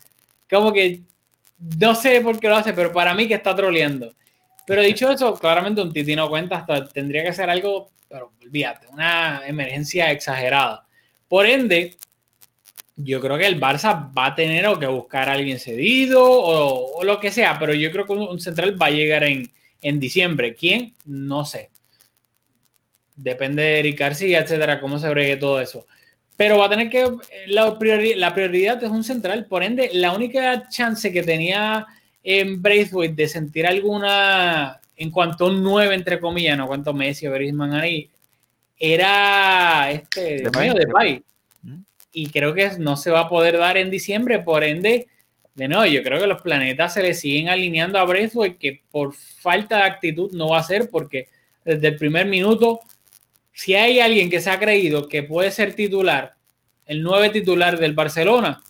Como 0.50 0.74
que 0.74 1.02
no 1.80 1.96
sé 1.96 2.22
por 2.22 2.40
qué 2.40 2.50
lo 2.50 2.56
hace, 2.56 2.74
pero 2.74 2.92
para 2.92 3.14
mí 3.14 3.28
que 3.28 3.36
está 3.36 3.56
troleando. 3.56 4.14
Pero 4.66 4.82
dicho 4.82 5.10
eso, 5.10 5.34
claramente 5.34 5.82
un 5.82 5.92
Titi 5.92 6.16
no 6.16 6.30
cuenta, 6.30 6.58
hasta 6.58 6.88
tendría 6.90 7.24
que 7.24 7.34
ser 7.34 7.50
algo, 7.50 7.90
pero 8.10 8.34
olvídate, 8.42 8.88
una 8.88 9.44
emergencia 9.48 10.12
exagerada. 10.12 10.86
Por 11.28 11.46
ende, 11.46 11.96
yo 12.96 13.22
creo 13.22 13.38
que 13.38 13.46
el 13.46 13.62
Barça 13.62 14.12
va 14.18 14.28
a 14.28 14.36
tener 14.36 14.66
que 14.80 14.88
buscar 14.88 15.30
a 15.30 15.34
alguien 15.34 15.60
cedido 15.60 16.22
o, 16.22 17.04
lo 17.04 17.20
que 17.20 17.32
sea, 17.32 17.58
pero 17.60 17.74
yo 17.74 17.92
creo 17.92 18.06
que 18.06 18.14
un, 18.14 18.40
central 18.40 18.82
va 18.82 18.88
a 18.88 18.92
llegar 18.92 19.24
en, 19.24 20.00
diciembre. 20.00 20.56
¿Quién? 20.56 20.96
No 21.06 21.46
sé. 21.46 21.70
Depende 23.16 23.64
de 23.64 23.80
Eric 23.80 24.00
García, 24.00 24.40
etcétera, 24.40 24.82
cómo 24.82 24.98
se 24.98 25.10
bregue 25.10 25.38
todo 25.38 25.62
eso. 25.62 25.86
Pero 26.36 26.58
va 26.58 26.66
a 26.66 26.70
tener 26.70 26.90
que. 26.90 27.06
La, 27.48 27.78
la 28.16 28.34
prioridad 28.34 28.84
es 28.84 28.90
un 28.90 29.04
central. 29.04 29.46
Por 29.46 29.64
ende, 29.64 29.90
la 29.94 30.14
única 30.14 30.68
chance 30.70 31.12
que 31.12 31.24
tenía 31.24 31.86
en 32.24 32.62
Braithwaite 32.62 33.16
de 33.16 33.28
sentir 33.28 33.66
alguna. 33.68 34.80
En 34.98 35.12
cuanto 35.12 35.46
a 35.46 35.50
un 35.50 35.64
9, 35.64 35.96
entre 35.96 36.20
comillas, 36.20 36.58
no 36.58 36.68
cuanto 36.68 36.94
Messi 36.94 37.26
o 37.26 37.32
Griezmann 37.32 37.74
ahí, 37.74 38.10
era 38.78 39.90
este. 39.92 40.44
De, 40.44 40.74
de 40.74 40.88
Pai 40.88 41.24
y 42.12 42.30
creo 42.30 42.54
que 42.54 42.72
no 42.80 42.98
se 42.98 43.12
va 43.12 43.22
a 43.22 43.30
poder 43.30 43.58
dar 43.58 43.78
en 43.78 43.92
diciembre, 43.92 44.40
por 44.40 44.64
ende, 44.64 45.08
de 45.56 45.68
nuevo, 45.68 45.86
yo 45.86 46.04
creo 46.04 46.20
que 46.20 46.28
los 46.28 46.42
planetas 46.42 46.94
se 46.94 47.04
le 47.04 47.14
siguen 47.14 47.50
alineando 47.50 48.00
a 48.00 48.06
Braithwaite, 48.06 48.58
que 48.58 48.82
por 48.92 49.14
falta 49.14 49.78
de 49.78 49.84
actitud 49.84 50.32
no 50.32 50.50
va 50.50 50.60
a 50.60 50.64
ser, 50.64 50.90
porque 50.90 51.28
desde 51.64 51.88
el 51.88 51.98
primer 51.98 52.26
minuto, 52.26 52.80
si 53.54 53.76
hay 53.76 54.00
alguien 54.00 54.30
que 54.30 54.42
se 54.42 54.50
ha 54.50 54.60
creído 54.60 55.08
que 55.08 55.24
puede 55.24 55.52
ser 55.52 55.74
titular, 55.76 56.36
el 56.86 57.04
nueve 57.04 57.30
titular 57.30 57.78
del 57.78 57.94
Barcelona, 57.94 58.62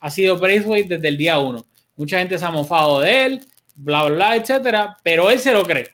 ha 0.00 0.10
sido 0.10 0.38
Braithwaite 0.38 0.96
desde 0.96 1.08
el 1.08 1.16
día 1.16 1.38
uno. 1.38 1.64
Mucha 1.96 2.18
gente 2.18 2.38
se 2.38 2.44
ha 2.44 2.50
mofado 2.50 3.00
de 3.00 3.26
él, 3.26 3.46
bla, 3.74 4.04
bla, 4.04 4.14
bla, 4.14 4.36
etcétera, 4.36 4.96
pero 5.02 5.30
él 5.30 5.38
se 5.38 5.52
lo 5.52 5.64
cree. 5.64 5.90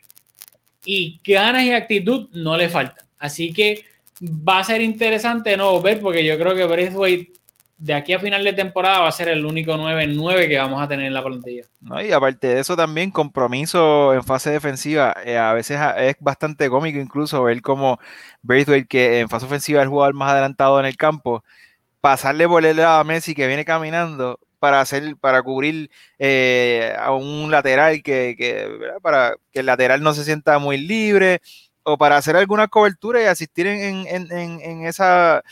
Y 0.84 1.20
ganas 1.24 1.64
y 1.64 1.72
actitud 1.72 2.28
no 2.32 2.56
le 2.56 2.68
faltan. 2.68 3.04
Así 3.18 3.52
que 3.52 3.84
va 4.22 4.60
a 4.60 4.64
ser 4.64 4.80
interesante 4.80 5.56
no 5.56 5.80
ver, 5.80 6.00
porque 6.00 6.24
yo 6.24 6.38
creo 6.38 6.54
que 6.54 6.64
Braithwaite 6.64 7.32
de 7.80 7.94
aquí 7.94 8.12
a 8.12 8.20
final 8.20 8.44
de 8.44 8.52
temporada 8.52 9.00
va 9.00 9.08
a 9.08 9.12
ser 9.12 9.28
el 9.28 9.44
único 9.46 9.72
9-9 9.72 10.48
que 10.48 10.58
vamos 10.58 10.82
a 10.82 10.86
tener 10.86 11.06
en 11.06 11.14
la 11.14 11.24
plantilla. 11.24 11.64
No, 11.80 12.00
y 12.00 12.12
aparte 12.12 12.48
de 12.48 12.60
eso 12.60 12.76
también, 12.76 13.10
compromiso 13.10 14.12
en 14.12 14.22
fase 14.22 14.50
defensiva. 14.50 15.16
Eh, 15.24 15.38
a 15.38 15.54
veces 15.54 15.80
es 15.96 16.14
bastante 16.20 16.68
cómico 16.68 16.98
incluso 16.98 17.42
ver 17.42 17.62
como 17.62 17.98
Braithwaite, 18.42 18.86
que 18.86 19.20
en 19.20 19.30
fase 19.30 19.46
ofensiva 19.46 19.80
es 19.80 19.84
el 19.84 19.88
jugador 19.88 20.12
más 20.12 20.32
adelantado 20.32 20.78
en 20.78 20.84
el 20.84 20.98
campo, 20.98 21.42
pasarle 22.02 22.46
por 22.46 22.64
el 22.66 22.76
lado 22.76 23.00
a 23.00 23.04
Messi 23.04 23.34
que 23.34 23.46
viene 23.46 23.64
caminando 23.64 24.38
para 24.60 24.80
hacer, 24.80 25.16
para 25.16 25.42
cubrir 25.42 25.90
eh, 26.18 26.94
a 26.98 27.12
un 27.12 27.50
lateral 27.50 28.02
que, 28.02 28.36
que, 28.38 28.68
para 29.02 29.34
que 29.52 29.60
el 29.60 29.66
lateral 29.66 30.02
no 30.02 30.14
se 30.14 30.24
sienta 30.24 30.58
muy 30.60 30.78
libre 30.78 31.40
o 31.82 31.98
para 31.98 32.16
hacer 32.16 32.36
alguna 32.36 32.68
cobertura 32.68 33.22
y 33.22 33.26
asistir 33.26 33.66
en, 33.66 34.06
en, 34.06 34.30
en, 34.30 34.60
en, 34.60 34.86
esa, 34.86 35.42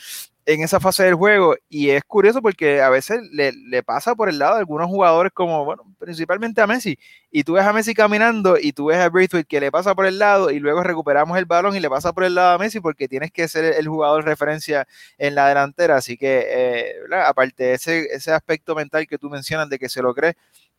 en 0.53 0.63
esa 0.63 0.79
fase 0.79 1.03
del 1.03 1.15
juego. 1.15 1.55
Y 1.69 1.89
es 1.89 2.03
curioso 2.03 2.41
porque 2.41 2.81
a 2.81 2.89
veces 2.89 3.21
le, 3.31 3.51
le, 3.51 3.83
pasa 3.83 4.15
por 4.15 4.29
el 4.29 4.39
lado 4.39 4.55
de 4.55 4.59
algunos 4.59 4.87
jugadores 4.87 5.31
como, 5.33 5.65
bueno, 5.65 5.83
principalmente 5.99 6.61
a 6.61 6.67
Messi. 6.67 6.97
Y 7.31 7.43
tú 7.43 7.53
ves 7.53 7.65
a 7.65 7.73
Messi 7.73 7.93
caminando 7.93 8.57
y 8.59 8.73
tú 8.73 8.85
ves 8.85 8.97
a 8.97 9.09
Braithwaite 9.09 9.47
que 9.47 9.59
le 9.59 9.71
pasa 9.71 9.95
por 9.95 10.05
el 10.05 10.19
lado 10.19 10.51
y 10.51 10.59
luego 10.59 10.83
recuperamos 10.83 11.37
el 11.37 11.45
balón 11.45 11.75
y 11.75 11.79
le 11.79 11.89
pasa 11.89 12.13
por 12.13 12.23
el 12.23 12.35
lado 12.35 12.55
a 12.55 12.57
Messi 12.57 12.79
porque 12.79 13.07
tienes 13.07 13.31
que 13.31 13.47
ser 13.47 13.65
el 13.65 13.87
jugador 13.87 14.25
referencia 14.25 14.87
en 15.17 15.35
la 15.35 15.47
delantera. 15.47 15.97
Así 15.97 16.17
que, 16.17 16.45
eh, 16.47 16.93
aparte 17.23 17.63
de 17.63 17.73
ese, 17.73 18.07
ese 18.11 18.31
aspecto 18.31 18.75
mental 18.75 19.07
que 19.07 19.17
tú 19.17 19.29
mencionas 19.29 19.69
de 19.69 19.79
que 19.79 19.89
se 19.89 20.01
lo 20.01 20.13
cree, 20.13 20.35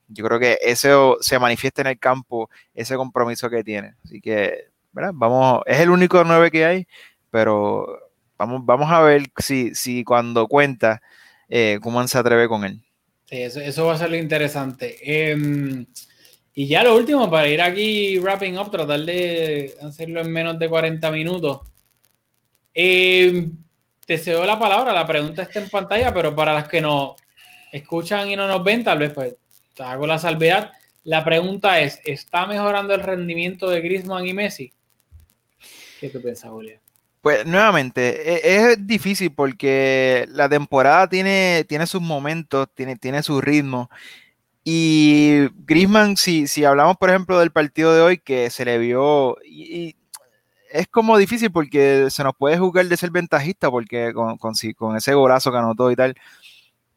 yo 0.08 0.24
creo 0.24 0.40
que 0.40 0.58
eso 0.62 1.18
se 1.20 1.38
manifiesta 1.38 1.82
en 1.82 1.88
el 1.88 1.98
campo, 1.98 2.50
ese 2.74 2.96
compromiso 2.96 3.48
que 3.48 3.62
tiene. 3.64 3.94
Así 4.04 4.20
que 4.20 4.70
Vamos, 4.92 5.62
es 5.66 5.80
el 5.80 5.90
único 5.90 6.24
9 6.24 6.50
que 6.50 6.64
hay, 6.64 6.86
pero 7.30 8.09
vamos, 8.40 8.64
vamos 8.64 8.90
a 8.90 9.02
ver 9.02 9.24
si, 9.36 9.74
si 9.74 10.02
cuando 10.02 10.48
cuenta, 10.48 11.02
eh, 11.48 11.78
cómo 11.82 12.06
se 12.08 12.18
atreve 12.18 12.48
con 12.48 12.64
él. 12.64 12.82
Sí, 13.26 13.42
eso, 13.42 13.86
va 13.86 13.94
a 13.94 13.98
ser 13.98 14.10
lo 14.10 14.16
interesante. 14.16 14.96
Em, 15.02 15.86
y 16.54 16.66
ya 16.66 16.82
lo 16.82 16.96
último, 16.96 17.30
para 17.30 17.48
ir 17.48 17.60
aquí 17.60 18.18
wrapping 18.18 18.58
up, 18.58 18.70
tratar 18.70 19.00
de 19.00 19.74
hacerlo 19.82 20.22
en 20.22 20.32
menos 20.32 20.58
de 20.58 20.68
40 20.68 21.10
minutos. 21.10 21.60
Em, 22.72 23.52
te 24.06 24.16
cedo 24.16 24.46
la 24.46 24.58
palabra, 24.58 24.92
la 24.92 25.06
pregunta 25.06 25.42
está 25.42 25.60
en 25.60 25.68
pantalla, 25.68 26.12
pero 26.14 26.34
para 26.34 26.54
las 26.54 26.66
que 26.66 26.80
no 26.80 27.16
escuchan 27.70 28.30
y 28.30 28.36
no 28.36 28.48
nos 28.48 28.64
ven, 28.64 28.82
tal 28.82 28.98
vez 28.98 29.12
pues 29.12 29.36
te 29.74 29.82
hago 29.82 30.06
la 30.06 30.18
salvedad. 30.18 30.72
La 31.04 31.24
pregunta 31.24 31.80
es, 31.80 32.00
¿está 32.04 32.46
mejorando 32.46 32.94
el 32.94 33.02
rendimiento 33.02 33.68
de 33.68 33.80
Griezmann 33.82 34.26
y 34.26 34.32
Messi? 34.32 34.72
¿Qué 36.00 36.08
tú 36.08 36.22
piensas, 36.22 36.50
Julia? 36.50 36.79
Pues 37.20 37.44
nuevamente, 37.44 38.32
e, 38.34 38.70
es, 38.72 38.86
difícil 38.86 39.32
porque 39.32 40.26
la 40.30 40.48
temporada 40.48 41.08
tiene, 41.08 41.64
tiene 41.68 41.86
sus 41.86 42.00
momentos, 42.00 42.68
tiene, 42.74 42.96
tiene 42.96 43.22
su 43.22 43.40
ritmo. 43.42 43.90
Y 44.64 45.48
Griezmann, 45.66 46.16
si, 46.16 46.46
si 46.46 46.64
hablamos 46.64 46.96
por 46.96 47.10
ejemplo 47.10 47.38
del 47.38 47.50
partido 47.52 47.94
de 47.94 48.00
hoy 48.02 48.18
que 48.18 48.50
se 48.50 48.64
le 48.64 48.78
vio, 48.78 49.36
y, 49.44 49.96
es 50.70 50.88
como 50.88 51.18
difícil 51.18 51.50
porque 51.52 52.08
se 52.10 52.24
nos 52.24 52.34
puede 52.36 52.58
jugar 52.58 52.86
de 52.86 52.96
ser 52.96 53.10
ventajista 53.10 53.70
porque 53.70 54.12
con, 54.14 54.38
con, 54.38 54.96
ese 54.96 55.14
golazo 55.14 55.50
que 55.52 55.58
anotó 55.58 55.90
y 55.90 55.96
tal. 55.96 56.14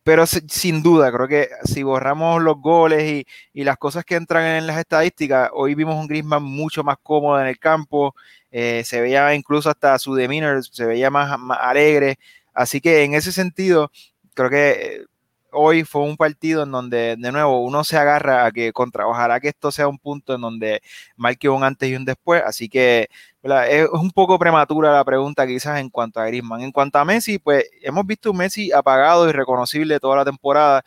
Pero 0.03 0.25
sin 0.27 0.83
duda, 0.83 1.11
creo 1.11 1.27
que 1.27 1.49
si 1.63 1.83
borramos 1.83 2.41
los 2.43 2.57
goles 2.61 3.03
y, 3.03 3.25
y, 3.53 3.63
las 3.63 3.77
cosas 3.77 4.05
que 4.05 4.15
entran 4.15 4.45
en 4.45 4.67
las 4.67 4.77
estadísticas, 4.77 5.49
hoy 5.53 5.75
vimos 5.75 5.95
un 5.95 6.07
Griezmann 6.07 6.43
mucho 6.43 6.83
más 6.83 6.97
cómodo 7.01 7.39
en 7.41 7.47
el 7.47 7.57
campo, 7.59 8.15
eh, 8.53 8.83
se 8.85 9.01
veía 9.01 9.33
incluso 9.33 9.69
hasta 9.71 9.97
su 9.97 10.13
demeanor, 10.13 10.63
se 10.63 10.85
veía 10.85 11.09
más, 11.09 11.39
más 11.39 11.57
alegre, 11.59 12.19
así 12.53 12.79
que 12.81 13.03
en 13.03 13.15
ese 13.15 13.31
sentido, 13.31 13.91
creo 14.35 14.49
que 14.51 14.71
eh, 14.71 15.05
hoy 15.51 15.83
fue 15.83 16.03
un 16.03 16.15
partido 16.17 16.61
en 16.61 16.71
donde, 16.71 17.15
de 17.17 17.31
nuevo, 17.31 17.63
uno 17.63 17.83
se 17.83 17.97
agarra 17.97 18.45
a 18.45 18.51
que 18.51 18.71
contra, 18.71 19.07
ojalá 19.07 19.39
que 19.39 19.47
esto 19.49 19.71
sea 19.71 19.87
un 19.87 19.97
punto 19.97 20.35
en 20.35 20.41
donde 20.41 20.83
marque 21.17 21.49
un 21.49 21.63
antes 21.63 21.89
y 21.89 21.95
un 21.95 22.05
después, 22.05 22.43
así 22.45 22.69
que 22.69 23.09
es 23.43 23.89
un 23.89 24.11
poco 24.11 24.37
prematura 24.37 24.93
la 24.93 25.03
pregunta 25.03 25.47
quizás 25.47 25.79
en 25.79 25.89
cuanto 25.89 26.19
a 26.19 26.27
Griezmann. 26.27 26.61
En 26.61 26.71
cuanto 26.71 26.99
a 26.99 27.05
Messi, 27.05 27.39
pues 27.39 27.65
hemos 27.81 28.05
visto 28.05 28.31
un 28.31 28.37
Messi 28.37 28.71
apagado 28.71 29.27
y 29.27 29.33
reconocible 29.33 29.99
toda 29.99 30.17
la 30.17 30.25
temporada. 30.25 30.85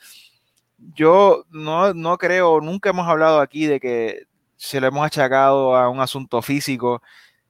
Yo 0.94 1.44
no, 1.50 1.92
no 1.94 2.16
creo, 2.16 2.60
nunca 2.60 2.90
hemos 2.90 3.08
hablado 3.08 3.40
aquí 3.40 3.66
de 3.66 3.80
que 3.80 4.26
se 4.56 4.80
lo 4.80 4.86
hemos 4.86 5.04
achacado 5.04 5.76
a 5.76 5.88
un 5.88 6.00
asunto 6.00 6.40
físico 6.42 7.02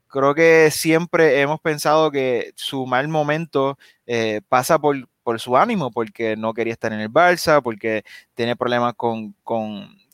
creo 0.09 0.35
que 0.35 0.71
siempre 0.71 1.41
hemos 1.41 1.61
pensado 1.61 2.11
que 2.11 2.53
su 2.57 2.87
mal 2.87 3.09
momento 3.09 3.79
eh, 4.07 4.41
pasa 4.49 4.79
por, 4.79 5.09
por 5.23 5.41
su 5.41 5.57
ánimo, 5.57 5.91
porque 5.91 6.37
no 6.37 6.55
quería 6.55 6.73
estar 6.73 6.93
en 6.93 7.01
el 7.01 7.11
Barça, 7.11 7.63
porque 7.63 8.05
tiene 8.35 8.57
problemas 8.57 8.95
con, 8.95 9.35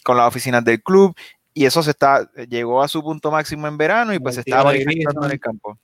las 0.06 0.26
oficinas 0.28 0.64
del 0.64 0.82
club, 0.82 1.14
y 1.54 1.66
eso 1.66 1.82
se 1.82 1.90
está, 1.90 2.30
llegó 2.48 2.82
a 2.82 2.88
su 2.88 3.02
punto 3.02 3.30
máximo 3.30 3.68
en 3.68 3.76
verano 3.76 4.14
y 4.14 4.18
pues 4.18 4.38
estaba 4.38 4.64
manifestando 4.64 5.26
en 5.26 5.32
el 5.32 5.40
campo. 5.40 5.78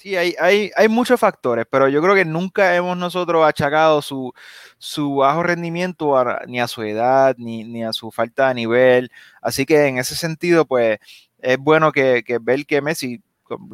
Sí, 0.00 0.16
hay, 0.16 0.34
hay, 0.40 0.70
hay, 0.74 0.88
muchos 0.88 1.20
factores, 1.20 1.66
pero 1.70 1.88
yo 1.88 2.00
creo 2.02 2.14
que 2.14 2.24
nunca 2.24 2.74
hemos 2.74 2.96
nosotros 2.96 3.46
achacado 3.46 4.00
su, 4.00 4.32
su 4.78 5.16
bajo 5.16 5.42
rendimiento 5.42 6.14
ni 6.46 6.58
a 6.58 6.66
su 6.66 6.82
edad, 6.82 7.36
ni, 7.38 7.64
ni, 7.64 7.84
a 7.84 7.92
su 7.92 8.10
falta 8.10 8.48
de 8.48 8.54
nivel. 8.54 9.10
Así 9.42 9.66
que 9.66 9.86
en 9.86 9.98
ese 9.98 10.16
sentido, 10.16 10.64
pues 10.64 10.98
es 11.38 11.58
bueno 11.58 11.92
que, 11.92 12.22
que 12.24 12.38
ver 12.38 12.66
que 12.66 12.82
Messi, 12.82 13.22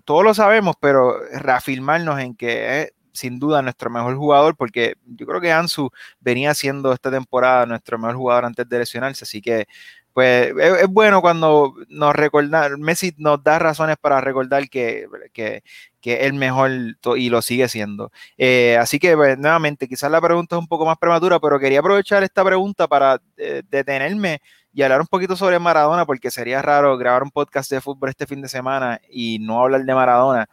todos 0.04 0.24
lo 0.24 0.34
sabemos, 0.34 0.76
pero 0.80 1.18
reafirmarnos 1.32 2.20
en 2.20 2.34
que 2.34 2.82
es 2.82 2.92
sin 3.14 3.38
duda 3.38 3.62
nuestro 3.62 3.90
mejor 3.90 4.16
jugador, 4.16 4.56
porque 4.56 4.96
yo 5.06 5.24
creo 5.24 5.40
que 5.40 5.52
Ansu 5.52 5.90
venía 6.20 6.52
siendo 6.52 6.92
esta 6.92 7.10
temporada 7.10 7.64
nuestro 7.64 7.96
mejor 7.96 8.16
jugador 8.16 8.44
antes 8.44 8.68
de 8.68 8.78
lesionarse, 8.78 9.24
así 9.24 9.40
que 9.40 9.66
pues 10.14 10.54
es, 10.56 10.88
bueno 10.88 11.20
cuando 11.20 11.74
nos 11.88 12.14
recordar, 12.14 12.78
Messi 12.78 13.12
nos 13.18 13.42
da 13.42 13.58
razones 13.58 13.96
para 14.00 14.20
recordar 14.20 14.68
que, 14.68 15.06
que, 15.32 15.64
que 16.00 16.26
es 16.26 16.32
mejor 16.32 16.70
y 17.16 17.30
lo 17.30 17.42
sigue 17.42 17.68
siendo. 17.68 18.12
Eh, 18.38 18.76
así 18.80 19.00
que 19.00 19.16
pues, 19.16 19.36
nuevamente, 19.38 19.88
quizás 19.88 20.10
la 20.12 20.20
pregunta 20.20 20.54
es 20.54 20.60
un 20.60 20.68
poco 20.68 20.86
más 20.86 20.98
prematura, 20.98 21.40
pero 21.40 21.58
quería 21.58 21.80
aprovechar 21.80 22.22
esta 22.22 22.44
pregunta 22.44 22.86
para 22.86 23.20
eh, 23.36 23.62
detenerme 23.68 24.40
y 24.72 24.82
hablar 24.82 25.00
un 25.00 25.08
poquito 25.08 25.34
sobre 25.34 25.58
Maradona, 25.58 26.06
porque 26.06 26.30
sería 26.30 26.62
raro 26.62 26.96
grabar 26.96 27.24
un 27.24 27.30
podcast 27.30 27.70
de 27.70 27.80
fútbol 27.80 28.10
este 28.10 28.26
fin 28.26 28.40
de 28.40 28.48
semana 28.48 29.00
y 29.10 29.38
no 29.40 29.62
hablar 29.62 29.84
de 29.84 29.94
Maradona. 29.94 30.48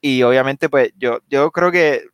Y 0.00 0.22
obviamente, 0.22 0.68
pues 0.68 0.92
yo, 0.96 1.18
yo 1.28 1.50
creo 1.50 1.72
que 1.72 2.04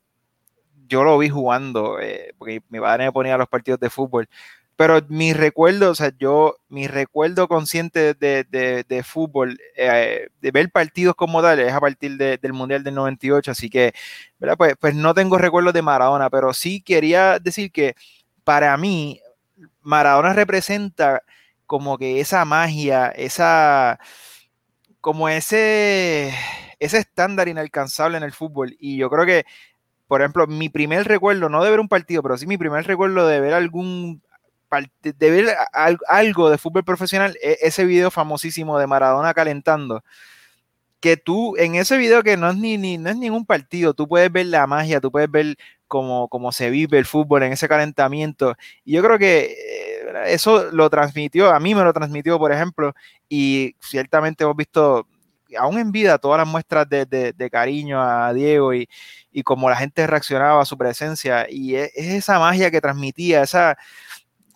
yo 0.88 1.04
lo 1.04 1.18
vi 1.18 1.28
jugando, 1.28 2.00
eh, 2.00 2.34
porque 2.38 2.62
mi 2.68 2.80
padre 2.80 3.04
me 3.04 3.12
ponía 3.12 3.36
los 3.36 3.48
partidos 3.48 3.80
de 3.80 3.90
fútbol. 3.90 4.28
Pero 4.76 5.00
mi 5.08 5.32
recuerdo, 5.32 5.90
o 5.90 5.94
sea, 5.94 6.12
yo, 6.18 6.56
mi 6.68 6.86
recuerdo 6.86 7.48
consciente 7.48 8.12
de, 8.14 8.44
de, 8.44 9.02
fútbol, 9.02 9.58
eh, 9.74 10.28
de 10.40 10.50
ver 10.50 10.70
partidos 10.70 11.14
como 11.14 11.40
tal, 11.40 11.60
es 11.60 11.72
a 11.72 11.80
partir 11.80 12.16
del 12.18 12.52
Mundial 12.52 12.84
del 12.84 12.94
98, 12.94 13.52
así 13.52 13.70
que, 13.70 13.94
¿verdad? 14.38 14.56
Pues, 14.58 14.74
pues 14.78 14.94
no 14.94 15.14
tengo 15.14 15.38
recuerdos 15.38 15.72
de 15.72 15.80
Maradona, 15.80 16.28
pero 16.28 16.52
sí 16.52 16.82
quería 16.82 17.38
decir 17.38 17.72
que 17.72 17.94
para 18.44 18.76
mí, 18.76 19.20
Maradona 19.82 20.34
representa 20.34 21.22
como 21.66 21.98
que 21.98 22.20
esa 22.20 22.44
magia, 22.44 23.08
esa, 23.08 23.98
como 25.00 25.28
ese, 25.28 26.34
ese 26.80 26.98
estándar 26.98 27.48
inalcanzable 27.48 28.18
en 28.18 28.24
el 28.24 28.32
fútbol. 28.32 28.76
Y 28.78 28.98
yo 28.98 29.10
creo 29.10 29.26
que, 29.26 29.46
por 30.08 30.20
ejemplo, 30.20 30.46
mi 30.46 30.68
primer 30.68 31.06
recuerdo, 31.08 31.48
no 31.48 31.64
de 31.64 31.70
ver 31.70 31.80
un 31.80 31.88
partido, 31.88 32.22
pero 32.22 32.36
sí 32.38 32.46
mi 32.46 32.58
primer 32.58 32.86
recuerdo 32.86 33.26
de 33.26 33.40
ver 33.40 33.54
algún 33.54 34.22
de 35.02 35.30
ver 35.30 35.56
algo 36.06 36.50
de 36.50 36.58
fútbol 36.58 36.84
profesional, 36.84 37.36
e, 37.42 37.58
ese 37.62 37.84
video 37.84 38.10
famosísimo 38.10 38.78
de 38.78 38.86
Maradona 38.86 39.34
calentando, 39.34 40.02
que 41.00 41.16
tú 41.16 41.56
en 41.56 41.74
ese 41.76 41.96
video 41.96 42.22
que 42.22 42.36
no 42.36 42.50
es 42.50 42.56
ni, 42.56 42.78
ni 42.78 42.98
no 42.98 43.10
es 43.10 43.16
ningún 43.16 43.46
partido, 43.46 43.94
tú 43.94 44.08
puedes 44.08 44.30
ver 44.32 44.46
la 44.46 44.66
magia, 44.66 45.00
tú 45.00 45.10
puedes 45.10 45.30
ver 45.30 45.56
cómo, 45.88 46.28
cómo 46.28 46.52
se 46.52 46.70
vive 46.70 46.98
el 46.98 47.06
fútbol 47.06 47.42
en 47.44 47.52
ese 47.52 47.68
calentamiento. 47.68 48.56
Y 48.84 48.94
yo 48.94 49.02
creo 49.02 49.18
que 49.18 49.44
eh, 49.44 50.32
eso 50.32 50.70
lo 50.72 50.90
transmitió, 50.90 51.50
a 51.52 51.60
mí 51.60 51.74
me 51.74 51.84
lo 51.84 51.92
transmitió, 51.92 52.38
por 52.38 52.52
ejemplo, 52.52 52.94
y 53.28 53.76
ciertamente 53.80 54.44
hemos 54.44 54.56
visto 54.56 55.06
aún 55.58 55.78
en 55.78 55.92
vida 55.92 56.18
todas 56.18 56.38
las 56.38 56.48
muestras 56.48 56.88
de, 56.88 57.48
cariño 57.50 58.02
a 58.02 58.32
Diego 58.32 58.74
y, 58.74 58.88
y 59.30 59.42
cómo 59.42 59.70
la 59.70 59.76
gente 59.76 60.06
reaccionaba 60.06 60.62
a 60.62 60.64
su 60.64 60.76
presencia. 60.76 61.46
Y 61.48 61.76
es, 61.76 61.92
esa 61.94 62.38
magia 62.38 62.70
que 62.70 62.80
transmitía, 62.80 63.42
esa 63.42 63.76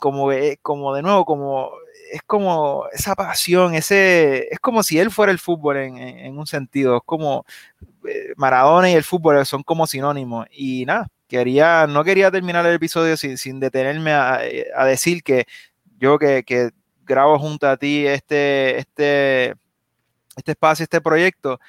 como, 0.00 0.30
como 0.62 0.94
de 0.94 1.02
nuevo, 1.02 1.24
como 1.24 1.70
es 2.12 2.22
como 2.22 2.86
esa 2.92 3.14
pasión, 3.14 3.74
ese, 3.74 4.48
es 4.52 4.58
como 4.58 4.82
si 4.82 4.98
él 4.98 5.12
fuera 5.12 5.30
el 5.30 5.38
fútbol 5.38 5.76
en, 5.76 6.36
un 6.36 6.46
sentido, 6.46 6.96
es 6.96 7.02
como 7.06 7.44
eh, 8.08 8.32
Maradona 8.36 8.90
y 8.90 8.94
el 8.94 9.04
fútbol 9.04 9.46
son 9.46 9.62
como 9.62 9.86
sinónimos. 9.86 10.46
Y 10.50 10.84
nada, 10.86 11.06
quería, 11.28 11.86
no 11.86 12.02
quería 12.02 12.32
terminar 12.32 12.66
el 12.66 12.74
episodio 12.74 13.16
sin, 13.16 13.38
sin 13.38 13.60
detenerme 13.60 14.12
a, 14.12 14.40
a, 14.76 14.84
decir 14.86 15.22
que 15.22 15.46
yo 15.98 16.18
que, 16.18 16.42
que 16.42 16.70
grabo 17.04 17.38
junto 17.38 17.68
a 17.68 17.76
ti 17.76 18.06
este, 18.06 18.78
este 18.78 19.54
este 20.40 20.52
espacio, 20.52 20.82
este 20.82 21.00
proyecto, 21.00 21.60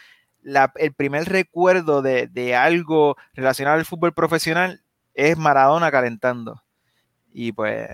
el 0.76 0.94
primer 0.94 1.26
recuerdo 1.26 2.02
de, 2.02 2.56
algo 2.56 3.16
relacionado 3.34 3.78
al 3.78 3.86
fútbol 3.86 4.14
profesional 4.14 4.82
es 5.14 5.38
Maradona 5.38 5.92
calentando. 5.92 6.64
Y 7.32 7.52
pues, 7.52 7.90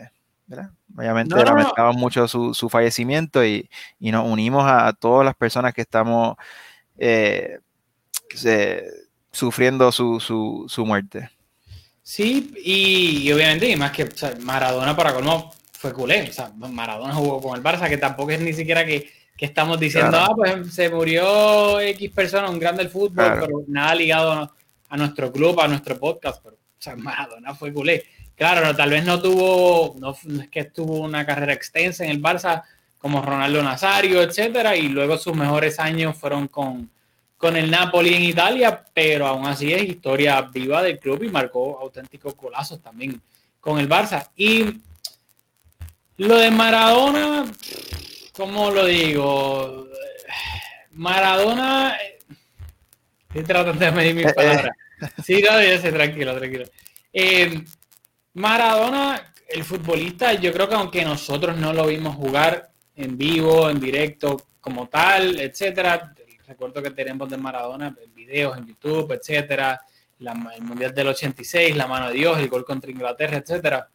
obviamente 0.96 1.36
lamentamos 1.36 1.96
mucho 1.96 2.28
su, 2.28 2.70
fallecimiento 2.70 3.46
y, 3.46 3.70
nos 4.00 4.26
unimos 4.26 4.64
a, 4.66 4.94
todas 4.94 5.26
las 5.26 5.36
personas 5.36 5.74
que 5.74 5.82
estamos 5.82 6.36
eh, 6.98 7.60
sufriendo 9.32 9.92
su, 9.92 10.84
muerte. 10.86 11.30
Sí, 12.04 12.54
y, 12.64 13.32
obviamente, 13.32 13.70
y 13.70 13.76
más 13.76 13.92
que 13.92 14.10
Maradona 14.42 14.96
para 14.96 15.14
colmo 15.14 15.54
fue 15.74 15.94
culé. 15.94 16.30
O 16.30 16.34
sea, 16.34 16.52
Maradona 16.56 17.14
jugó 17.14 17.42
con 17.42 17.58
el 17.58 17.64
Barça, 17.64 17.90
que 17.90 17.98
tampoco 17.98 18.32
es 18.32 18.40
ni 18.40 18.54
siquiera 18.54 18.86
que 18.86 19.12
que 19.38 19.46
estamos 19.46 19.80
diciendo, 19.80 20.18
ah, 20.18 20.34
pues 20.36 20.74
se 20.74 20.90
murió 20.90 21.80
X 21.80 22.12
persona, 22.12 22.50
un 22.50 22.60
grande 22.60 22.82
del 22.82 22.92
fútbol, 22.92 23.38
pero 23.40 23.64
nada 23.68 23.94
ligado 23.94 24.52
a, 24.90 24.98
nuestro 24.98 25.32
club, 25.32 25.62
a 25.62 25.68
nuestro 25.68 26.00
podcast, 26.00 26.42
pero 26.44 26.56
o 26.56 26.82
sea, 26.82 26.96
Maradona 26.96 27.54
fue 27.54 27.72
culé. 27.72 28.04
Claro, 28.38 28.76
tal 28.76 28.92
vez 28.92 29.04
no 29.04 29.20
tuvo, 29.20 29.96
no, 29.98 30.12
es 30.12 30.48
que 30.50 30.66
tuvo 30.66 31.00
una 31.00 31.26
carrera 31.26 31.54
extensa 31.54 32.06
en 32.06 32.12
el 32.12 32.22
Barça 32.22 32.64
como 33.00 33.20
Ronaldo 33.20 33.64
Nazario, 33.64 34.22
etcétera, 34.22 34.76
y 34.76 34.90
luego 34.90 35.18
sus 35.18 35.36
mejores 35.36 35.80
años 35.80 36.16
fueron 36.16 36.48
con, 36.48 36.88
con 37.36 37.58
el 37.58 37.72
Napoli 37.72 38.14
en 38.14 38.22
Italia, 38.22 38.86
pero 38.94 39.26
aún 39.26 39.48
así 39.48 39.74
es 39.74 39.82
historia 39.82 40.40
viva 40.42 40.84
del 40.84 41.00
club 41.00 41.24
y 41.24 41.30
marcó 41.30 41.80
auténticos 41.82 42.36
colazos 42.36 42.80
también 42.80 43.20
con 43.60 43.80
el 43.80 43.90
Barça. 43.90 44.30
Y 44.36 44.82
lo 46.18 46.38
de 46.38 46.52
Maradona, 46.52 47.52
¿cómo 48.34 48.70
lo 48.70 48.86
digo? 48.86 49.88
Maradona. 50.92 51.98
Estoy 53.30 53.44
tratando 53.44 53.84
de 53.84 53.92
medir 53.92 54.14
mis 54.14 54.26
eh, 54.26 54.30
eh. 54.30 54.34
palabras. 54.34 54.72
Sí, 55.24 55.42
no, 55.42 55.62
ya 55.62 55.80
sé, 55.80 55.92
tranquilo, 55.92 56.36
tranquilo. 56.36 56.66
Eh, 57.14 57.64
Maradona, 58.38 59.34
el 59.50 59.64
futbolista, 59.64 60.32
yo 60.34 60.54
creo 60.54 60.70
que 60.70 60.76
aunque 60.76 61.04
nosotros 61.04 61.58
no 61.58 61.74
lo 61.74 61.88
vimos 61.88 62.16
jugar 62.16 62.70
en 62.96 63.18
vivo, 63.18 63.68
en 63.68 63.80
directo, 63.80 64.38
como 64.62 64.88
tal, 64.88 65.40
etcétera, 65.40 66.14
recuerdo 66.46 66.84
que 66.84 66.92
tenemos 66.92 67.28
de 67.32 67.38
Maradona 67.38 67.96
videos 68.14 68.56
en 68.56 68.68
YouTube, 68.68 69.12
etcétera, 69.14 69.82
el 70.20 70.62
Mundial 70.62 70.94
del 70.94 71.08
86, 71.08 71.76
la 71.76 71.88
mano 71.88 72.10
de 72.10 72.14
Dios, 72.14 72.38
el 72.38 72.48
gol 72.48 72.64
contra 72.64 72.92
Inglaterra, 72.92 73.38
etcétera. 73.38 73.90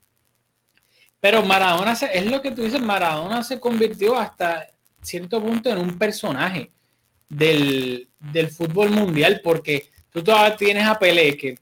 Pero 1.21 1.45
Maradona, 1.45 1.93
es 1.93 2.27
lo 2.27 2.43
que 2.43 2.51
tú 2.51 2.63
dices, 2.63 2.81
Maradona 2.81 3.45
se 3.45 3.61
convirtió 3.61 4.19
hasta 4.19 4.67
cierto 5.01 5.41
punto 5.41 5.71
en 5.71 5.79
un 5.79 5.97
personaje 5.97 6.73
del, 7.29 8.09
fútbol 8.51 8.91
mundial, 8.91 9.41
porque 9.45 9.89
tú 10.11 10.21
todavía 10.21 10.57
tienes 10.57 10.85
a 10.85 10.99
Pelé, 10.99 11.37
que 11.37 11.55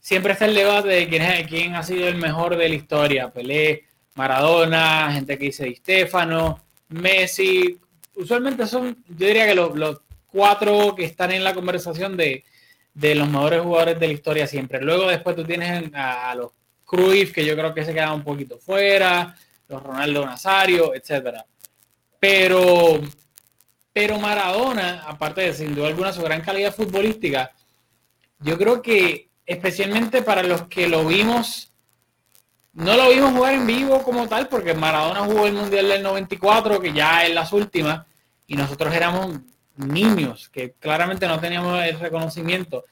siempre 0.00 0.32
está 0.32 0.46
el 0.46 0.54
debate 0.54 0.88
de 0.88 1.08
quién, 1.08 1.22
es, 1.22 1.46
quién 1.46 1.74
ha 1.74 1.82
sido 1.82 2.08
el 2.08 2.16
mejor 2.16 2.56
de 2.56 2.68
la 2.68 2.74
historia, 2.74 3.30
Pelé, 3.30 3.84
Maradona, 4.14 5.12
gente 5.12 5.38
que 5.38 5.46
dice 5.46 5.64
Di 5.64 5.76
Stefano, 5.76 6.60
Messi, 6.88 7.78
usualmente 8.16 8.66
son, 8.66 8.96
yo 9.08 9.26
diría 9.26 9.46
que 9.46 9.54
los, 9.54 10.00
cuatro 10.26 10.94
que 10.94 11.04
están 11.04 11.32
en 11.32 11.42
la 11.42 11.54
conversación 11.54 12.16
de, 12.16 12.44
los 12.94 13.28
mejores 13.28 13.62
jugadores 13.62 13.98
de 13.98 14.06
la 14.06 14.12
historia 14.12 14.46
siempre. 14.46 14.80
Luego 14.80 15.08
después 15.08 15.34
tú 15.34 15.44
tienes 15.44 15.90
a 15.92 16.34
los 16.36 16.52
Cruyff, 16.90 17.32
que 17.32 17.44
yo 17.44 17.54
creo 17.54 17.72
que 17.72 17.84
se 17.84 17.94
quedaba 17.94 18.14
un 18.14 18.24
poquito 18.24 18.58
fuera, 18.58 19.36
los 19.68 19.80
Ronaldo 19.80 20.26
Nazario, 20.26 20.92
etcétera. 20.92 21.46
Pero, 22.18 23.00
Pero 23.92 24.18
Maradona, 24.18 25.04
aparte 25.06 25.42
de 25.42 25.54
sin 25.54 25.74
duda 25.74 25.86
alguna 25.86 26.12
su 26.12 26.22
gran 26.22 26.42
calidad 26.42 26.74
futbolística, 26.74 27.52
yo 28.40 28.58
creo 28.58 28.82
que 28.82 29.29
especialmente 29.50 30.22
para 30.22 30.44
los 30.44 30.68
que 30.68 30.88
lo 30.88 31.04
vimos, 31.04 31.72
no 32.72 32.96
lo 32.96 33.10
vimos 33.10 33.32
jugar 33.32 33.54
en 33.54 33.66
vivo 33.66 34.00
como 34.04 34.28
tal, 34.28 34.46
porque 34.46 34.74
Maradona 34.74 35.22
jugó 35.22 35.48
el 35.48 35.54
Mundial 35.54 35.88
del 35.88 36.04
94, 36.04 36.80
que 36.80 36.92
ya 36.92 37.24
es 37.26 37.34
las 37.34 37.52
últimas, 37.52 38.06
y 38.46 38.54
nosotros 38.54 38.94
éramos 38.94 39.40
niños, 39.74 40.48
que 40.50 40.74
claramente 40.78 41.26
no 41.26 41.40
teníamos 41.40 41.82
el 41.82 41.98
reconocimiento. 41.98 42.84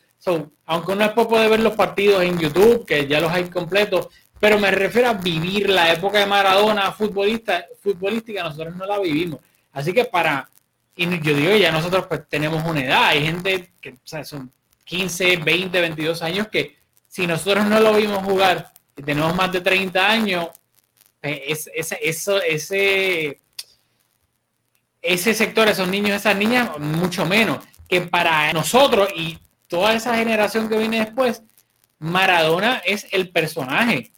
aunque 0.67 0.93
uno 0.93 1.05
después 1.05 1.29
puede 1.29 1.49
ver 1.49 1.61
los 1.61 1.77
partidos 1.77 2.25
en 2.25 2.41
YouTube, 2.41 2.85
que 2.85 3.07
ya 3.07 3.21
los 3.21 3.31
hay 3.31 3.45
completos, 3.45 4.09
pero 4.41 4.59
me 4.59 4.73
refiero 4.73 5.11
a 5.11 5.13
vivir 5.13 5.71
la 5.71 5.93
época 5.93 6.19
de 6.19 6.27
Maradona 6.27 6.91
futbolista, 6.91 7.67
futbolística, 7.81 8.43
nosotros 8.43 8.75
no 8.75 8.85
la 8.85 8.99
vivimos. 8.99 9.39
Así 9.71 9.93
que 9.93 10.07
para, 10.07 10.51
y 10.97 11.07
yo 11.21 11.35
digo, 11.37 11.55
ya 11.55 11.71
nosotros 11.71 12.09
pues 12.09 12.29
tenemos 12.29 12.65
una 12.65 12.85
edad, 12.85 13.05
hay 13.05 13.25
gente 13.25 13.75
que 13.81 13.97
son 14.25 14.51
15, 14.89 15.37
20, 15.37 15.81
22 15.81 16.23
años 16.23 16.49
que 16.49 16.79
si 17.07 17.27
nosotros 17.27 17.67
no 17.67 17.79
lo 17.79 17.95
vimos 17.95 18.25
jugar 18.25 18.73
y 18.97 19.03
tenemos 19.03 19.35
más 19.35 19.53
de 19.53 19.61
30 19.61 20.11
años, 20.11 20.49
eh, 21.23 21.45
es, 21.49 21.71
eso, 22.01 22.41
ese, 22.41 23.41
ese 25.03 25.35
sector, 25.35 25.69
esos 25.69 25.89
niños, 25.89 26.17
esas 26.17 26.37
niñas, 26.37 26.79
mucho 26.79 27.27
menos. 27.27 27.59
Que 27.87 28.01
para 28.01 28.53
nosotros 28.53 29.09
y 29.15 29.39
toda 29.67 29.95
esa 29.95 30.17
generación 30.17 30.69
que 30.69 30.79
viene 30.79 31.01
después, 31.05 31.43
Maradona 31.99 32.83
es 32.85 33.07
el 33.13 33.31
personaje 33.31 34.13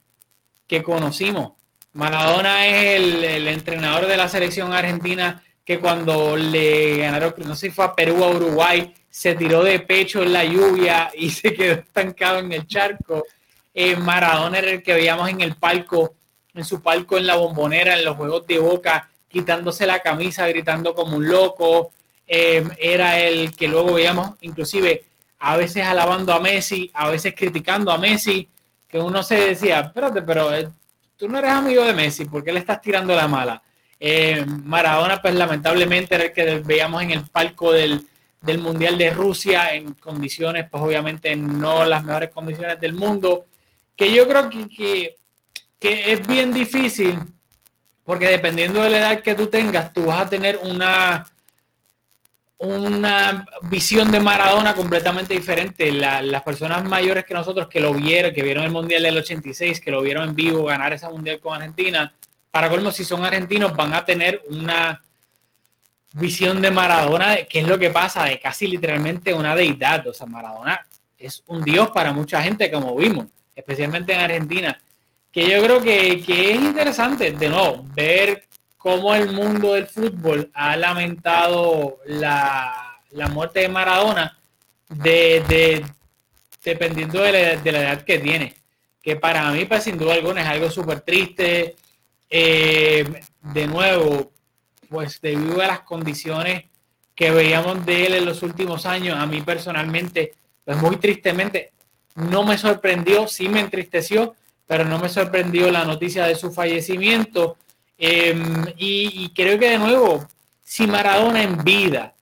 que 0.68 0.82
conocimos. 0.84 1.52
Maradona 1.92 2.66
es 2.66 3.00
el, 3.00 3.48
entrenador 3.48 4.06
de 4.06 4.16
la 4.16 4.28
selección 4.28 4.72
argentina 4.72 5.42
que 5.64 5.80
cuando 5.80 6.36
le 6.36 6.98
ganaron, 6.98 7.34
no 7.38 7.56
sé 7.56 7.68
si 7.68 7.72
fue 7.72 7.84
a 7.84 7.94
Perú 7.94 8.22
o 8.22 8.30
Uruguay, 8.30 8.94
se 9.10 9.34
tiró 9.34 9.64
de 9.64 9.80
pecho 9.80 10.22
en 10.22 10.32
la 10.32 10.44
lluvia 10.44 11.10
y 11.14 11.30
se 11.30 11.52
quedó 11.52 11.74
estancado 11.74 12.38
en 12.38 12.52
el 12.52 12.66
charco. 12.66 13.24
Eh, 13.74 13.96
Maradona 13.96 14.58
era 14.58 14.70
el 14.70 14.82
que 14.82 14.94
veíamos 14.94 15.28
en 15.28 15.40
el 15.40 15.56
palco, 15.56 16.14
en 16.54 16.64
su 16.64 16.80
palco 16.80 17.18
en 17.18 17.26
la 17.26 17.36
bombonera, 17.36 17.98
en 17.98 18.04
los 18.04 18.16
juegos 18.16 18.46
de 18.46 18.58
boca, 18.58 19.10
quitándose 19.28 19.86
la 19.86 20.00
camisa, 20.00 20.46
gritando 20.48 20.94
como 20.94 21.16
un 21.16 21.28
loco. 21.28 21.90
Eh, 22.26 22.64
era 22.78 23.18
el 23.18 23.54
que 23.56 23.66
luego 23.66 23.94
veíamos 23.94 24.34
inclusive 24.40 25.04
a 25.40 25.56
veces 25.56 25.84
alabando 25.84 26.32
a 26.32 26.38
Messi, 26.38 26.90
a 26.94 27.08
veces 27.08 27.34
criticando 27.36 27.90
a 27.90 27.98
Messi 27.98 28.48
que 28.86 28.98
uno 28.98 29.22
se 29.22 29.36
decía, 29.36 29.80
espérate, 29.80 30.22
pero 30.22 30.54
eh, 30.54 30.68
tú 31.16 31.28
no 31.28 31.38
eres 31.38 31.50
amigo 31.50 31.84
de 31.84 31.94
Messi, 31.94 32.26
¿por 32.26 32.44
qué 32.44 32.52
le 32.52 32.60
estás 32.60 32.80
tirando 32.80 33.14
la 33.14 33.26
mala? 33.26 33.62
Eh, 33.98 34.44
Maradona, 34.46 35.20
pues 35.22 35.34
lamentablemente 35.34 36.14
era 36.14 36.24
el 36.24 36.32
que 36.32 36.58
veíamos 36.60 37.02
en 37.02 37.12
el 37.12 37.24
palco 37.26 37.72
del, 37.72 38.06
Mundial 38.58 38.96
de 38.98 39.10
Rusia 39.10 39.74
en 39.74 39.94
condiciones, 39.94 40.66
pues 40.70 40.82
obviamente 40.82 41.34
no 41.36 41.84
las 41.84 42.04
mejores 42.04 42.30
condiciones 42.30 42.80
del 42.80 42.94
mundo, 42.94 43.46
que 43.96 44.12
yo 44.12 44.26
creo 44.26 44.48
que, 44.48 45.16
que 45.78 46.12
es 46.12 46.26
bien 46.26 46.52
difícil, 46.52 47.18
porque 48.04 48.28
dependiendo 48.28 48.82
de 48.82 48.90
la 48.90 48.98
edad 48.98 49.22
que 49.22 49.34
tú 49.34 49.46
tengas, 49.48 49.92
tú 49.92 50.06
vas 50.06 50.22
a 50.22 50.28
tener 50.28 50.58
una 50.62 51.26
una 52.60 53.46
visión 53.62 54.10
de 54.10 54.20
Maradona 54.20 54.74
completamente 54.74 55.32
diferente. 55.32 55.90
las 55.92 56.42
personas 56.42 56.84
mayores 56.84 57.24
que 57.24 57.32
nosotros 57.32 57.68
que 57.68 57.80
lo 57.80 57.94
vieron, 57.94 58.34
que 58.34 58.42
vieron 58.42 58.64
el 58.64 58.70
Mundial 58.70 59.02
del 59.02 59.16
86, 59.16 59.80
que 59.80 59.90
lo 59.90 60.02
vieron 60.02 60.28
en 60.28 60.34
vivo 60.34 60.64
ganar 60.64 60.92
ese 60.92 61.08
Mundial 61.08 61.40
con 61.40 61.54
Argentina, 61.54 62.12
para 62.50 62.68
colmo, 62.68 62.90
si 62.90 63.04
son 63.04 63.24
argentinos, 63.24 63.74
van 63.74 63.94
a 63.94 64.04
tener 64.04 64.42
una 64.48 65.00
visión 66.12 66.60
de 66.60 66.70
Maradona, 66.70 67.36
que 67.44 67.60
es 67.60 67.68
lo 67.68 67.78
que 67.78 67.90
pasa, 67.90 68.24
de 68.24 68.40
casi 68.40 68.66
literalmente 68.66 69.32
una 69.32 69.54
deidad. 69.54 70.06
O 70.06 70.14
sea, 70.14 70.26
Maradona 70.26 70.86
es 71.18 71.42
un 71.46 71.62
dios 71.62 71.90
para 71.90 72.12
mucha 72.12 72.42
gente, 72.42 72.70
como 72.70 72.96
vimos, 72.96 73.26
especialmente 73.54 74.12
en 74.12 74.20
Argentina. 74.20 74.80
Que 75.30 75.48
yo 75.48 75.62
creo 75.62 75.80
que, 75.80 76.22
que 76.22 76.52
es 76.52 76.56
interesante, 76.56 77.30
de 77.32 77.48
nuevo, 77.48 77.84
ver 77.94 78.48
cómo 78.80 79.14
el 79.14 79.30
mundo 79.30 79.74
del 79.74 79.86
fútbol 79.86 80.50
ha 80.54 80.74
lamentado 80.74 81.98
la, 82.06 82.98
muerte 83.30 83.60
de 83.60 83.68
Maradona 83.68 84.38
de, 84.88 85.84
dependiendo 86.64 87.20
de 87.22 87.32
la, 87.32 87.52
edad 87.52 88.02
que 88.02 88.18
tiene. 88.18 88.56
Que 89.02 89.16
para 89.16 89.50
mí, 89.50 89.66
pues 89.66 89.84
sin 89.84 89.98
duda 89.98 90.14
alguna, 90.14 90.42
es 90.42 90.48
algo 90.48 90.70
súper 90.70 91.00
triste. 91.00 91.76
Eh, 92.28 93.04
de 93.42 93.66
nuevo, 93.66 94.32
pues 94.90 95.20
debido 95.22 95.62
a 95.62 95.68
las 95.68 95.80
condiciones 95.80 96.64
que 97.14 97.30
veíamos 97.30 97.86
de 97.86 98.06
él 98.06 98.14
en 98.14 98.26
los 98.26 98.42
últimos 98.42 98.84
años, 98.84 99.16
a 99.18 99.24
mí 99.24 99.40
personalmente, 99.40 100.34
pues 100.64 100.76
muy 100.76 100.96
tristemente, 100.96 101.72
no 102.16 102.44
me 102.44 102.58
sorprendió, 102.58 103.26
sí 103.28 103.48
me 103.48 103.60
entristeció, 103.60 104.34
pero 104.66 104.84
no 104.84 104.98
me 104.98 105.08
sorprendió 105.08 105.70
la 105.70 105.86
noticia 105.86 106.26
de 106.26 106.34
su 106.34 106.52
fallecimiento 106.52 107.56
Em, 108.02 108.64
y, 108.78 109.28
creo 109.34 109.58
que 109.58 109.68
de 109.68 109.78
nuevo, 109.78 110.26
si 110.62 110.86
Maradona 110.86 111.42
en 111.42 111.62
vida, 111.62 112.14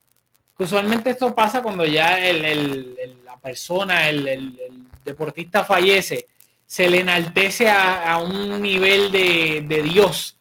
usualmente 0.58 1.10
esto 1.10 1.32
pasa 1.36 1.62
cuando 1.62 1.84
ya 1.84 2.18
la 2.18 3.36
persona, 3.40 4.08
el, 4.08 4.58
deportista 5.04 5.64
fallece, 5.64 6.26
se 6.66 6.90
le 6.90 7.00
enaltece 7.00 7.70
a, 7.70 8.18
un 8.18 8.60
nivel 8.60 9.12
de, 9.12 9.64
de, 9.68 9.82
Dios. 9.84 10.36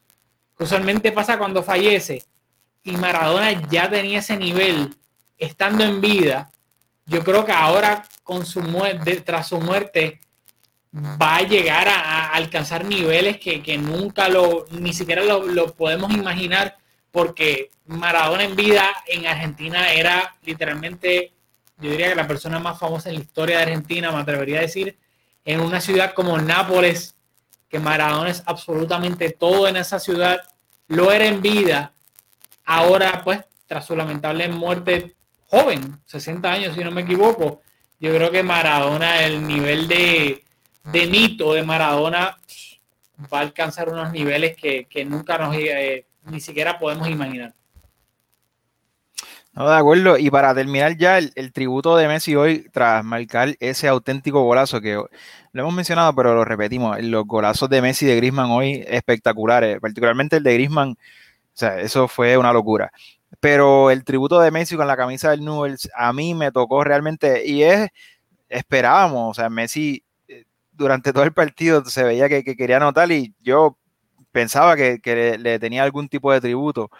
Usualmente 0.59 1.11
pasa 1.11 1.37
cuando 1.37 1.63
fallece 1.63 2.23
y 2.83 2.91
Maradona 2.97 3.67
ya 3.69 3.89
tenía 3.89 4.19
ese 4.19 4.37
nivel 4.37 4.95
estando 5.37 5.83
en 5.83 6.01
vida. 6.01 6.49
Yo 7.05 7.23
creo 7.23 7.45
que 7.45 7.51
ahora 7.51 8.03
con 8.23 8.45
su 8.45 8.61
muerte, 8.61 9.21
tras 9.21 9.49
su 9.49 9.59
muerte, 9.59 10.19
va 10.93 11.37
a 11.37 11.41
llegar 11.41 11.87
a, 11.87 12.29
alcanzar 12.29 12.85
niveles 12.85 13.37
que, 13.37 13.77
nunca 13.77 14.29
lo, 14.29 14.65
ni 14.71 14.93
siquiera 14.93 15.23
lo, 15.23 15.73
podemos 15.73 16.11
imaginar, 16.13 16.77
porque 17.11 17.71
Maradona 17.85 18.43
en 18.43 18.55
vida 18.55 18.83
en 19.07 19.27
Argentina 19.27 19.91
era 19.91 20.35
literalmente, 20.43 21.33
yo 21.77 21.91
diría 21.91 22.09
que 22.09 22.15
la 22.15 22.27
persona 22.27 22.59
más 22.59 22.79
famosa 22.79 23.09
en 23.09 23.15
la 23.15 23.21
historia 23.21 23.57
de 23.57 23.63
Argentina, 23.63 24.11
me 24.11 24.19
atrevería 24.19 24.59
a 24.59 24.61
decir, 24.61 24.97
en 25.45 25.61
una 25.61 25.79
ciudad 25.79 26.13
como 26.13 26.37
Nápoles, 26.37 27.15
que 27.69 27.79
Maradona 27.79 28.29
es 28.29 28.43
absolutamente 28.45 29.31
todo 29.31 29.67
en 29.67 29.77
esa 29.77 29.99
ciudad, 29.99 30.39
lo 30.87 31.11
era 31.11 31.25
en 31.25 31.41
vida, 31.41 31.91
ahora 32.65 33.21
pues 33.23 33.41
tras 33.65 33.85
su 33.85 33.95
lamentable 33.95 34.47
muerte 34.47 35.15
joven, 35.49 35.99
60 36.05 36.51
años 36.51 36.75
si 36.75 36.83
no 36.83 36.91
me 36.91 37.01
equivoco, 37.01 37.61
yo 37.99 38.13
creo 38.13 38.31
que 38.31 38.43
Maradona, 38.43 39.23
el 39.25 39.45
nivel 39.45 39.87
de, 39.87 40.43
de 40.83 41.07
mito 41.07 41.53
de 41.53 41.63
Maradona 41.63 42.37
va 43.33 43.39
a 43.39 43.41
alcanzar 43.41 43.89
unos 43.89 44.11
niveles 44.11 44.55
que, 44.55 45.05
nunca 45.05 45.37
nos 45.37 45.55
eh, 45.55 46.05
ni 46.25 46.39
siquiera 46.39 46.77
podemos 46.77 47.07
imaginar. 47.09 47.53
No, 49.57 49.67
de 49.67 49.75
acuerdo. 49.75 50.19
Y 50.19 50.29
para 50.29 50.53
terminar 50.53 50.97
ya 50.97 51.17
el, 51.17 51.51
tributo 51.51 51.97
de 51.97 52.07
Messi 52.07 52.35
hoy, 52.35 52.69
tras 52.71 53.03
marcar 53.03 53.55
ese 53.59 53.87
auténtico 53.87 54.43
golazo 54.43 54.79
que 54.81 54.93
lo 54.93 55.09
hemos 55.61 55.73
mencionado, 55.73 56.13
pero 56.13 56.35
lo 56.35 56.45
repetimos, 56.45 57.01
los 57.01 57.25
golazos 57.25 57.67
de 57.67 57.81
Messi 57.81 58.05
y 58.05 58.09
de 58.09 58.17
Grisman 58.17 58.51
hoy 58.51 58.85
espectaculares, 58.87 59.79
particularmente 59.79 60.37
el 60.37 60.43
de 60.43 60.53
Grisman, 60.53 60.91
o 60.91 60.95
sea, 61.53 61.79
eso 61.79 62.07
fue 62.07 62.37
una 62.37 62.53
locura. 62.53 62.91
Pero 63.39 63.89
el 63.89 64.03
tributo 64.03 64.39
de 64.39 64.51
Messi 64.51 64.75
con 64.75 64.85
la 64.85 64.95
camisa 64.95 65.31
del 65.31 65.43
Newell's 65.43 65.89
a 65.95 66.13
mí 66.13 66.35
me 66.35 66.51
tocó 66.51 66.83
realmente 66.83 67.43
y 67.47 67.63
es, 67.63 67.89
esperábamos, 68.49 69.31
o 69.31 69.33
sea, 69.33 69.49
Messi 69.49 70.03
durante 70.71 71.11
todo 71.11 71.23
el 71.23 71.33
partido 71.33 71.83
se 71.85 72.03
veía 72.03 72.29
que, 72.29 72.43
quería 72.43 72.77
anotar 72.77 73.11
y 73.11 73.33
yo 73.41 73.75
pensaba 74.31 74.75
que, 74.75 75.37
le, 75.39 75.57
tenía 75.57 75.83
algún 75.83 76.09
tipo 76.09 76.31
de 76.31 76.41
tributo. 76.41 76.91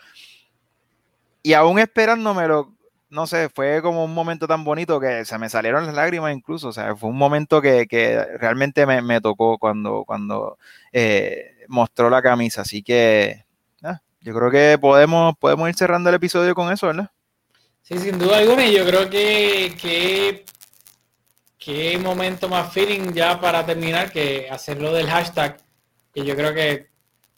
Y 1.48 1.54
aún 1.54 1.80
esperándomelo, 1.80 2.76
no 3.10 3.26
sé, 3.26 3.48
fue 3.48 3.82
como 3.82 4.04
un 4.04 4.14
momento 4.14 4.48
tan 4.48 4.66
bonito 4.66 5.00
que 5.00 5.24
se 5.24 5.38
me 5.38 5.48
salieron 5.48 5.86
las 5.86 5.96
lágrimas 5.96 6.36
incluso. 6.36 6.68
O 6.68 6.74
sea, 6.74 6.94
fue 6.94 7.10
un 7.10 7.16
momento 7.16 7.62
que, 7.62 7.88
realmente 8.38 8.86
me, 8.86 9.22
tocó 9.22 9.58
cuando, 9.58 10.04
cuando 10.06 10.58
eh, 10.92 11.64
mostró 11.70 12.10
la 12.10 12.22
camisa. 12.22 12.64
Así 12.64 12.84
que 12.84 13.46
ah, 13.82 14.02
yo 14.20 14.34
creo 14.36 14.52
que 14.52 14.78
podemos, 14.78 15.38
podemos 15.38 15.70
ir 15.70 15.76
cerrando 15.76 16.10
el 16.10 16.16
episodio 16.16 16.54
con 16.54 16.70
eso, 16.70 16.88
¿verdad? 16.88 17.12
Sí, 17.82 17.98
sin 17.98 18.20
duda 18.20 18.40
alguna. 18.40 18.66
Y 18.66 18.76
yo 18.76 18.86
creo 18.86 19.10
que, 19.10 19.74
que 19.82 20.44
qué 21.58 21.98
momento 21.98 22.50
más 22.50 22.74
feeling 22.74 23.14
ya 23.14 23.40
para 23.40 23.66
terminar 23.66 24.12
que 24.12 24.50
hacerlo 24.52 24.92
del 24.92 25.10
hashtag, 25.10 25.56
que 26.14 26.26
yo 26.26 26.36
creo 26.36 26.54
que 26.54 26.90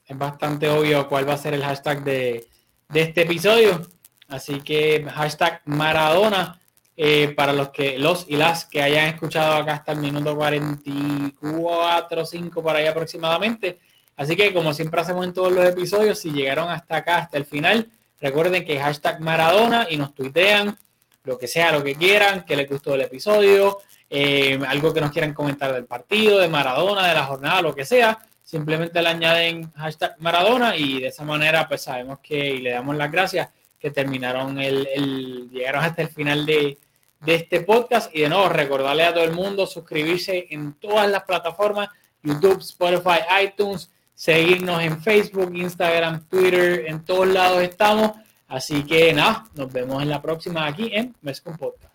es 0.03 0.17
bastante 0.17 0.67
obvio 0.67 1.07
cuál 1.07 1.29
va 1.29 1.35
a 1.35 1.37
ser 1.37 1.53
el 1.53 1.63
hashtag 1.63 2.03
de, 2.03 2.47
este 2.91 3.21
episodio. 3.21 3.98
Así 4.29 4.61
que 4.61 5.05
hashtag 5.13 5.61
Maradona 5.65 6.59
eh, 6.95 7.33
para 7.35 7.53
los 7.53 7.69
que 7.69 7.97
los 7.97 8.25
y 8.27 8.35
las 8.35 8.65
que 8.65 8.81
hayan 8.81 9.07
escuchado 9.07 9.55
acá 9.55 9.73
hasta 9.73 9.91
el 9.93 9.99
minuto 9.99 10.35
44 10.35 12.25
5 12.25 12.63
por 12.63 12.75
ahí 12.75 12.87
aproximadamente. 12.87 13.79
Así 14.15 14.35
que 14.35 14.53
como 14.53 14.73
siempre 14.73 15.01
hacemos 15.01 15.25
en 15.25 15.33
todos 15.33 15.51
los 15.51 15.65
episodios, 15.65 16.19
si 16.19 16.31
llegaron 16.31 16.69
hasta 16.69 16.97
acá, 16.97 17.17
hasta 17.17 17.37
el 17.37 17.45
final, 17.45 17.89
Recuerden 18.21 18.65
que 18.65 18.79
hashtag 18.79 19.21
Maradona 19.21 19.87
y 19.89 19.97
nos 19.97 20.13
tuitean 20.13 20.77
lo 21.23 21.37
que 21.37 21.47
sea, 21.47 21.71
lo 21.71 21.83
que 21.83 21.95
quieran, 21.95 22.45
que 22.45 22.55
les 22.55 22.69
gustó 22.69 22.95
el 22.95 23.01
episodio, 23.01 23.79
eh, 24.09 24.59
algo 24.67 24.93
que 24.93 25.01
nos 25.01 25.11
quieran 25.11 25.33
comentar 25.33 25.73
del 25.73 25.85
partido, 25.85 26.39
de 26.39 26.49
Maradona, 26.49 27.07
de 27.07 27.13
la 27.13 27.25
jornada, 27.25 27.61
lo 27.61 27.73
que 27.73 27.85
sea. 27.85 28.19
Simplemente 28.43 29.01
le 29.01 29.09
añaden 29.09 29.71
hashtag 29.73 30.15
Maradona 30.19 30.75
y 30.75 30.99
de 30.99 31.07
esa 31.07 31.23
manera 31.23 31.67
pues 31.67 31.83
sabemos 31.83 32.19
que 32.19 32.55
y 32.55 32.57
le 32.59 32.71
damos 32.71 32.95
las 32.95 33.11
gracias 33.11 33.49
que 33.79 33.91
terminaron 33.91 34.59
el, 34.59 34.87
el 34.93 35.49
llegaron 35.49 35.83
hasta 35.83 36.01
el 36.01 36.09
final 36.09 36.45
de, 36.45 36.77
de 37.21 37.35
este 37.35 37.61
podcast 37.61 38.13
y 38.15 38.21
de 38.21 38.29
nuevo 38.29 38.49
recordarle 38.49 39.03
a 39.03 39.13
todo 39.13 39.23
el 39.23 39.31
mundo 39.31 39.65
suscribirse 39.65 40.47
en 40.49 40.73
todas 40.73 41.09
las 41.09 41.23
plataformas 41.23 41.89
YouTube, 42.23 42.59
Spotify, 42.59 43.19
iTunes, 43.43 43.89
seguirnos 44.13 44.81
en 44.81 45.01
Facebook, 45.01 45.55
Instagram, 45.55 46.27
Twitter, 46.27 46.85
en 46.87 47.03
todos 47.03 47.27
lados 47.27 47.61
estamos. 47.61 48.11
Así 48.47 48.83
que 48.83 49.13
nada, 49.13 49.45
nos 49.53 49.71
vemos 49.71 50.01
en 50.01 50.09
la 50.09 50.21
próxima 50.21 50.65
aquí 50.65 50.89
en 50.91 51.15
Mescon 51.21 51.57
Podcast. 51.57 51.88